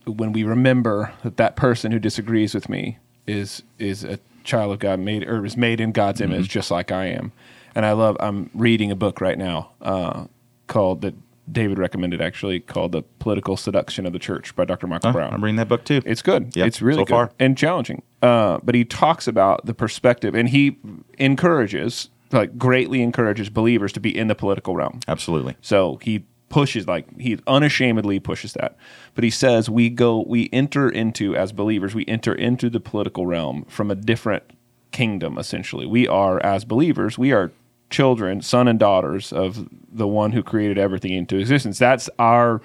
when 0.07 0.33
we 0.33 0.43
remember 0.45 1.15
that 1.23 1.39
that 1.39 1.57
person 1.57 1.91
who 1.91 1.99
disagrees 1.99 2.55
with 2.55 2.69
me 2.69 2.99
is 3.27 3.63
is 3.79 4.05
a 4.05 4.19
child 4.45 4.73
of 4.73 4.79
God 4.79 5.01
made 5.01 5.25
or 5.27 5.45
is 5.45 5.57
made 5.57 5.81
in 5.81 5.93
God's 5.93 6.21
image 6.21 6.49
just 6.49 6.71
like 6.71 6.91
I 6.93 7.07
am. 7.07 7.33
And 7.75 7.87
I 7.87 7.93
love 7.93 8.17
I'm 8.21 8.51
reading 8.55 8.91
a 8.91 8.97
book 8.97 9.21
right 9.21 9.39
now 9.39 9.71
uh, 9.81 10.27
called 10.67 11.03
that 11.03 11.15
David 11.51 11.79
recommended 11.79 12.21
actually 12.21 12.61
called 12.61 12.93
The 12.93 13.03
Political 13.19 13.57
Seduction 13.57 14.07
of 14.07 14.13
the 14.13 14.19
Church 14.19 14.55
by 14.55 14.65
Dr. 14.65 14.87
Michael 14.87 15.11
Huh, 15.11 15.13
Brown. 15.15 15.35
I'm 15.35 15.43
reading 15.43 15.57
that 15.57 15.69
book 15.69 15.85
too. 15.85 16.01
It's 16.05 16.23
good. 16.23 16.55
Yep, 16.55 16.67
it's 16.67 16.81
really 16.83 17.01
so 17.01 17.05
good 17.05 17.13
far. 17.13 17.33
and 17.39 17.57
challenging. 17.57 18.03
Uh, 18.23 18.59
but 18.63 18.75
he 18.75 18.85
talks 18.85 19.27
about 19.27 19.67
the 19.67 19.75
perspective, 19.75 20.35
and 20.35 20.49
he 20.49 20.79
encourages, 21.19 22.11
like, 22.33 22.57
greatly 22.57 23.03
encourages 23.03 23.51
believers 23.51 23.93
to 23.93 24.01
be 24.01 24.17
in 24.17 24.29
the 24.29 24.35
political 24.35 24.77
realm. 24.77 25.01
Absolutely. 25.09 25.57
So 25.61 25.99
he 26.03 26.25
pushes, 26.51 26.87
like, 26.87 27.19
he 27.19 27.39
unashamedly 27.47 28.21
pushes 28.21 28.53
that. 28.53 28.77
But 29.15 29.25
he 29.25 29.31
says 29.31 29.71
we 29.71 29.89
go, 29.89 30.25
we 30.27 30.51
enter 30.53 30.91
into 30.91 31.35
as 31.35 31.53
believers, 31.53 31.95
we 31.95 32.05
enter 32.07 32.35
into 32.35 32.69
the 32.69 32.81
political 32.81 33.25
realm 33.25 33.65
from 33.69 33.91
a 33.91 33.95
different 33.95 34.43
kingdom. 34.91 35.39
Essentially, 35.39 35.87
we 35.87 36.07
are 36.07 36.39
as 36.45 36.67
believers, 36.67 37.17
we 37.17 37.33
are 37.33 37.53
children, 37.89 38.43
son 38.43 38.69
and 38.69 38.79
daughters 38.79 39.33
of 39.33 39.69
the 39.91 40.07
one 40.07 40.33
who 40.33 40.43
created 40.43 40.79
everything 40.79 41.13
into 41.13 41.39
existence. 41.39 41.79
That's 41.79 42.11
our 42.19 42.61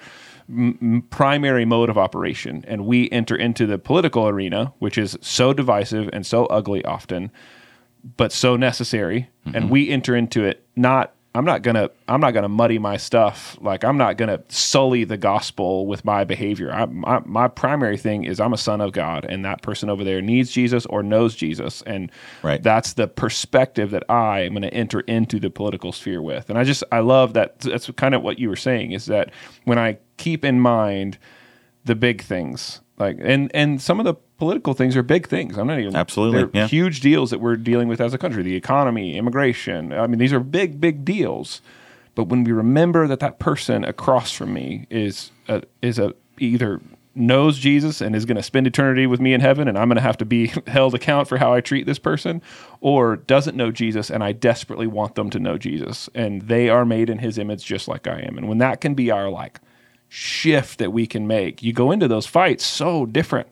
m- 0.48 1.04
primary 1.10 1.64
mode 1.64 1.88
of 1.88 1.98
operation. 1.98 2.64
And 2.68 2.86
we 2.86 3.10
enter 3.10 3.34
into 3.34 3.66
the 3.66 3.78
political 3.78 4.28
arena, 4.28 4.72
which 4.78 4.98
is 4.98 5.16
so 5.20 5.52
divisive 5.52 6.10
and 6.12 6.24
so 6.26 6.46
ugly 6.46 6.84
often, 6.84 7.30
but 8.16 8.30
so 8.30 8.56
necessary. 8.56 9.28
Mm-hmm. 9.46 9.56
And 9.56 9.70
we 9.70 9.90
enter 9.90 10.14
into 10.14 10.44
it 10.44 10.64
not 10.76 11.12
I'm 11.36 11.44
not 11.44 11.60
gonna 11.60 11.90
I'm 12.08 12.20
not 12.20 12.32
gonna 12.32 12.48
muddy 12.48 12.78
my 12.78 12.96
stuff. 12.96 13.58
Like 13.60 13.84
I'm 13.84 13.98
not 13.98 14.16
gonna 14.16 14.42
sully 14.48 15.04
the 15.04 15.18
gospel 15.18 15.86
with 15.86 16.02
my 16.02 16.24
behavior. 16.24 16.72
I, 16.72 16.86
my 16.86 17.20
my 17.26 17.46
primary 17.46 17.98
thing 17.98 18.24
is 18.24 18.40
I'm 18.40 18.54
a 18.54 18.58
son 18.58 18.80
of 18.80 18.92
God, 18.92 19.26
and 19.26 19.44
that 19.44 19.60
person 19.60 19.90
over 19.90 20.02
there 20.02 20.22
needs 20.22 20.50
Jesus 20.50 20.86
or 20.86 21.02
knows 21.02 21.36
Jesus, 21.36 21.82
and 21.82 22.10
right. 22.42 22.62
that's 22.62 22.94
the 22.94 23.06
perspective 23.06 23.90
that 23.90 24.04
I 24.10 24.40
am 24.40 24.52
going 24.52 24.62
to 24.62 24.72
enter 24.72 25.00
into 25.00 25.38
the 25.38 25.50
political 25.50 25.92
sphere 25.92 26.22
with. 26.22 26.48
And 26.48 26.58
I 26.58 26.64
just 26.64 26.82
I 26.90 27.00
love 27.00 27.34
that. 27.34 27.60
That's 27.60 27.90
kind 27.92 28.14
of 28.14 28.22
what 28.22 28.38
you 28.38 28.48
were 28.48 28.56
saying 28.56 28.92
is 28.92 29.04
that 29.06 29.30
when 29.64 29.78
I 29.78 29.98
keep 30.16 30.42
in 30.42 30.60
mind 30.60 31.18
the 31.84 31.94
big 31.94 32.22
things, 32.22 32.80
like 32.98 33.18
and 33.20 33.50
and 33.54 33.80
some 33.80 34.00
of 34.00 34.04
the 34.04 34.14
political 34.38 34.74
things 34.74 34.96
are 34.96 35.02
big 35.02 35.28
things. 35.28 35.58
I'm 35.58 35.66
not 35.66 35.78
even 35.78 35.96
absolutely 35.96 36.58
yeah. 36.58 36.66
huge 36.66 37.00
deals 37.00 37.30
that 37.30 37.40
we're 37.40 37.56
dealing 37.56 37.88
with 37.88 38.00
as 38.00 38.14
a 38.14 38.18
country. 38.18 38.42
The 38.42 38.56
economy, 38.56 39.16
immigration. 39.16 39.92
I 39.92 40.06
mean, 40.06 40.18
these 40.18 40.32
are 40.32 40.40
big, 40.40 40.80
big 40.80 41.04
deals. 41.04 41.60
But 42.14 42.24
when 42.24 42.44
we 42.44 42.52
remember 42.52 43.06
that 43.06 43.20
that 43.20 43.38
person 43.38 43.84
across 43.84 44.32
from 44.32 44.54
me 44.54 44.86
is 44.88 45.30
a, 45.48 45.62
is 45.82 45.98
a 45.98 46.14
either 46.38 46.80
knows 47.14 47.58
Jesus 47.58 48.00
and 48.00 48.14
is 48.14 48.24
going 48.24 48.36
to 48.36 48.42
spend 48.42 48.66
eternity 48.66 49.06
with 49.06 49.20
me 49.20 49.32
in 49.32 49.40
heaven, 49.40 49.68
and 49.68 49.78
I'm 49.78 49.88
going 49.88 49.96
to 49.96 50.02
have 50.02 50.18
to 50.18 50.24
be 50.24 50.52
held 50.66 50.94
account 50.94 51.28
for 51.28 51.38
how 51.38 51.52
I 51.52 51.60
treat 51.60 51.86
this 51.86 51.98
person, 51.98 52.42
or 52.80 53.16
doesn't 53.16 53.56
know 53.56 53.70
Jesus 53.70 54.10
and 54.10 54.22
I 54.22 54.32
desperately 54.32 54.86
want 54.86 55.14
them 55.14 55.30
to 55.30 55.38
know 55.38 55.58
Jesus, 55.58 56.08
and 56.14 56.42
they 56.42 56.68
are 56.68 56.84
made 56.84 57.10
in 57.10 57.18
His 57.18 57.38
image 57.38 57.64
just 57.64 57.88
like 57.88 58.06
I 58.06 58.20
am. 58.20 58.38
And 58.38 58.48
when 58.48 58.58
that 58.58 58.80
can 58.80 58.94
be 58.94 59.10
our 59.10 59.28
like 59.28 59.60
shift 60.08 60.78
that 60.78 60.92
we 60.92 61.06
can 61.06 61.26
make, 61.26 61.62
you 61.62 61.72
go 61.72 61.90
into 61.90 62.08
those 62.08 62.26
fights 62.26 62.64
so 62.64 63.06
different 63.06 63.48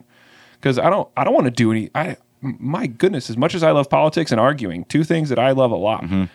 because 0.53 0.79
I 0.79 0.89
don't 0.89 1.09
I 1.15 1.23
don't 1.23 1.33
want 1.33 1.45
to 1.45 1.51
do 1.51 1.71
any. 1.71 1.89
I 1.93 2.17
my 2.41 2.87
goodness, 2.87 3.29
as 3.29 3.37
much 3.37 3.55
as 3.55 3.63
I 3.63 3.71
love 3.71 3.89
politics 3.89 4.31
and 4.31 4.39
arguing, 4.39 4.85
two 4.85 5.03
things 5.03 5.29
that 5.29 5.39
I 5.39 5.51
love 5.51 5.71
a 5.71 5.75
lot. 5.75 6.03
Mm-hmm. 6.03 6.25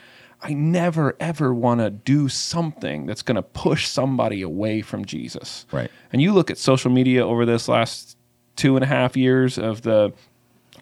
I 0.42 0.54
never 0.54 1.16
ever 1.20 1.52
want 1.52 1.80
to 1.80 1.90
do 1.90 2.28
something 2.28 3.04
that's 3.04 3.22
going 3.22 3.36
to 3.36 3.42
push 3.42 3.86
somebody 3.86 4.40
away 4.40 4.80
from 4.80 5.04
Jesus. 5.04 5.66
Right. 5.70 5.90
And 6.12 6.22
you 6.22 6.32
look 6.32 6.50
at 6.50 6.56
social 6.56 6.90
media 6.90 7.26
over 7.26 7.44
this 7.44 7.68
last 7.68 8.16
two 8.56 8.76
and 8.76 8.82
a 8.82 8.86
half 8.86 9.16
years 9.16 9.58
of 9.58 9.82
the 9.82 10.12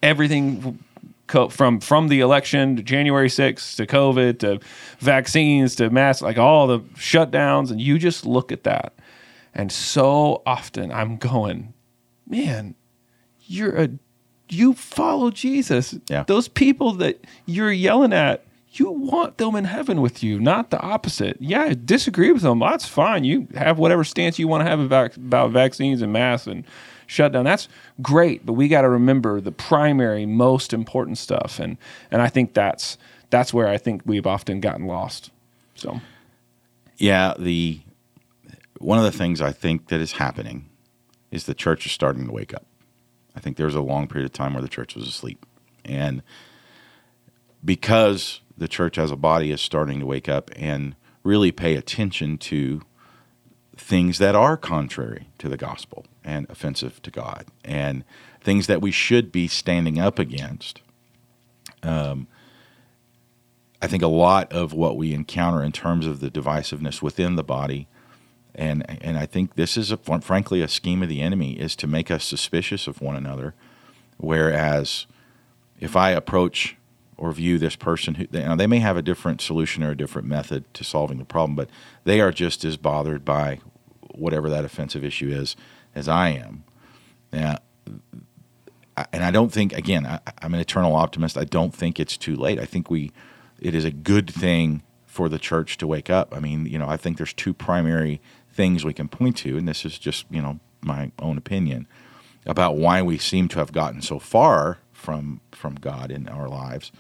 everything 0.02 0.78
from 1.50 1.80
from 1.80 2.08
the 2.08 2.20
election 2.20 2.76
to 2.76 2.82
January 2.82 3.28
6th 3.28 3.76
to 3.76 3.86
COVID 3.86 4.38
to 4.40 4.60
vaccines 4.98 5.74
to 5.76 5.90
mass 5.90 6.22
like 6.22 6.38
all 6.38 6.66
the 6.66 6.80
shutdowns 6.96 7.70
and 7.70 7.80
you 7.80 7.98
just 7.98 8.24
look 8.24 8.50
at 8.50 8.64
that 8.64 8.94
and 9.58 9.70
so 9.70 10.42
often 10.46 10.90
I'm 10.90 11.18
going 11.18 11.74
man 12.26 12.74
you're 13.48 13.76
a 13.76 13.90
you 14.50 14.74
follow 14.74 15.30
Jesus. 15.30 15.94
Yeah. 16.08 16.24
Those 16.26 16.48
people 16.48 16.92
that 16.94 17.22
you're 17.46 17.72
yelling 17.72 18.12
at, 18.12 18.44
you 18.72 18.90
want 18.90 19.38
them 19.38 19.56
in 19.56 19.64
heaven 19.64 20.00
with 20.00 20.22
you, 20.22 20.40
not 20.40 20.70
the 20.70 20.80
opposite. 20.80 21.36
Yeah, 21.40 21.74
disagree 21.84 22.32
with 22.32 22.42
them. 22.42 22.58
That's 22.60 22.86
fine. 22.86 23.24
You 23.24 23.48
have 23.54 23.78
whatever 23.78 24.04
stance 24.04 24.38
you 24.38 24.48
want 24.48 24.64
to 24.64 24.70
have 24.70 24.80
about 24.80 25.16
about 25.16 25.50
vaccines 25.50 26.02
and 26.02 26.12
masks 26.12 26.46
and 26.46 26.64
shutdown. 27.06 27.44
That's 27.44 27.68
great, 28.02 28.44
but 28.44 28.52
we 28.54 28.68
got 28.68 28.82
to 28.82 28.88
remember 28.88 29.40
the 29.40 29.52
primary, 29.52 30.26
most 30.26 30.72
important 30.72 31.18
stuff, 31.18 31.58
and 31.58 31.76
and 32.10 32.22
I 32.22 32.28
think 32.28 32.54
that's 32.54 32.98
that's 33.30 33.52
where 33.52 33.68
I 33.68 33.78
think 33.78 34.02
we've 34.04 34.26
often 34.26 34.60
gotten 34.60 34.86
lost. 34.86 35.30
So, 35.74 36.00
yeah, 36.98 37.34
the 37.38 37.80
one 38.78 38.98
of 38.98 39.04
the 39.04 39.12
things 39.12 39.40
I 39.40 39.52
think 39.52 39.88
that 39.88 40.00
is 40.00 40.12
happening 40.12 40.68
is 41.30 41.44
the 41.44 41.54
church 41.54 41.86
is 41.86 41.92
starting 41.92 42.26
to 42.26 42.32
wake 42.32 42.54
up. 42.54 42.66
I 43.36 43.40
think 43.40 43.56
there 43.56 43.66
was 43.66 43.74
a 43.74 43.80
long 43.80 44.08
period 44.08 44.26
of 44.26 44.32
time 44.32 44.54
where 44.54 44.62
the 44.62 44.68
church 44.68 44.94
was 44.94 45.06
asleep. 45.06 45.44
And 45.84 46.22
because 47.64 48.40
the 48.56 48.68
church 48.68 48.98
as 48.98 49.10
a 49.10 49.16
body 49.16 49.50
is 49.50 49.60
starting 49.60 50.00
to 50.00 50.06
wake 50.06 50.28
up 50.28 50.50
and 50.56 50.96
really 51.22 51.52
pay 51.52 51.74
attention 51.74 52.38
to 52.38 52.82
things 53.76 54.18
that 54.18 54.34
are 54.34 54.56
contrary 54.56 55.28
to 55.38 55.48
the 55.48 55.56
gospel 55.56 56.06
and 56.24 56.48
offensive 56.50 57.00
to 57.02 57.10
God 57.10 57.46
and 57.64 58.04
things 58.40 58.66
that 58.66 58.82
we 58.82 58.90
should 58.90 59.30
be 59.30 59.46
standing 59.46 59.98
up 59.98 60.18
against. 60.18 60.82
Um, 61.82 62.26
I 63.80 63.86
think 63.86 64.02
a 64.02 64.08
lot 64.08 64.52
of 64.52 64.72
what 64.72 64.96
we 64.96 65.14
encounter 65.14 65.62
in 65.62 65.70
terms 65.70 66.06
of 66.06 66.18
the 66.20 66.30
divisiveness 66.30 67.00
within 67.00 67.36
the 67.36 67.44
body 67.44 67.86
and 68.58 68.84
and 69.02 69.16
I 69.16 69.24
think 69.24 69.54
this 69.54 69.76
is 69.76 69.92
a, 69.92 69.96
frankly 69.96 70.60
a 70.60 70.68
scheme 70.68 71.02
of 71.02 71.08
the 71.08 71.22
enemy 71.22 71.52
is 71.52 71.76
to 71.76 71.86
make 71.86 72.10
us 72.10 72.24
suspicious 72.24 72.86
of 72.86 73.00
one 73.00 73.16
another. 73.16 73.54
Whereas, 74.18 75.06
if 75.78 75.94
I 75.94 76.10
approach 76.10 76.76
or 77.16 77.30
view 77.32 77.58
this 77.58 77.76
person 77.76 78.16
who 78.16 78.26
they, 78.26 78.42
they 78.56 78.66
may 78.66 78.80
have 78.80 78.96
a 78.96 79.02
different 79.02 79.40
solution 79.40 79.84
or 79.84 79.92
a 79.92 79.96
different 79.96 80.26
method 80.26 80.64
to 80.74 80.84
solving 80.84 81.18
the 81.18 81.24
problem, 81.24 81.54
but 81.54 81.70
they 82.04 82.20
are 82.20 82.32
just 82.32 82.64
as 82.64 82.76
bothered 82.76 83.24
by 83.24 83.60
whatever 84.12 84.50
that 84.50 84.64
offensive 84.64 85.04
issue 85.04 85.28
is 85.28 85.54
as 85.94 86.08
I 86.08 86.30
am. 86.30 86.64
Now, 87.32 87.58
and 89.12 89.22
I 89.22 89.30
don't 89.30 89.52
think 89.52 89.72
again 89.72 90.04
I, 90.04 90.18
I'm 90.42 90.52
an 90.52 90.60
eternal 90.60 90.96
optimist. 90.96 91.38
I 91.38 91.44
don't 91.44 91.72
think 91.72 92.00
it's 92.00 92.16
too 92.16 92.34
late. 92.34 92.58
I 92.58 92.64
think 92.64 92.90
we 92.90 93.12
it 93.60 93.76
is 93.76 93.84
a 93.84 93.92
good 93.92 94.28
thing 94.28 94.82
for 95.06 95.28
the 95.28 95.38
church 95.38 95.78
to 95.78 95.86
wake 95.86 96.10
up. 96.10 96.34
I 96.36 96.40
mean, 96.40 96.66
you 96.66 96.78
know, 96.78 96.88
I 96.88 96.96
think 96.96 97.16
there's 97.16 97.32
two 97.32 97.54
primary 97.54 98.20
things 98.58 98.84
we 98.84 98.92
can 98.92 99.06
point 99.06 99.36
to, 99.36 99.56
and 99.56 99.68
this 99.68 99.84
is 99.84 99.96
just 99.98 100.26
you 100.30 100.42
know 100.42 100.58
my 100.80 101.12
own 101.20 101.38
opinion 101.38 101.86
about 102.44 102.76
why 102.76 103.00
we 103.02 103.16
seem 103.16 103.46
to 103.46 103.60
have 103.60 103.70
gotten 103.70 104.02
so 104.02 104.18
far 104.18 104.78
from 104.92 105.40
from 105.52 105.76
God 105.76 106.10
in 106.10 106.28
our 106.28 106.48
lives 106.48 106.90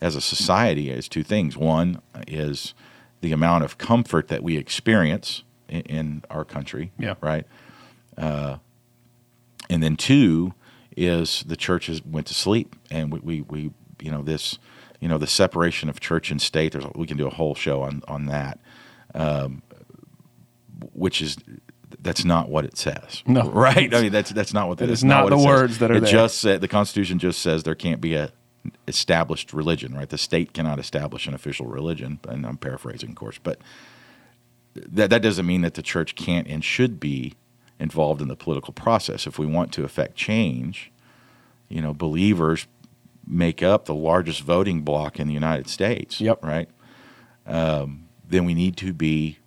as 0.00 0.16
a 0.16 0.20
society 0.20 0.90
is 0.90 1.08
two 1.08 1.22
things. 1.22 1.56
One 1.56 2.02
is 2.26 2.74
the 3.20 3.30
amount 3.30 3.62
of 3.62 3.78
comfort 3.78 4.26
that 4.28 4.42
we 4.42 4.56
experience 4.56 5.44
in, 5.68 5.82
in 5.82 6.22
our 6.30 6.44
country, 6.44 6.90
yeah. 6.98 7.14
right? 7.20 7.46
Uh, 8.18 8.56
and 9.70 9.82
then 9.82 9.96
two 9.96 10.52
is 10.96 11.44
the 11.46 11.56
church 11.56 11.86
has 11.86 12.04
went 12.04 12.26
to 12.26 12.34
sleep, 12.34 12.74
and 12.90 13.12
we, 13.12 13.20
we, 13.20 13.40
we 13.42 13.72
you 14.02 14.10
know 14.10 14.22
this 14.22 14.58
you 15.00 15.08
know 15.08 15.18
the 15.18 15.28
separation 15.28 15.88
of 15.88 16.00
church 16.00 16.32
and 16.32 16.42
state. 16.42 16.72
There's 16.72 16.84
we 16.96 17.06
can 17.06 17.16
do 17.16 17.28
a 17.28 17.34
whole 17.38 17.54
show 17.54 17.82
on 17.82 18.02
on 18.08 18.26
that. 18.26 18.58
Um, 19.14 19.62
which 20.92 21.22
is 21.22 21.36
that's 22.00 22.24
not 22.24 22.48
what 22.48 22.64
it 22.64 22.76
says. 22.76 23.22
No, 23.26 23.50
right? 23.50 23.92
I 23.94 24.02
mean, 24.02 24.12
that's 24.12 24.30
that's 24.30 24.54
not 24.54 24.68
what 24.68 24.78
that 24.78 24.90
is. 24.90 25.04
Not, 25.04 25.28
not 25.28 25.36
the 25.36 25.44
words 25.44 25.74
says. 25.74 25.78
that 25.80 25.90
are 25.90 25.96
it 25.96 26.00
there. 26.00 26.10
Just 26.10 26.38
said, 26.40 26.60
the 26.60 26.68
Constitution 26.68 27.18
just 27.18 27.40
says 27.40 27.62
there 27.62 27.74
can't 27.74 28.00
be 28.00 28.14
a 28.14 28.32
established 28.88 29.52
religion. 29.52 29.94
Right? 29.94 30.08
The 30.08 30.18
state 30.18 30.52
cannot 30.52 30.78
establish 30.78 31.26
an 31.26 31.34
official 31.34 31.66
religion. 31.66 32.20
And 32.28 32.46
I'm 32.46 32.56
paraphrasing, 32.56 33.10
of 33.10 33.16
course, 33.16 33.38
but 33.42 33.58
that 34.74 35.10
that 35.10 35.22
doesn't 35.22 35.46
mean 35.46 35.62
that 35.62 35.74
the 35.74 35.82
church 35.82 36.14
can't 36.14 36.46
and 36.48 36.64
should 36.64 36.98
be 36.98 37.34
involved 37.78 38.22
in 38.22 38.28
the 38.28 38.36
political 38.36 38.72
process. 38.72 39.26
If 39.26 39.38
we 39.38 39.46
want 39.46 39.72
to 39.74 39.84
affect 39.84 40.16
change, 40.16 40.92
you 41.68 41.80
know, 41.80 41.94
believers 41.94 42.66
make 43.26 43.62
up 43.62 43.86
the 43.86 43.94
largest 43.94 44.42
voting 44.42 44.82
bloc 44.82 45.18
in 45.18 45.26
the 45.26 45.34
United 45.34 45.68
States. 45.68 46.20
Yep. 46.20 46.44
Right. 46.44 46.68
Um, 47.46 48.08
then 48.26 48.44
we 48.44 48.54
need 48.54 48.76
to 48.78 48.92
be 48.92 49.38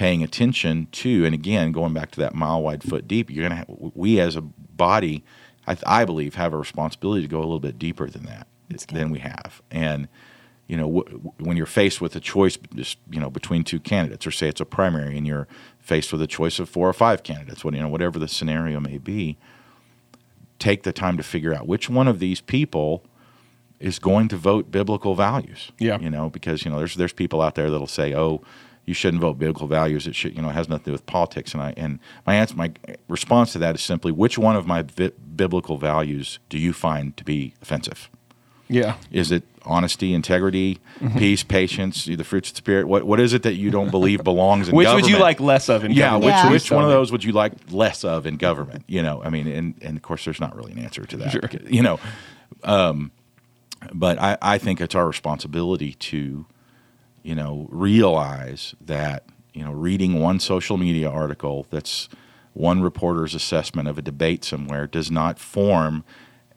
paying 0.00 0.22
attention 0.22 0.88
to, 0.92 1.26
and 1.26 1.34
again, 1.34 1.72
going 1.72 1.92
back 1.92 2.10
to 2.10 2.18
that 2.18 2.34
mile 2.34 2.62
wide, 2.62 2.82
foot 2.82 3.06
deep, 3.06 3.30
you're 3.30 3.46
going 3.46 3.66
to, 3.66 3.92
we 3.94 4.18
as 4.18 4.34
a 4.34 4.40
body, 4.40 5.22
I, 5.66 5.76
I, 5.86 6.06
believe, 6.06 6.36
have 6.36 6.54
a 6.54 6.56
responsibility 6.56 7.20
to 7.20 7.28
go 7.28 7.36
a 7.36 7.44
little 7.44 7.60
bit 7.60 7.78
deeper 7.78 8.08
than 8.08 8.24
that, 8.24 8.46
than 8.88 9.10
we 9.10 9.18
have. 9.18 9.60
And, 9.70 10.08
you 10.68 10.78
know, 10.78 10.90
w- 10.90 11.32
when 11.36 11.58
you're 11.58 11.66
faced 11.66 12.00
with 12.00 12.16
a 12.16 12.20
choice, 12.20 12.56
just, 12.74 12.96
you 13.10 13.20
know, 13.20 13.28
between 13.28 13.62
two 13.62 13.78
candidates, 13.78 14.26
or 14.26 14.30
say 14.30 14.48
it's 14.48 14.62
a 14.62 14.64
primary 14.64 15.18
and 15.18 15.26
you're 15.26 15.46
faced 15.78 16.12
with 16.12 16.22
a 16.22 16.26
choice 16.26 16.58
of 16.58 16.70
four 16.70 16.88
or 16.88 16.94
five 16.94 17.22
candidates, 17.22 17.62
what, 17.62 17.74
you 17.74 17.80
know, 17.80 17.88
whatever 17.88 18.18
the 18.18 18.26
scenario 18.26 18.80
may 18.80 18.96
be, 18.96 19.36
take 20.58 20.82
the 20.82 20.94
time 20.94 21.18
to 21.18 21.22
figure 21.22 21.52
out 21.52 21.66
which 21.66 21.90
one 21.90 22.08
of 22.08 22.20
these 22.20 22.40
people 22.40 23.04
is 23.78 23.98
going 23.98 24.28
to 24.28 24.38
vote 24.38 24.70
biblical 24.70 25.14
values. 25.14 25.72
Yeah. 25.78 25.98
You 26.00 26.08
know, 26.08 26.30
because, 26.30 26.64
you 26.64 26.70
know, 26.70 26.78
there's, 26.78 26.94
there's 26.94 27.12
people 27.12 27.42
out 27.42 27.54
there 27.54 27.70
that'll 27.70 27.86
say, 27.86 28.14
oh, 28.14 28.40
you 28.90 28.94
shouldn't 28.94 29.20
vote 29.20 29.38
biblical 29.38 29.68
values. 29.68 30.08
It 30.08 30.16
should, 30.16 30.34
you 30.34 30.42
know, 30.42 30.48
it 30.48 30.54
has 30.54 30.68
nothing 30.68 30.82
to 30.82 30.90
do 30.90 30.92
with 30.92 31.06
politics. 31.06 31.54
And 31.54 31.62
I 31.62 31.72
and 31.76 32.00
my 32.26 32.34
answer, 32.34 32.56
my 32.56 32.72
response 33.06 33.52
to 33.52 33.58
that 33.60 33.76
is 33.76 33.82
simply, 33.82 34.10
which 34.10 34.36
one 34.36 34.56
of 34.56 34.66
my 34.66 34.82
vi- 34.82 35.12
biblical 35.36 35.78
values 35.78 36.40
do 36.48 36.58
you 36.58 36.72
find 36.72 37.16
to 37.16 37.22
be 37.22 37.54
offensive? 37.62 38.10
Yeah. 38.66 38.96
Is 39.12 39.30
it 39.30 39.44
honesty, 39.64 40.12
integrity, 40.12 40.80
mm-hmm. 40.98 41.18
peace, 41.18 41.44
patience, 41.44 42.06
the 42.06 42.24
fruits 42.24 42.48
of 42.48 42.54
the 42.54 42.58
spirit? 42.58 42.88
What 42.88 43.04
what 43.04 43.20
is 43.20 43.32
it 43.32 43.44
that 43.44 43.54
you 43.54 43.70
don't 43.70 43.92
believe 43.92 44.24
belongs 44.24 44.68
in 44.68 44.72
government? 44.72 44.76
which 44.76 44.86
government? 44.86 45.04
would 45.04 45.12
you 45.12 45.18
like 45.20 45.38
less 45.38 45.68
of 45.68 45.84
in 45.84 45.92
yeah, 45.92 46.10
government? 46.10 46.24
Which, 46.24 46.34
yeah. 46.34 46.50
which 46.50 46.70
one 46.72 46.82
of 46.82 46.90
those 46.90 47.12
would 47.12 47.22
you 47.22 47.30
like 47.30 47.52
less 47.70 48.04
of 48.04 48.26
in 48.26 48.38
government? 48.38 48.82
You 48.88 49.04
know, 49.04 49.22
I 49.22 49.30
mean, 49.30 49.46
and, 49.46 49.76
and 49.82 49.96
of 49.96 50.02
course, 50.02 50.24
there's 50.24 50.40
not 50.40 50.56
really 50.56 50.72
an 50.72 50.80
answer 50.80 51.04
to 51.04 51.16
that. 51.18 51.30
Sure. 51.30 51.48
You 51.64 51.82
know, 51.82 52.00
um, 52.64 53.12
but 53.94 54.18
I, 54.18 54.36
I 54.42 54.58
think 54.58 54.80
it's 54.80 54.96
our 54.96 55.06
responsibility 55.06 55.92
to 55.92 56.46
you 57.22 57.34
know, 57.34 57.66
realize 57.70 58.74
that 58.80 59.24
you 59.52 59.64
know, 59.64 59.72
reading 59.72 60.20
one 60.20 60.40
social 60.40 60.76
media 60.76 61.10
article 61.10 61.66
that's 61.70 62.08
one 62.52 62.82
reporter's 62.82 63.34
assessment 63.34 63.88
of 63.88 63.98
a 63.98 64.02
debate 64.02 64.44
somewhere 64.44 64.86
does 64.86 65.10
not 65.10 65.38
form 65.38 66.04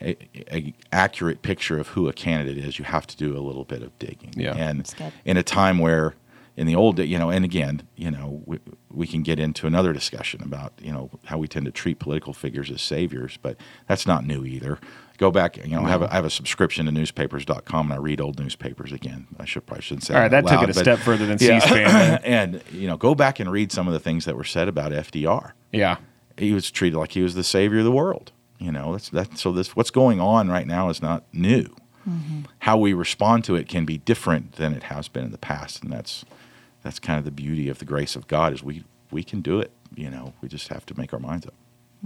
a, 0.01 0.18
a, 0.53 0.74
accurate 0.91 1.41
picture 1.41 1.80
of 1.80 1.89
who 1.89 2.07
a 2.07 2.14
candidate 2.14 2.57
is. 2.57 2.78
You 2.78 2.86
have 2.86 3.07
to 3.07 3.18
do 3.18 3.38
a 3.38 3.39
little 3.39 3.64
bit 3.64 3.82
of 3.82 3.97
digging. 3.99 4.34
Yeah. 4.36 4.55
and 4.55 4.91
in 5.24 5.38
a 5.38 5.43
time 5.43 5.80
where 5.80 6.16
in 6.55 6.68
the 6.68 6.76
old, 6.76 6.99
you 6.99 7.18
know, 7.18 7.30
and 7.30 7.43
again, 7.43 7.88
you 7.95 8.11
know, 8.11 8.41
we, 8.45 8.59
we 8.91 9.07
can 9.07 9.24
get 9.24 9.39
into 9.39 9.66
another 9.66 9.91
discussion 9.91 10.41
about 10.43 10.74
you 10.80 10.91
know 10.91 11.09
how 11.26 11.38
we 11.38 11.47
tend 11.47 11.66
to 11.66 11.72
treat 11.72 11.99
political 11.99 12.34
figures 12.34 12.70
as 12.70 12.82
saviors, 12.82 13.38
but 13.41 13.57
that's 13.88 14.05
not 14.05 14.26
new 14.26 14.45
either. 14.45 14.78
Go 15.24 15.32
back, 15.32 15.55
you 15.55 15.74
know, 15.74 15.86
I 15.86 15.89
have 15.89 16.01
a, 16.01 16.05
mm-hmm. 16.05 16.11
I 16.11 16.15
have 16.17 16.26
a 16.26 16.30
subscription 16.30 16.86
to 16.88 16.91
newspapers.com 16.91 17.86
and 17.86 17.93
I 17.93 17.95
read 17.95 18.19
old 18.19 18.38
newspapers 18.41 18.91
again. 18.91 19.26
I 19.39 19.45
should 19.45 19.65
probably 19.65 19.82
shouldn't 19.82 20.03
say 20.03 20.15
All 20.15 20.19
right, 20.19 20.28
that 20.28 20.41
took 20.41 20.57
loud, 20.57 20.63
it 20.69 20.76
a 20.76 20.80
step 20.80 20.99
further 20.99 21.26
than 21.26 21.38
Yeah. 21.39 21.59
C-SPAN. 21.59 22.21
and 22.26 22.61
you 22.74 22.88
know, 22.88 22.97
go 22.97 23.15
back 23.15 23.39
and 23.39 23.49
read 23.49 23.71
some 23.71 23.88
of 23.88 23.93
the 23.93 24.01
things 24.01 24.26
that 24.26 24.36
were 24.36 24.43
said 24.43 24.67
about 24.67 24.91
FDR. 24.91 25.53
yeah. 25.71 25.95
He 26.36 26.51
was 26.51 26.69
treated 26.69 26.97
like 26.97 27.13
he 27.13 27.21
was 27.21 27.36
the 27.36 27.43
savior 27.45 27.78
of 27.78 27.86
the 27.86 27.91
world. 27.91 28.34
You 28.59 28.74
know, 28.74 28.91
that's 28.91 29.07
that. 29.11 29.38
So 29.38 29.53
this 29.53 29.78
what's 29.78 29.91
going 29.91 30.19
on 30.19 30.49
right 30.49 30.67
now 30.67 30.89
is 30.89 31.01
not 31.01 31.24
new. 31.32 31.74
Mm-hmm. 32.09 32.41
How 32.59 32.76
we 32.76 32.91
respond 32.91 33.45
to 33.45 33.55
it 33.55 33.69
can 33.69 33.86
be 33.86 33.99
different 33.99 34.53
than 34.53 34.74
it 34.74 34.84
has 34.84 35.07
been 35.07 35.24
in 35.24 35.32
the 35.32 35.38
past, 35.38 35.84
and 35.84 35.93
that's 35.93 36.26
that's 36.82 36.99
kind 36.99 37.17
of 37.17 37.24
the 37.24 37.32
beauty 37.32 37.69
of 37.69 37.80
the 37.80 37.86
grace 37.86 38.17
of 38.17 38.28
God 38.28 38.51
is 38.51 38.61
we 38.61 38.84
we 39.09 39.24
can 39.24 39.39
do 39.39 39.61
it. 39.61 39.71
You 39.95 40.09
know, 40.09 40.34
we 40.41 40.49
just 40.49 40.67
have 40.67 40.86
to 40.88 40.97
make 40.97 41.13
our 41.13 41.19
minds 41.19 41.45
up. 41.45 41.53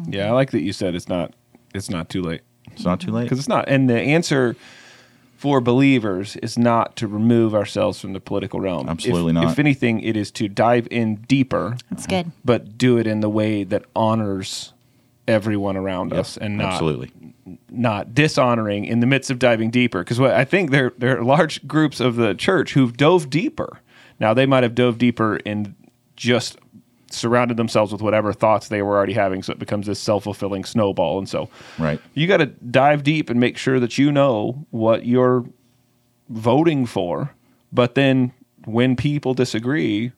Yeah, 0.07 0.27
I 0.27 0.31
like 0.31 0.51
that 0.51 0.61
you 0.61 0.71
said 0.71 0.93
it's 0.93 1.09
not 1.09 1.33
it's 1.73 1.89
not 1.89 2.09
too 2.09 2.21
late. 2.21 2.41
It's 2.77 2.85
not 2.85 2.99
too 3.01 3.11
late. 3.11 3.23
because 3.23 3.39
it's 3.39 3.47
not. 3.49 3.65
And 3.67 3.89
the 3.89 3.99
answer 3.99 4.55
for 5.37 5.61
believers 5.61 6.35
is 6.37 6.57
not 6.57 6.95
to 6.95 7.07
remove 7.07 7.53
ourselves 7.53 7.99
from 7.99 8.13
the 8.13 8.19
political 8.19 8.59
realm. 8.59 8.89
Absolutely 8.89 9.29
If- 9.31 9.35
not. 9.35 9.51
If 9.51 9.59
anything, 9.59 9.99
it 10.01 10.17
is 10.17 10.31
to 10.31 10.47
dive 10.47 10.87
in 10.89 11.15
deeper, 11.27 11.77
That's 11.91 12.07
good. 12.07 12.31
but 12.43 12.77
do 12.77 12.97
it 12.97 13.05
in 13.05 13.19
the 13.19 13.29
way 13.29 13.63
that 13.63 13.83
honors 13.95 14.73
everyone 15.27 15.75
around 15.77 16.13
us 16.13 16.37
and 16.37 16.57
not 16.57 16.71
Absolutely. 16.73 17.11
not 17.69 18.15
dishonoring 18.15 18.85
in 18.85 18.99
the 19.01 19.05
midst 19.05 19.29
of 19.29 19.37
diving 19.39 19.69
deeper. 19.69 19.99
Because 19.99 20.19
what 20.19 20.31
I 20.31 20.45
think 20.45 20.71
there 20.71 20.93
there 20.97 21.19
are 21.19 21.23
large 21.23 21.67
groups 21.67 21.99
of 21.99 22.15
the 22.15 22.33
church 22.33 22.73
who've 22.73 22.95
dove 22.95 23.29
deeper. 23.29 23.79
Now 24.19 24.33
they 24.33 24.45
might 24.45 24.63
have 24.63 24.73
dove 24.73 24.97
deeper 24.97 25.35
in 25.37 25.75
just 26.15 26.57
surrounded 27.11 27.57
themselves 27.57 27.91
with 27.91 28.01
whatever 28.01 28.33
thoughts 28.33 28.67
they 28.67 28.81
were 28.81 28.95
already 28.95 29.13
having, 29.13 29.43
so 29.43 29.51
it 29.51 29.59
becomes 29.59 29.87
this 29.87 29.99
self 29.99 30.23
fulfilling 30.23 30.65
snowball. 30.65 31.17
And 31.17 31.27
so, 31.27 31.49
Right. 31.79 32.01
you 32.13 32.27
got 32.27 32.37
to 32.37 32.47
dive 32.47 33.03
deep 33.03 33.29
and 33.29 33.39
make 33.39 33.57
sure 33.57 33.79
that 33.79 33.97
you 33.97 34.11
know 34.11 34.65
what 34.71 35.05
you're 35.05 35.45
voting 36.29 36.85
for. 36.85 37.33
But 37.71 37.95
then 37.95 38.33
when 38.65 38.95
people 38.95 39.33
disagree, 39.33 40.11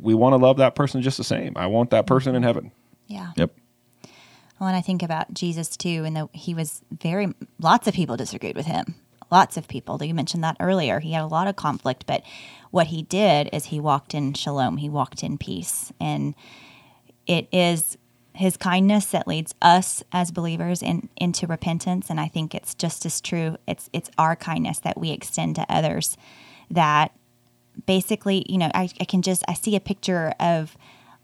we 0.00 0.14
want 0.14 0.32
to 0.32 0.36
love 0.36 0.56
that 0.58 0.74
person 0.74 1.02
just 1.02 1.18
the 1.18 1.24
same. 1.24 1.52
I 1.56 1.66
want 1.66 1.90
that 1.90 2.06
person 2.06 2.34
in 2.34 2.40
mm-hmm. 2.40 2.46
heaven. 2.46 2.72
Yeah. 3.06 3.32
Yep. 3.36 3.52
Well, 4.58 4.68
and 4.68 4.76
I 4.76 4.80
think 4.80 5.02
about 5.02 5.34
Jesus 5.34 5.76
too, 5.76 6.04
and 6.04 6.16
that 6.16 6.28
he 6.32 6.54
was 6.54 6.82
very, 6.90 7.34
lots 7.58 7.88
of 7.88 7.94
people 7.94 8.16
disagreed 8.16 8.56
with 8.56 8.66
him. 8.66 8.94
Lots 9.30 9.56
of 9.56 9.66
people. 9.66 10.02
You 10.02 10.14
mentioned 10.14 10.44
that 10.44 10.56
earlier. 10.60 11.00
He 11.00 11.12
had 11.12 11.22
a 11.22 11.26
lot 11.26 11.48
of 11.48 11.56
conflict, 11.56 12.04
but 12.06 12.22
what 12.74 12.88
he 12.88 13.02
did 13.02 13.48
is 13.52 13.66
he 13.66 13.78
walked 13.78 14.14
in 14.14 14.34
shalom, 14.34 14.78
he 14.78 14.88
walked 14.88 15.22
in 15.22 15.38
peace. 15.38 15.92
And 16.00 16.34
it 17.24 17.46
is 17.52 17.96
his 18.34 18.56
kindness 18.56 19.06
that 19.06 19.28
leads 19.28 19.54
us 19.62 20.02
as 20.10 20.32
believers 20.32 20.82
in, 20.82 21.08
into 21.16 21.46
repentance. 21.46 22.10
And 22.10 22.18
I 22.18 22.26
think 22.26 22.52
it's 22.52 22.74
just 22.74 23.06
as 23.06 23.20
true. 23.20 23.56
It's 23.68 23.88
it's 23.92 24.10
our 24.18 24.34
kindness 24.34 24.80
that 24.80 24.98
we 24.98 25.12
extend 25.12 25.54
to 25.54 25.66
others 25.68 26.16
that 26.68 27.12
basically, 27.86 28.44
you 28.48 28.58
know, 28.58 28.72
I, 28.74 28.88
I 29.00 29.04
can 29.04 29.22
just 29.22 29.44
I 29.46 29.54
see 29.54 29.76
a 29.76 29.80
picture 29.80 30.34
of 30.40 30.76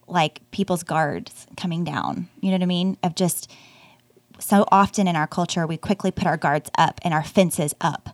like 0.06 0.48
people's 0.52 0.84
guards 0.84 1.48
coming 1.56 1.82
down. 1.82 2.28
You 2.40 2.50
know 2.50 2.58
what 2.58 2.62
I 2.62 2.66
mean? 2.66 2.96
Of 3.02 3.16
just 3.16 3.50
so 4.38 4.66
often 4.70 5.08
in 5.08 5.16
our 5.16 5.26
culture 5.26 5.66
we 5.66 5.76
quickly 5.76 6.12
put 6.12 6.28
our 6.28 6.36
guards 6.36 6.70
up 6.78 7.00
and 7.02 7.12
our 7.12 7.24
fences 7.24 7.74
up. 7.80 8.10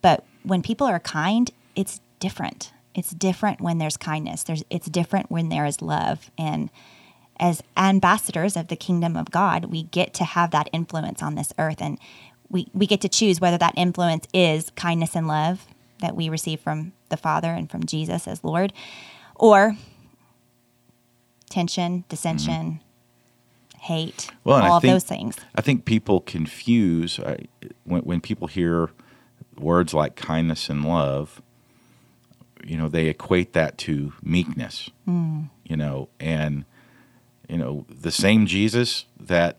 But 0.00 0.24
when 0.44 0.62
people 0.62 0.86
are 0.86 0.98
kind, 0.98 1.50
it's 1.76 2.00
different. 2.20 2.72
It's 2.94 3.10
different 3.10 3.60
when 3.60 3.78
there's 3.78 3.96
kindness. 3.96 4.44
There's 4.44 4.62
it's 4.70 4.88
different 4.88 5.30
when 5.30 5.48
there 5.48 5.64
is 5.66 5.82
love. 5.82 6.30
And 6.38 6.70
as 7.38 7.62
ambassadors 7.76 8.56
of 8.56 8.68
the 8.68 8.76
kingdom 8.76 9.16
of 9.16 9.30
God, 9.30 9.66
we 9.66 9.84
get 9.84 10.12
to 10.14 10.24
have 10.24 10.50
that 10.52 10.68
influence 10.72 11.22
on 11.22 11.34
this 11.34 11.52
earth 11.58 11.80
and 11.80 11.98
we, 12.48 12.68
we 12.74 12.86
get 12.86 13.00
to 13.02 13.08
choose 13.08 13.40
whether 13.40 13.58
that 13.58 13.74
influence 13.76 14.26
is 14.34 14.70
kindness 14.70 15.14
and 15.14 15.28
love 15.28 15.66
that 16.00 16.16
we 16.16 16.28
receive 16.28 16.60
from 16.60 16.92
the 17.08 17.16
Father 17.16 17.48
and 17.48 17.70
from 17.70 17.84
Jesus 17.86 18.26
as 18.26 18.42
Lord, 18.42 18.72
or 19.36 19.76
tension, 21.48 22.04
dissension, 22.08 22.80
hate, 23.78 24.16
Mm-hmm. 24.16 24.36
Well, 24.44 24.56
and 24.56 24.66
I 24.66 24.68
all 24.70 24.76
of 24.76 24.82
think- 24.82 24.92
those 24.94 25.04
things. 25.04 25.36
I 25.54 25.60
think 25.60 25.84
people 25.84 26.20
confuse 26.20 27.18
uh, 27.18 27.36
when 27.84 28.02
when 28.02 28.20
people 28.20 28.46
hear 28.46 28.90
words 29.58 29.94
like 29.94 30.16
kindness 30.16 30.68
and 30.68 30.84
love. 30.84 31.40
You 32.64 32.76
know, 32.76 32.88
they 32.88 33.06
equate 33.06 33.52
that 33.54 33.78
to 33.78 34.12
meekness. 34.22 34.90
You 35.06 35.76
know, 35.76 36.08
and 36.18 36.64
you 37.48 37.58
know 37.58 37.84
the 37.88 38.10
same 38.10 38.46
Jesus 38.46 39.06
that 39.18 39.58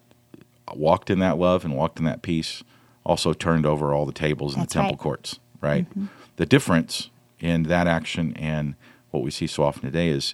walked 0.74 1.10
in 1.10 1.20
that 1.20 1.38
love 1.38 1.66
and 1.66 1.76
walked 1.76 2.00
in 2.00 2.06
that 2.06 2.22
peace 2.22 2.64
also 3.06 3.34
turned 3.34 3.66
over 3.66 3.94
all 3.94 4.06
the 4.06 4.12
tables 4.14 4.54
in 4.54 4.62
That's 4.62 4.74
the 4.74 4.80
temple 4.80 4.94
right. 4.94 5.00
courts. 5.00 5.40
Right. 5.60 5.90
Mm-hmm. 5.90 6.06
The 6.38 6.46
difference 6.46 7.10
in 7.40 7.64
that 7.64 7.88
action 7.88 8.34
and 8.38 8.76
what 9.12 9.24
we 9.24 9.32
see 9.32 9.48
so 9.48 9.64
often 9.64 9.82
today 9.82 10.10
is 10.10 10.34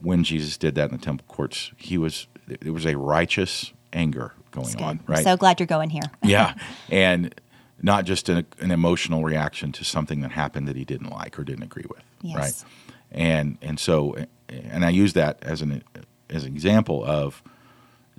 when 0.00 0.24
Jesus 0.24 0.56
did 0.56 0.74
that 0.74 0.90
in 0.90 0.96
the 0.96 1.02
temple 1.02 1.24
courts, 1.28 1.72
he 1.76 1.96
was 1.98 2.26
there 2.46 2.72
was 2.72 2.86
a 2.86 2.96
righteous 2.96 3.72
anger 3.92 4.32
going 4.50 4.80
on, 4.82 5.00
right? 5.06 5.24
so 5.24 5.36
glad 5.36 5.58
you're 5.58 5.66
going 5.66 5.90
here. 5.90 6.02
yeah, 6.22 6.54
and 6.90 7.34
not 7.82 8.04
just 8.04 8.28
an, 8.28 8.46
an 8.60 8.70
emotional 8.70 9.22
reaction 9.22 9.70
to 9.72 9.84
something 9.84 10.20
that 10.22 10.32
happened 10.32 10.66
that 10.68 10.76
he 10.76 10.84
didn't 10.84 11.10
like 11.10 11.38
or 11.38 11.44
didn't 11.44 11.64
agree 11.64 11.84
with, 11.88 12.02
Yes. 12.22 12.36
right? 12.36 12.70
And 13.10 13.58
and 13.62 13.78
so 13.78 14.16
and 14.48 14.84
I 14.84 14.90
use 14.90 15.12
that 15.14 15.38
as 15.42 15.62
an 15.62 15.82
as 16.30 16.44
an 16.44 16.52
example 16.52 17.04
of 17.04 17.42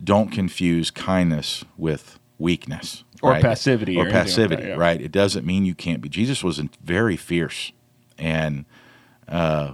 don't 0.03 0.29
confuse 0.31 0.91
kindness 0.91 1.65
with 1.77 2.19
weakness 2.39 3.03
Or 3.21 3.31
right? 3.31 3.41
passivity 3.41 3.95
or 3.97 4.01
or 4.01 4.01
anything 4.03 4.15
like 4.15 4.25
that, 4.25 4.29
passivity, 4.29 4.67
yeah. 4.69 4.75
right? 4.75 5.01
It 5.01 5.11
doesn't 5.11 5.45
mean 5.45 5.65
you 5.65 5.73
can't 5.75 6.01
be. 6.01 6.09
Jesus 6.09 6.43
was 6.43 6.59
very 6.83 7.17
fierce, 7.17 7.71
and 8.17 8.65
uh, 9.27 9.73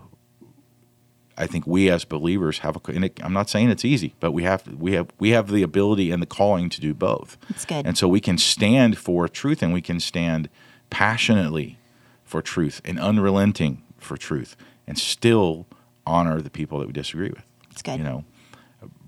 I 1.38 1.48
think 1.48 1.66
we 1.66 1.90
as 1.90 2.06
believers 2.06 2.60
have 2.60 2.76
a. 2.76 2.92
And 2.92 3.06
it, 3.06 3.20
I'm 3.24 3.34
not 3.34 3.50
saying 3.50 3.70
it's 3.70 3.86
easy, 3.86 4.14
but 4.20 4.32
we 4.32 4.44
have 4.44 4.68
we 4.68 4.94
have 4.94 5.10
we 5.20 5.30
have 5.32 5.50
the 5.50 5.64
ability 5.64 6.12
and 6.12 6.22
the 6.22 6.28
calling 6.28 6.70
to 6.70 6.82
do 6.82 6.94
both. 6.94 7.38
It's 7.50 7.66
good. 7.66 7.86
And 7.86 7.98
so 7.98 8.08
we 8.08 8.20
can 8.20 8.38
stand 8.38 8.98
for 8.98 9.28
truth, 9.28 9.62
and 9.64 9.74
we 9.74 9.82
can 9.82 10.00
stand 10.00 10.50
passionately 10.90 11.80
for 12.24 12.42
truth 12.42 12.82
and 12.86 13.00
unrelenting 13.00 13.84
for 13.98 14.18
truth, 14.18 14.56
and 14.88 14.98
still 14.98 15.66
honor 16.06 16.42
the 16.42 16.50
people 16.50 16.80
that 16.80 16.88
we 16.88 16.94
disagree 16.94 17.30
with. 17.30 17.44
It's 17.72 17.82
good. 17.82 17.98
You 17.98 18.04
know, 18.04 18.24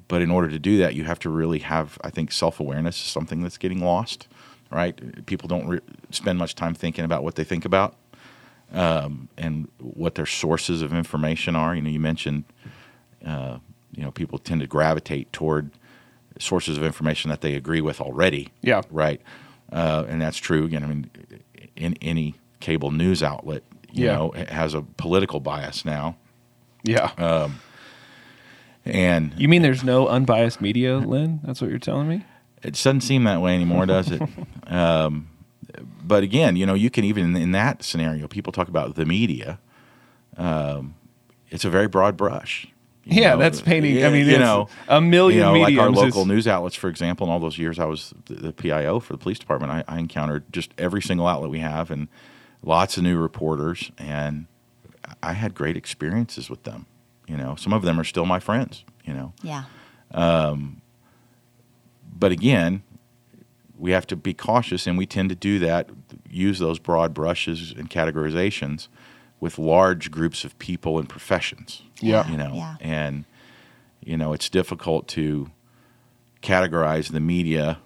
but 0.07 0.21
in 0.21 0.31
order 0.31 0.49
to 0.49 0.59
do 0.59 0.77
that, 0.79 0.95
you 0.95 1.03
have 1.03 1.19
to 1.19 1.29
really 1.29 1.59
have, 1.59 1.97
I 2.03 2.09
think, 2.09 2.31
self 2.31 2.59
awareness 2.59 2.95
is 2.97 3.07
something 3.07 3.41
that's 3.41 3.57
getting 3.57 3.83
lost, 3.83 4.27
right? 4.71 5.25
People 5.25 5.47
don't 5.47 5.67
re- 5.67 5.81
spend 6.11 6.39
much 6.39 6.55
time 6.55 6.73
thinking 6.73 7.05
about 7.05 7.23
what 7.23 7.35
they 7.35 7.43
think 7.43 7.65
about 7.65 7.95
um, 8.73 9.29
and 9.37 9.67
what 9.79 10.15
their 10.15 10.25
sources 10.25 10.81
of 10.81 10.93
information 10.93 11.55
are. 11.55 11.75
You 11.75 11.81
know, 11.81 11.89
you 11.89 11.99
mentioned, 11.99 12.43
uh, 13.25 13.57
you 13.95 14.03
know, 14.03 14.11
people 14.11 14.37
tend 14.39 14.61
to 14.61 14.67
gravitate 14.67 15.31
toward 15.33 15.71
sources 16.39 16.77
of 16.77 16.83
information 16.83 17.29
that 17.29 17.41
they 17.41 17.55
agree 17.55 17.81
with 17.81 18.01
already. 18.01 18.49
Yeah. 18.61 18.81
Right. 18.91 19.21
Uh, 19.71 20.05
and 20.07 20.21
that's 20.21 20.37
true. 20.37 20.65
Again, 20.65 20.83
I 20.83 20.87
mean, 20.87 21.09
in 21.75 21.95
any 22.01 22.35
cable 22.59 22.91
news 22.91 23.23
outlet, 23.23 23.63
you 23.91 24.05
Yeah. 24.05 24.15
know, 24.15 24.33
has 24.49 24.73
a 24.73 24.81
political 24.81 25.39
bias 25.39 25.85
now. 25.85 26.17
Yeah. 26.83 27.11
Uh, 27.17 27.49
And 28.87 29.33
you 29.37 29.47
mean 29.47 29.61
there's 29.63 29.83
no 29.83 30.07
unbiased 30.07 30.61
media, 30.61 30.97
Lynn? 30.97 31.39
That's 31.43 31.59
what 31.61 31.69
you're 31.71 31.79
telling 31.79 32.07
me? 32.07 32.23
It 32.61 32.73
doesn't 32.73 33.01
seem 33.01 33.23
that 33.23 33.41
way 33.41 33.55
anymore, 33.55 33.85
does 33.87 34.11
it? 34.11 34.21
um, 34.67 35.27
but 36.03 36.23
again, 36.23 36.55
you 36.55 36.65
know, 36.65 36.73
you 36.73 36.89
can 36.89 37.03
even 37.03 37.35
in 37.35 37.51
that 37.51 37.83
scenario, 37.83 38.27
people 38.27 38.51
talk 38.53 38.67
about 38.67 38.95
the 38.95 39.05
media. 39.05 39.59
Um, 40.37 40.95
it's 41.49 41.65
a 41.65 41.69
very 41.69 41.87
broad 41.87 42.17
brush. 42.17 42.67
you 43.03 43.21
Yeah, 43.21 43.31
know. 43.31 43.37
that's 43.39 43.61
painting. 43.61 43.95
Yeah, 43.95 44.07
I 44.07 44.11
mean, 44.11 44.25
you 44.25 44.31
it's 44.33 44.39
know, 44.39 44.67
a 44.89 44.99
million 44.99 45.39
you 45.39 45.45
know, 45.45 45.59
like 45.59 45.77
our 45.77 45.89
local 45.91 46.21
is- 46.23 46.27
news 46.27 46.47
outlets, 46.47 46.75
for 46.75 46.89
example. 46.89 47.27
In 47.27 47.31
all 47.33 47.39
those 47.39 47.57
years, 47.57 47.79
I 47.79 47.85
was 47.85 48.13
the, 48.25 48.33
the 48.35 48.51
PIO 48.53 48.99
for 48.99 49.13
the 49.13 49.19
police 49.19 49.39
department. 49.39 49.71
I, 49.71 49.83
I 49.87 49.99
encountered 49.99 50.51
just 50.51 50.71
every 50.77 51.01
single 51.01 51.27
outlet 51.27 51.49
we 51.51 51.59
have, 51.59 51.91
and 51.91 52.07
lots 52.63 52.97
of 52.97 53.03
new 53.03 53.17
reporters, 53.17 53.91
and 53.97 54.47
I 55.23 55.33
had 55.33 55.53
great 55.53 55.77
experiences 55.77 56.49
with 56.49 56.63
them. 56.63 56.87
You 57.27 57.37
know, 57.37 57.55
some 57.55 57.73
of 57.73 57.83
them 57.83 57.99
are 57.99 58.03
still 58.03 58.25
my 58.25 58.39
friends. 58.39 58.83
You 59.05 59.13
know, 59.13 59.33
Yeah. 59.43 59.63
but 62.17 62.31
again, 62.31 62.81
we 63.77 63.91
have 63.91 64.07
to 64.07 64.15
be 64.15 64.33
cautious, 64.33 64.87
and 64.87 64.97
we 64.97 65.05
tend 65.05 65.29
to 65.29 65.35
do 65.35 65.59
that, 65.59 65.89
use 66.29 66.59
those 66.59 66.79
broad 66.79 67.13
brushes 67.13 67.73
and 67.77 67.89
categorizations 67.89 68.87
with 69.39 69.59
large 69.59 70.09
groups 70.11 70.43
of 70.45 70.57
people 70.59 70.97
and 70.97 71.09
professions. 71.09 71.81
Yeah. 71.99 72.29
you 72.29 72.37
know, 72.37 72.53
Yeah. 72.55 72.75
and 72.81 73.25
you 74.03 74.17
know 74.17 74.33
it's 74.33 74.49
difficult 74.49 75.07
to 75.09 75.49
categorize 76.41 77.11
the 77.11 77.19
media 77.19 77.79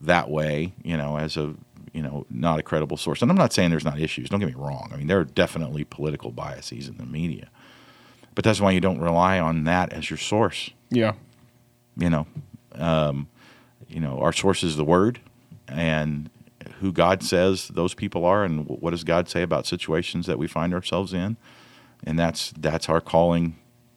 that 0.00 0.30
way. 0.30 0.72
You 0.82 0.96
know, 0.96 1.16
as 1.18 1.36
a 1.36 1.54
you 1.92 2.02
know 2.02 2.26
not 2.30 2.58
a 2.58 2.62
credible 2.62 2.96
source. 2.96 3.22
And 3.22 3.30
I'm 3.30 3.36
not 3.36 3.52
saying 3.52 3.70
there's 3.70 3.84
not 3.84 4.00
issues. 4.00 4.28
Don't 4.28 4.40
get 4.40 4.48
me 4.48 4.54
wrong. 4.54 4.90
I 4.92 4.96
mean, 4.96 5.06
there 5.06 5.18
are 5.20 5.24
definitely 5.24 5.84
political 5.84 6.30
biases 6.30 6.88
in 6.88 6.96
the 6.96 7.06
media, 7.06 7.48
but 8.34 8.44
that's 8.44 8.60
why 8.60 8.70
you 8.72 8.80
don't 8.80 9.00
rely 9.00 9.38
on 9.38 9.64
that 9.64 9.92
as 9.92 10.10
your 10.10 10.16
source 10.18 10.70
Yeah. 10.90 11.12
you 11.96 12.10
know, 12.10 12.26
um, 12.74 13.28
you 13.88 14.00
know, 14.00 14.18
our 14.20 14.32
source 14.32 14.62
is 14.62 14.76
the 14.76 14.84
Word, 14.84 15.20
and 15.66 16.30
who 16.80 16.92
God 16.92 17.22
says 17.22 17.68
those 17.68 17.94
people 17.94 18.24
are, 18.24 18.44
and 18.44 18.66
what 18.66 18.90
does 18.90 19.04
God 19.04 19.28
say 19.28 19.42
about 19.42 19.66
situations 19.66 20.26
that 20.26 20.38
we 20.38 20.46
find 20.46 20.72
ourselves 20.74 21.12
in, 21.12 21.36
and 22.04 22.18
that's 22.18 22.52
that's 22.58 22.88
our 22.88 23.00
calling 23.00 23.52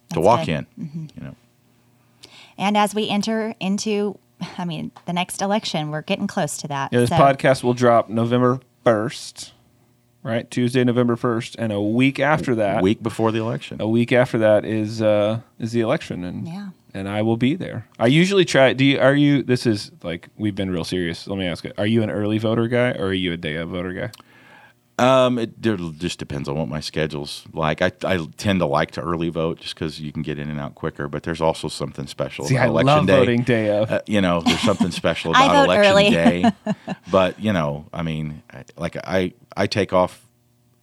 to 0.09 0.15
That's 0.15 0.25
walk 0.25 0.45
good. 0.45 0.65
Mm-hmm. 0.79 0.99
in. 0.99 1.11
You 1.15 1.23
know, 1.23 1.35
And 2.57 2.77
as 2.77 2.93
we 2.95 3.07
enter 3.09 3.53
into, 3.59 4.17
I 4.57 4.65
mean, 4.65 4.91
the 5.05 5.13
next 5.13 5.41
election, 5.41 5.89
we're 5.91 6.01
getting 6.01 6.27
close 6.27 6.57
to 6.57 6.67
that. 6.67 6.91
Yeah, 6.91 6.99
this 7.01 7.09
So- 7.09 7.15
podcast 7.17 7.63
will 7.63 7.73
drop 7.73 8.09
November 8.09 8.59
1st, 8.85 9.51
right? 10.23 10.49
Tuesday, 10.51 10.83
November 10.83 11.15
1st. 11.15 11.55
And 11.59 11.71
a 11.71 11.81
week 11.81 12.19
after 12.19 12.55
that, 12.55 12.81
week 12.83 13.01
before 13.03 13.31
the 13.31 13.39
election. 13.39 13.81
a 13.81 13.87
week 13.87 14.11
after 14.11 14.37
that 14.39 14.65
is 14.65 15.01
uh, 15.01 15.41
is 15.59 15.71
the 15.71 15.81
election. 15.81 16.23
And 16.23 16.47
Yeah. 16.47 16.69
And 16.93 17.07
I 17.07 17.21
will 17.21 17.37
be 17.37 17.55
there. 17.55 17.87
I 17.99 18.07
usually 18.07 18.45
try. 18.45 18.73
Do 18.73 18.83
you, 18.85 18.99
are 18.99 19.15
you, 19.15 19.43
this 19.43 19.65
is 19.65 19.91
like, 20.03 20.29
we've 20.37 20.55
been 20.55 20.69
real 20.71 20.83
serious. 20.83 21.27
Let 21.27 21.37
me 21.37 21.45
ask 21.47 21.65
it. 21.65 21.73
Are 21.77 21.85
you 21.87 22.03
an 22.03 22.09
early 22.09 22.37
voter 22.37 22.67
guy 22.67 22.91
or 22.91 23.07
are 23.07 23.13
you 23.13 23.33
a 23.33 23.37
day 23.37 23.55
of 23.55 23.69
voter 23.69 23.93
guy? 23.93 24.11
Um, 24.99 25.39
it 25.39 25.59
there 25.59 25.77
just 25.77 26.19
depends 26.19 26.47
on 26.47 26.55
what 26.55 26.67
my 26.67 26.79
schedule's 26.79 27.45
like. 27.53 27.81
I, 27.81 27.91
I 28.03 28.27
tend 28.37 28.59
to 28.59 28.67
like 28.67 28.91
to 28.91 29.01
early 29.01 29.29
vote 29.29 29.59
just 29.59 29.73
because 29.73 29.99
you 29.99 30.11
can 30.11 30.21
get 30.21 30.37
in 30.37 30.47
and 30.47 30.59
out 30.59 30.75
quicker. 30.75 31.07
But 31.07 31.23
there's 31.23 31.41
also 31.41 31.69
something 31.69 32.05
special 32.05 32.45
See, 32.45 32.55
about 32.55 32.65
I 32.65 32.67
election 32.67 32.85
love 32.85 33.07
day. 33.07 33.17
voting 33.17 33.41
day 33.41 33.75
of. 33.75 33.89
Uh, 33.89 34.01
you 34.05 34.21
know, 34.21 34.41
there's 34.41 34.59
something 34.59 34.91
special 34.91 35.31
about 35.35 35.65
election 35.65 36.11
day. 36.13 36.51
But 37.11 37.39
you 37.39 37.51
know, 37.51 37.87
I 37.91 38.03
mean, 38.03 38.43
like 38.77 38.95
I 38.95 39.33
I 39.57 39.65
take 39.65 39.91
off 39.91 40.27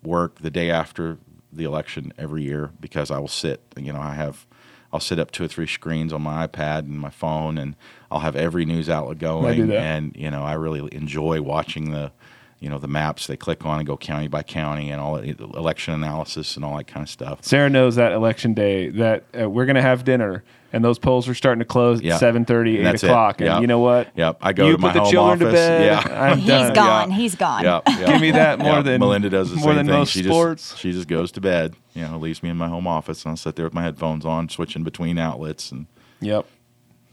work 0.02 0.40
the 0.40 0.50
day 0.50 0.70
after 0.70 1.18
the 1.52 1.62
election 1.62 2.12
every 2.18 2.42
year 2.42 2.70
because 2.80 3.12
I 3.12 3.18
will 3.20 3.28
sit. 3.28 3.61
You 3.76 3.92
know, 3.92 4.00
I 4.00 4.14
have 4.14 4.46
I'll 4.93 5.01
sit 5.01 5.18
up 5.18 5.30
two 5.30 5.45
or 5.45 5.49
three 5.49 5.66
screens 5.66 6.12
on 6.12 6.22
my 6.22 6.47
iPad 6.47 6.80
and 6.80 6.99
my 6.99 7.11
phone, 7.11 7.59
and 7.59 7.76
I'll 8.11 8.20
have 8.20 8.36
every 8.36 8.64
news 8.64 8.89
outlet 8.89 9.18
going. 9.18 9.45
And 9.82 10.16
you 10.16 10.30
know, 10.30 10.43
I 10.43 10.55
really 10.55 10.89
enjoy 10.95 11.43
watching 11.43 11.91
the 11.91 12.12
you 12.61 12.68
know 12.68 12.78
the 12.78 12.88
maps 12.88 13.26
they 13.26 13.36
click 13.36 13.64
on 13.64 13.78
and 13.78 13.86
go 13.86 13.96
county 13.96 14.28
by 14.28 14.42
county 14.42 14.90
and 14.90 15.00
all 15.00 15.14
that 15.16 15.38
election 15.40 15.94
analysis 15.94 16.56
and 16.56 16.64
all 16.64 16.76
that 16.76 16.86
kind 16.88 17.04
of 17.04 17.09
stuff. 17.11 17.44
Sarah 17.44 17.70
knows 17.70 17.96
that 17.96 18.12
election 18.12 18.54
day 18.54 18.88
that 18.90 19.24
uh, 19.40 19.48
we're 19.48 19.66
going 19.66 19.76
to 19.76 19.82
have 19.82 20.04
dinner 20.04 20.42
and 20.72 20.84
those 20.84 20.98
polls 20.98 21.28
are 21.28 21.34
starting 21.34 21.61
to 21.61 21.64
close 21.64 22.02
Yeah. 22.02 22.16
at 22.16 22.20
7.30, 22.20 22.68
8 22.74 22.76
And 22.78 22.86
that's 22.86 23.02
it. 23.02 23.06
o'clock. 23.06 23.40
And 23.40 23.62
you 23.62 23.66
know 23.66 23.78
what? 23.78 24.09
Yep, 24.16 24.36
I 24.42 24.52
go 24.52 24.66
you 24.66 24.72
to 24.72 24.78
my 24.78 24.88
put 24.88 24.94
the 24.98 25.02
home 25.04 25.11
children 25.12 25.38
to 25.38 25.46
office. 25.46 25.59
bed. 25.61 25.84
Yeah. 26.06 26.20
I'm 26.30 26.38
He's 26.38 26.48
done. 26.48 26.74
gone. 26.74 27.11
He's 27.12 27.34
gone. 27.36 27.64
Yeah, 27.64 27.80
yeah. 27.88 28.06
Give 28.12 28.20
me 28.20 28.32
that 28.32 28.59
more 28.59 28.72
Yeah, 28.74 28.82
than 28.82 29.00
Melinda 29.00 29.30
does 29.30 29.48
the 29.50 29.56
more 29.56 29.68
same 29.68 29.76
than 29.76 29.86
thing. 29.86 29.94
most 29.94 30.11
she 30.12 30.22
sports. 30.24 30.68
just 30.70 30.80
she 30.82 30.92
just 30.92 31.09
goes 31.09 31.32
to 31.32 31.40
bed. 31.40 31.74
You 31.94 32.02
know, 32.06 32.18
leaves 32.18 32.42
me 32.42 32.50
in 32.50 32.56
my 32.59 32.68
home 32.68 32.86
office, 32.86 33.22
and 33.24 33.30
I'll 33.30 33.36
sit 33.38 33.56
there 33.56 33.64
with 33.64 33.72
my 33.74 33.82
headphones 33.82 34.26
on, 34.26 34.48
switching 34.50 34.82
between 34.84 35.16
outlets, 35.18 35.72
and 35.72 35.86
Yep, 36.20 36.44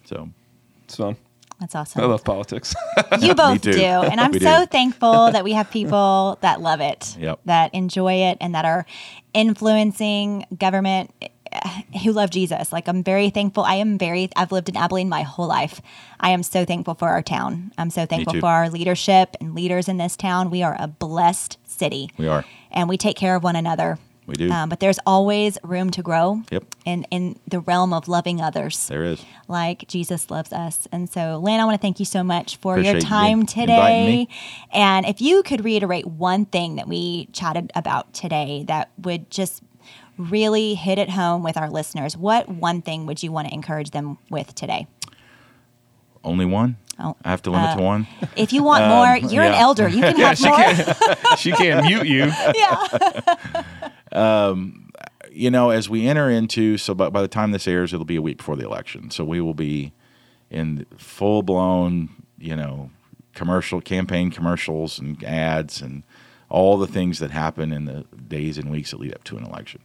so 0.04 0.30
it's 0.84 0.98
fun. 0.98 1.16
That's 1.60 1.74
awesome. 1.76 2.02
I 2.02 2.06
love 2.06 2.24
politics. 2.24 2.76
You 3.20 3.34
both 3.46 3.62
too. 3.62 3.72
do. 3.74 3.80
And 3.84 4.20
I'm 4.20 4.32
We 4.38 4.40
so 4.40 4.62
do. 4.62 4.66
thankful 4.66 5.32
that 5.32 5.44
we 5.44 5.54
have 5.54 5.70
people 5.72 6.38
that 6.42 6.60
love 6.62 6.82
it, 6.82 7.16
Yep. 7.20 7.40
that 7.46 7.74
enjoy 7.74 8.14
it, 8.30 8.38
and 8.42 8.54
that 8.56 8.66
are 8.66 8.86
influencing 9.34 10.46
government 10.58 11.12
eh, 11.22 11.28
who 12.04 12.12
love 12.12 12.30
Jesus. 12.30 12.74
Like, 12.74 12.88
I'm 12.88 13.04
very 13.04 13.30
thankful. 13.30 13.64
I 13.64 13.76
am 13.76 13.98
very, 13.98 14.30
I've 14.36 14.52
lived 14.52 14.68
in 14.70 14.76
Abilene 14.76 15.08
my 15.08 15.22
whole 15.22 15.48
life. 15.48 15.82
I 16.20 16.32
am 16.32 16.44
so 16.44 16.66
thankful 16.66 16.96
for 16.96 17.10
our 17.10 17.22
town. 17.22 17.72
I'm 17.78 17.90
so 17.90 18.06
thankful 18.06 18.40
for 18.40 18.48
our 18.48 18.70
leadership 18.70 19.36
and 19.40 19.56
leaders 19.56 19.88
in 19.88 19.98
this 19.98 20.16
town. 20.18 20.50
We 20.50 20.64
are 20.64 20.76
a 20.80 20.88
blessed 20.88 21.58
city. 21.66 22.10
we 22.18 22.28
are. 22.28 22.44
And 22.72 22.90
we 22.90 22.98
take 22.98 23.16
care 23.16 23.36
of 23.36 23.44
one 23.44 23.56
another. 23.56 23.98
We 24.28 24.34
do. 24.36 24.50
Um, 24.50 24.70
but 24.70 24.80
there's 24.80 24.98
always 25.06 25.58
room 25.64 25.92
to 25.92 26.02
grow 26.02 26.42
Yep. 26.52 26.64
in, 26.86 27.04
in 27.12 27.38
the 27.48 27.60
realm 27.60 27.94
of 27.94 28.08
loving 28.08 28.42
others 28.42 28.88
There 28.88 29.04
is. 29.04 29.24
like 29.48 29.88
Jesus 29.88 30.32
loves 30.32 30.52
us. 30.52 30.88
And 30.92 31.08
so, 31.10 31.38
Lynn, 31.44 31.60
I 31.60 31.66
want 31.66 31.76
to 31.76 31.82
thank 31.82 32.00
you 32.00 32.06
so 32.06 32.24
much 32.24 32.58
for 32.58 32.74
Appreciate 32.74 32.92
your 32.94 33.02
you 33.02 33.08
time 33.08 33.40
inviting 33.42 33.46
today. 33.68 34.28
And 34.74 35.06
if 35.06 35.22
you 35.22 35.44
could 35.44 35.64
reiterate 35.64 36.08
one 36.08 36.46
thing 36.46 36.76
that 36.78 36.88
we 36.88 37.28
chatted 37.34 37.72
about 37.76 38.14
today 38.16 38.64
that 38.68 38.90
would 38.98 39.30
just 39.30 39.62
really 40.18 40.74
hit 40.74 40.98
it 40.98 41.12
home 41.12 41.44
with 41.44 41.56
our 41.58 41.70
listeners, 41.70 42.18
what 42.18 42.50
one 42.50 42.82
thing 42.82 43.06
would 43.06 43.22
you 43.22 43.32
want 43.32 43.48
to 43.48 43.54
encourage 43.54 43.92
them 43.92 44.18
with 44.32 44.56
today? 44.56 44.88
Only 46.24 46.46
one. 46.46 46.78
Oh, 46.98 47.16
I 47.24 47.30
have 47.30 47.42
to 47.44 47.52
limit 47.52 47.78
to 47.78 47.84
one. 47.84 48.08
If 48.36 48.54
you 48.54 48.64
want 48.64 48.88
more, 48.88 49.30
you're 49.32 49.44
an 49.44 49.54
Um, 49.54 49.60
elder. 49.60 49.88
You 49.88 50.02
can 50.02 50.16
have 50.22 50.38
she 50.38 50.48
more. 50.48 50.58
can't. 50.58 50.98
she 51.38 51.52
can't 51.52 51.86
mute 51.86 52.08
you. 52.08 52.26
yeah. 52.56 53.64
Um, 54.16 54.90
you 55.32 55.52
know, 55.52 55.70
as 55.70 55.90
we 55.90 56.08
enter 56.08 56.30
into, 56.30 56.78
so 56.78 56.94
by, 56.94 57.10
by 57.10 57.22
the 57.22 57.28
time 57.28 57.52
this 57.52 57.68
airs, 57.68 57.94
it'll 57.94 58.06
be 58.06 58.16
a 58.16 58.22
week 58.22 58.38
before 58.38 58.56
the 58.56 58.66
election. 58.66 59.12
So 59.12 59.26
we 59.26 59.42
will 59.42 59.54
be 59.54 59.92
in 60.50 60.86
full 60.98 61.44
blown, 61.44 62.10
you 62.38 62.56
know, 62.56 62.92
commercial 63.34 63.82
campaign 63.82 64.32
commercials 64.32 64.98
and 64.98 65.22
ads 65.24 65.82
and 65.82 66.04
all 66.50 66.78
the 66.78 66.88
things 66.88 67.20
that 67.20 67.32
happen 67.32 67.74
in 67.74 67.86
the 67.86 68.06
days 68.28 68.58
and 68.58 68.72
weeks 68.72 68.92
that 68.92 69.00
lead 69.00 69.14
up 69.14 69.24
to 69.26 69.38
an 69.38 69.44
election. 69.44 69.82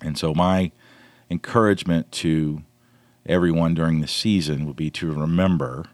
And 0.00 0.16
so 0.16 0.32
my 0.34 0.70
encouragement 1.28 2.12
to 2.12 2.62
everyone 3.26 3.74
during 3.74 4.00
the 4.00 4.08
season 4.08 4.66
would 4.66 4.76
be 4.76 4.90
to 4.90 5.10
remember 5.10 5.86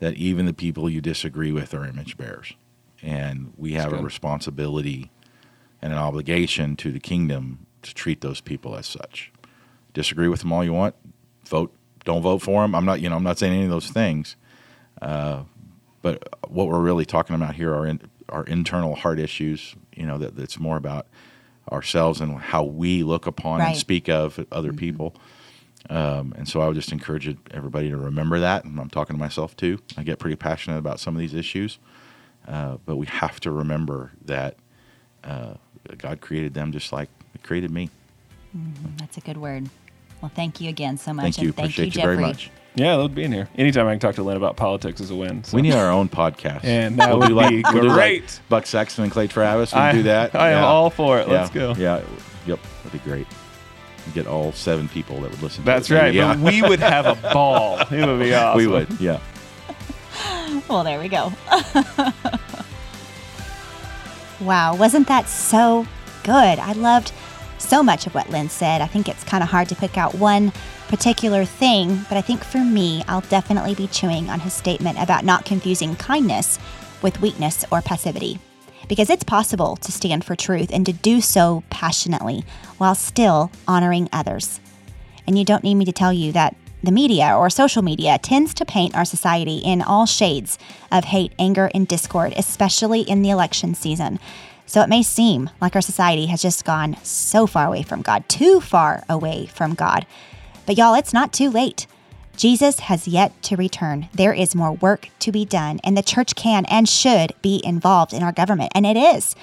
that 0.00 0.14
even 0.14 0.46
the 0.46 0.52
people 0.52 0.90
you 0.90 1.00
disagree 1.00 1.52
with 1.52 1.72
are 1.74 1.86
image 1.86 2.16
bearers. 2.16 2.54
And 3.02 3.52
we 3.56 3.74
have 3.74 3.92
a 3.92 4.02
responsibility 4.02 5.10
and 5.84 5.92
an 5.92 5.98
obligation 5.98 6.76
to 6.76 6.90
the 6.90 6.98
kingdom 6.98 7.66
to 7.82 7.92
treat 7.94 8.22
those 8.22 8.40
people 8.40 8.74
as 8.74 8.86
such. 8.86 9.30
Disagree 9.92 10.28
with 10.28 10.40
them 10.40 10.50
all 10.50 10.64
you 10.64 10.72
want. 10.72 10.94
Vote. 11.46 11.74
Don't 12.06 12.22
vote 12.22 12.38
for 12.40 12.62
them. 12.62 12.74
I'm 12.74 12.86
not. 12.86 13.02
You 13.02 13.10
know. 13.10 13.16
I'm 13.16 13.22
not 13.22 13.38
saying 13.38 13.52
any 13.52 13.64
of 13.64 13.70
those 13.70 13.90
things. 13.90 14.34
Uh, 15.02 15.42
but 16.00 16.26
what 16.48 16.68
we're 16.68 16.80
really 16.80 17.04
talking 17.04 17.36
about 17.36 17.54
here 17.54 17.74
are 17.74 17.86
in, 17.86 18.00
are 18.30 18.44
internal 18.44 18.94
heart 18.94 19.18
issues. 19.18 19.76
You 19.94 20.06
know 20.06 20.16
that 20.18 20.36
that's 20.36 20.58
more 20.58 20.78
about 20.78 21.06
ourselves 21.70 22.20
and 22.22 22.38
how 22.38 22.64
we 22.64 23.02
look 23.02 23.26
upon 23.26 23.60
Right. 23.60 23.68
and 23.68 23.76
speak 23.76 24.08
of 24.08 24.44
other 24.50 24.72
people. 24.72 25.14
Um, 25.90 26.32
and 26.36 26.48
so 26.48 26.62
I 26.62 26.66
would 26.66 26.76
just 26.76 26.92
encourage 26.92 27.28
everybody 27.50 27.90
to 27.90 27.96
remember 27.98 28.40
that. 28.40 28.64
And 28.64 28.80
I'm 28.80 28.88
talking 28.88 29.16
to 29.16 29.20
myself 29.20 29.54
too. 29.54 29.80
I 29.98 30.02
get 30.02 30.18
pretty 30.18 30.36
passionate 30.36 30.78
about 30.78 30.98
some 30.98 31.14
of 31.14 31.20
these 31.20 31.34
issues, 31.34 31.78
uh, 32.48 32.78
but 32.86 32.96
we 32.96 33.04
have 33.06 33.38
to 33.40 33.50
remember 33.50 34.12
that 34.24 34.56
uh, 35.22 35.54
God 35.98 36.20
created 36.20 36.54
them 36.54 36.72
just 36.72 36.92
like 36.92 37.08
He 37.32 37.38
created 37.38 37.70
me. 37.70 37.90
Mm, 38.56 38.98
that's 38.98 39.16
a 39.16 39.20
good 39.20 39.36
word. 39.36 39.68
Well, 40.20 40.30
thank 40.34 40.60
you 40.60 40.68
again 40.68 40.96
so 40.96 41.12
much. 41.12 41.24
Thank 41.24 41.38
you. 41.38 41.48
And 41.48 41.56
thank 41.56 41.66
Appreciate 41.66 41.94
you, 41.96 42.00
you, 42.00 42.06
very 42.06 42.18
much. 42.18 42.50
Yeah, 42.76 42.92
I 42.92 42.96
love 42.96 43.14
being 43.14 43.30
here. 43.30 43.48
Anytime 43.56 43.86
I 43.86 43.92
can 43.92 44.00
talk 44.00 44.16
to 44.16 44.22
Lynn 44.22 44.36
about 44.36 44.56
politics 44.56 45.00
is 45.00 45.10
a 45.10 45.14
win. 45.14 45.44
So. 45.44 45.54
We 45.54 45.62
need 45.62 45.74
our 45.74 45.90
own 45.90 46.08
podcast. 46.08 46.64
And 46.64 46.98
that 46.98 47.10
we'll 47.10 47.20
would 47.20 47.28
do 47.28 47.34
like, 47.34 47.50
be 47.50 47.62
we'll 47.72 47.84
like 47.84 47.94
great. 47.94 48.40
Buck 48.48 48.66
Sexton 48.66 49.04
and 49.04 49.12
Clay 49.12 49.28
Travis. 49.28 49.72
We 49.72 49.78
I, 49.80 49.90
can 49.90 49.96
do 49.98 50.02
that. 50.04 50.34
I 50.34 50.50
am 50.50 50.64
all 50.64 50.90
for 50.90 51.20
it. 51.20 51.28
Let's 51.28 51.50
go. 51.50 51.74
Yeah. 51.76 52.02
Yep. 52.46 52.58
That'd 52.82 52.92
be 52.92 53.08
great. 53.08 53.26
Get 54.12 54.26
all 54.26 54.52
seven 54.52 54.88
people 54.88 55.20
that 55.20 55.30
would 55.30 55.42
listen. 55.42 55.64
That's 55.64 55.90
it. 55.90 55.94
right. 55.94 56.12
Yeah. 56.12 56.34
But 56.34 56.52
we 56.52 56.62
would 56.62 56.80
have 56.80 57.06
a 57.06 57.14
ball. 57.32 57.78
It 57.78 58.06
would 58.06 58.18
be 58.18 58.34
awesome. 58.34 58.58
we 58.58 58.66
would. 58.66 59.00
Yeah. 59.00 59.20
Well, 60.68 60.84
there 60.84 61.00
we 61.00 61.08
go. 61.08 61.32
wow, 64.44 64.76
wasn't 64.76 65.08
that 65.08 65.28
so 65.28 65.86
good? 66.22 66.58
I 66.58 66.72
loved 66.72 67.12
so 67.58 67.82
much 67.82 68.06
of 68.06 68.14
what 68.14 68.30
Lynn 68.30 68.48
said. 68.48 68.80
I 68.80 68.86
think 68.86 69.08
it's 69.08 69.24
kind 69.24 69.42
of 69.42 69.48
hard 69.48 69.68
to 69.70 69.74
pick 69.74 69.96
out 69.96 70.14
one 70.14 70.52
particular 70.88 71.44
thing, 71.44 72.04
but 72.08 72.18
I 72.18 72.20
think 72.20 72.44
for 72.44 72.58
me, 72.58 73.02
I'll 73.08 73.22
definitely 73.22 73.74
be 73.74 73.88
chewing 73.88 74.28
on 74.28 74.40
his 74.40 74.52
statement 74.52 75.00
about 75.00 75.24
not 75.24 75.44
confusing 75.44 75.96
kindness 75.96 76.58
with 77.02 77.20
weakness 77.20 77.64
or 77.70 77.82
passivity. 77.82 78.38
Because 78.86 79.08
it's 79.08 79.24
possible 79.24 79.76
to 79.76 79.92
stand 79.92 80.24
for 80.24 80.36
truth 80.36 80.70
and 80.72 80.84
to 80.84 80.92
do 80.92 81.20
so 81.20 81.64
passionately 81.70 82.44
while 82.76 82.94
still 82.94 83.50
honoring 83.66 84.08
others. 84.12 84.60
And 85.26 85.38
you 85.38 85.44
don't 85.44 85.64
need 85.64 85.76
me 85.76 85.86
to 85.86 85.92
tell 85.92 86.12
you 86.12 86.32
that 86.32 86.54
the 86.84 86.92
media 86.92 87.36
or 87.36 87.50
social 87.50 87.82
media 87.82 88.18
tends 88.18 88.54
to 88.54 88.64
paint 88.64 88.94
our 88.94 89.04
society 89.04 89.58
in 89.58 89.82
all 89.82 90.06
shades 90.06 90.58
of 90.92 91.04
hate, 91.04 91.32
anger, 91.38 91.70
and 91.74 91.88
discord, 91.88 92.32
especially 92.36 93.00
in 93.00 93.22
the 93.22 93.30
election 93.30 93.74
season. 93.74 94.18
So 94.66 94.80
it 94.80 94.88
may 94.88 95.02
seem 95.02 95.50
like 95.60 95.74
our 95.74 95.82
society 95.82 96.26
has 96.26 96.42
just 96.42 96.64
gone 96.64 96.96
so 97.02 97.46
far 97.46 97.66
away 97.66 97.82
from 97.82 98.02
God, 98.02 98.28
too 98.28 98.60
far 98.60 99.04
away 99.08 99.46
from 99.46 99.74
God. 99.74 100.06
But 100.66 100.78
y'all, 100.78 100.94
it's 100.94 101.12
not 101.12 101.32
too 101.32 101.50
late. 101.50 101.86
Jesus 102.36 102.80
has 102.80 103.06
yet 103.06 103.40
to 103.44 103.56
return. 103.56 104.08
There 104.12 104.32
is 104.32 104.54
more 104.54 104.72
work 104.72 105.08
to 105.20 105.30
be 105.30 105.44
done, 105.44 105.80
and 105.84 105.96
the 105.96 106.02
church 106.02 106.34
can 106.34 106.64
and 106.66 106.88
should 106.88 107.32
be 107.42 107.60
involved 107.62 108.12
in 108.12 108.22
our 108.22 108.32
government, 108.32 108.72
and 108.74 108.86
it 108.86 108.96
is. 108.96 109.36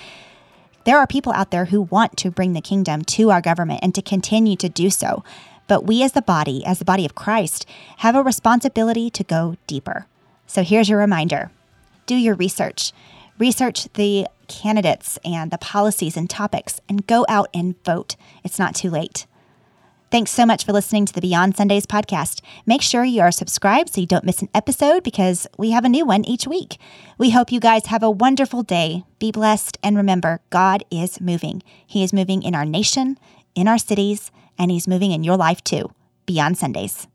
There 0.84 0.98
are 0.98 1.08
people 1.08 1.32
out 1.34 1.52
there 1.52 1.66
who 1.66 1.84
want 1.84 2.18
to 2.18 2.32
bring 2.32 2.54
the 2.54 2.62
kingdom 2.62 3.04
to 3.04 3.30
our 3.30 3.42
government 3.42 3.82
and 3.84 3.94
to 3.96 4.02
continue 4.02 4.56
to 4.58 4.68
do 4.68 4.89
so. 4.89 5.24
But 5.68 5.86
we, 5.86 6.03
as 6.03 6.12
the 6.14 6.22
body, 6.22 6.66
as 6.66 6.80
the 6.80 6.86
body 6.86 7.05
of 7.05 7.16
Christ, 7.16 7.66
have 7.97 8.16
a 8.16 8.24
responsibility 8.24 9.09
to 9.09 9.24
go 9.24 9.55
deeper. 9.68 10.07
So 10.47 10.64
here's 10.64 10.89
your 10.89 10.99
reminder 10.99 11.51
do 12.05 12.16
your 12.16 12.36
research, 12.36 12.91
research 13.38 13.88
the 13.93 14.28
candidates 14.47 15.18
and 15.24 15.49
the 15.49 15.57
policies 15.57 16.18
and 16.18 16.30
topics, 16.30 16.82
and 16.89 17.07
go 17.07 17.26
out 17.30 17.49
and 17.53 17.82
vote. 17.86 18.16
It's 18.43 18.59
not 18.59 18.76
too 18.76 18.89
late. 18.89 19.26
Thanks 20.12 20.32
so 20.32 20.45
much 20.45 20.66
for 20.66 20.74
listening 20.74 21.05
to 21.05 21.14
the 21.14 21.22
Beyond 21.22 21.55
Sundays 21.55 21.86
podcast. 21.86 22.41
Make 22.66 22.82
sure 22.82 23.05
you 23.05 23.22
are 23.22 23.32
subscribed 23.32 23.93
so 23.93 24.01
you 24.01 24.07
don't 24.07 24.26
miss 24.26 24.41
an 24.41 24.49
episode 24.53 25.03
because 25.03 25.47
we 25.57 25.72
have 25.72 25.86
a 25.86 25.89
new 25.89 26.05
one 26.05 26.26
each 26.26 26.45
week. 26.45 26.78
We 27.18 27.30
hope 27.30 27.49
you 27.49 27.62
guys 27.62 27.86
have 27.86 28.03
a 28.03 28.12
wonderful 28.12 28.62
day. 28.62 29.05
Be 29.20 29.32
blessed 29.32 29.78
and 29.82 29.95
remember, 29.95 30.41
God 30.49 30.84
is 30.91 31.22
moving. 31.22 31.64
He 31.88 32.03
is 32.03 32.12
moving 32.12 32.43
in 32.43 32.55
our 32.55 32.66
nation, 32.66 33.18
in 33.55 33.70
our 33.70 33.78
cities, 33.78 34.32
and 34.58 34.72
He's 34.72 34.88
moving 34.88 35.12
in 35.12 35.24
your 35.24 35.38
life 35.38 35.64
too. 35.64 35.91
Beyond 36.26 36.58
Sundays. 36.58 37.08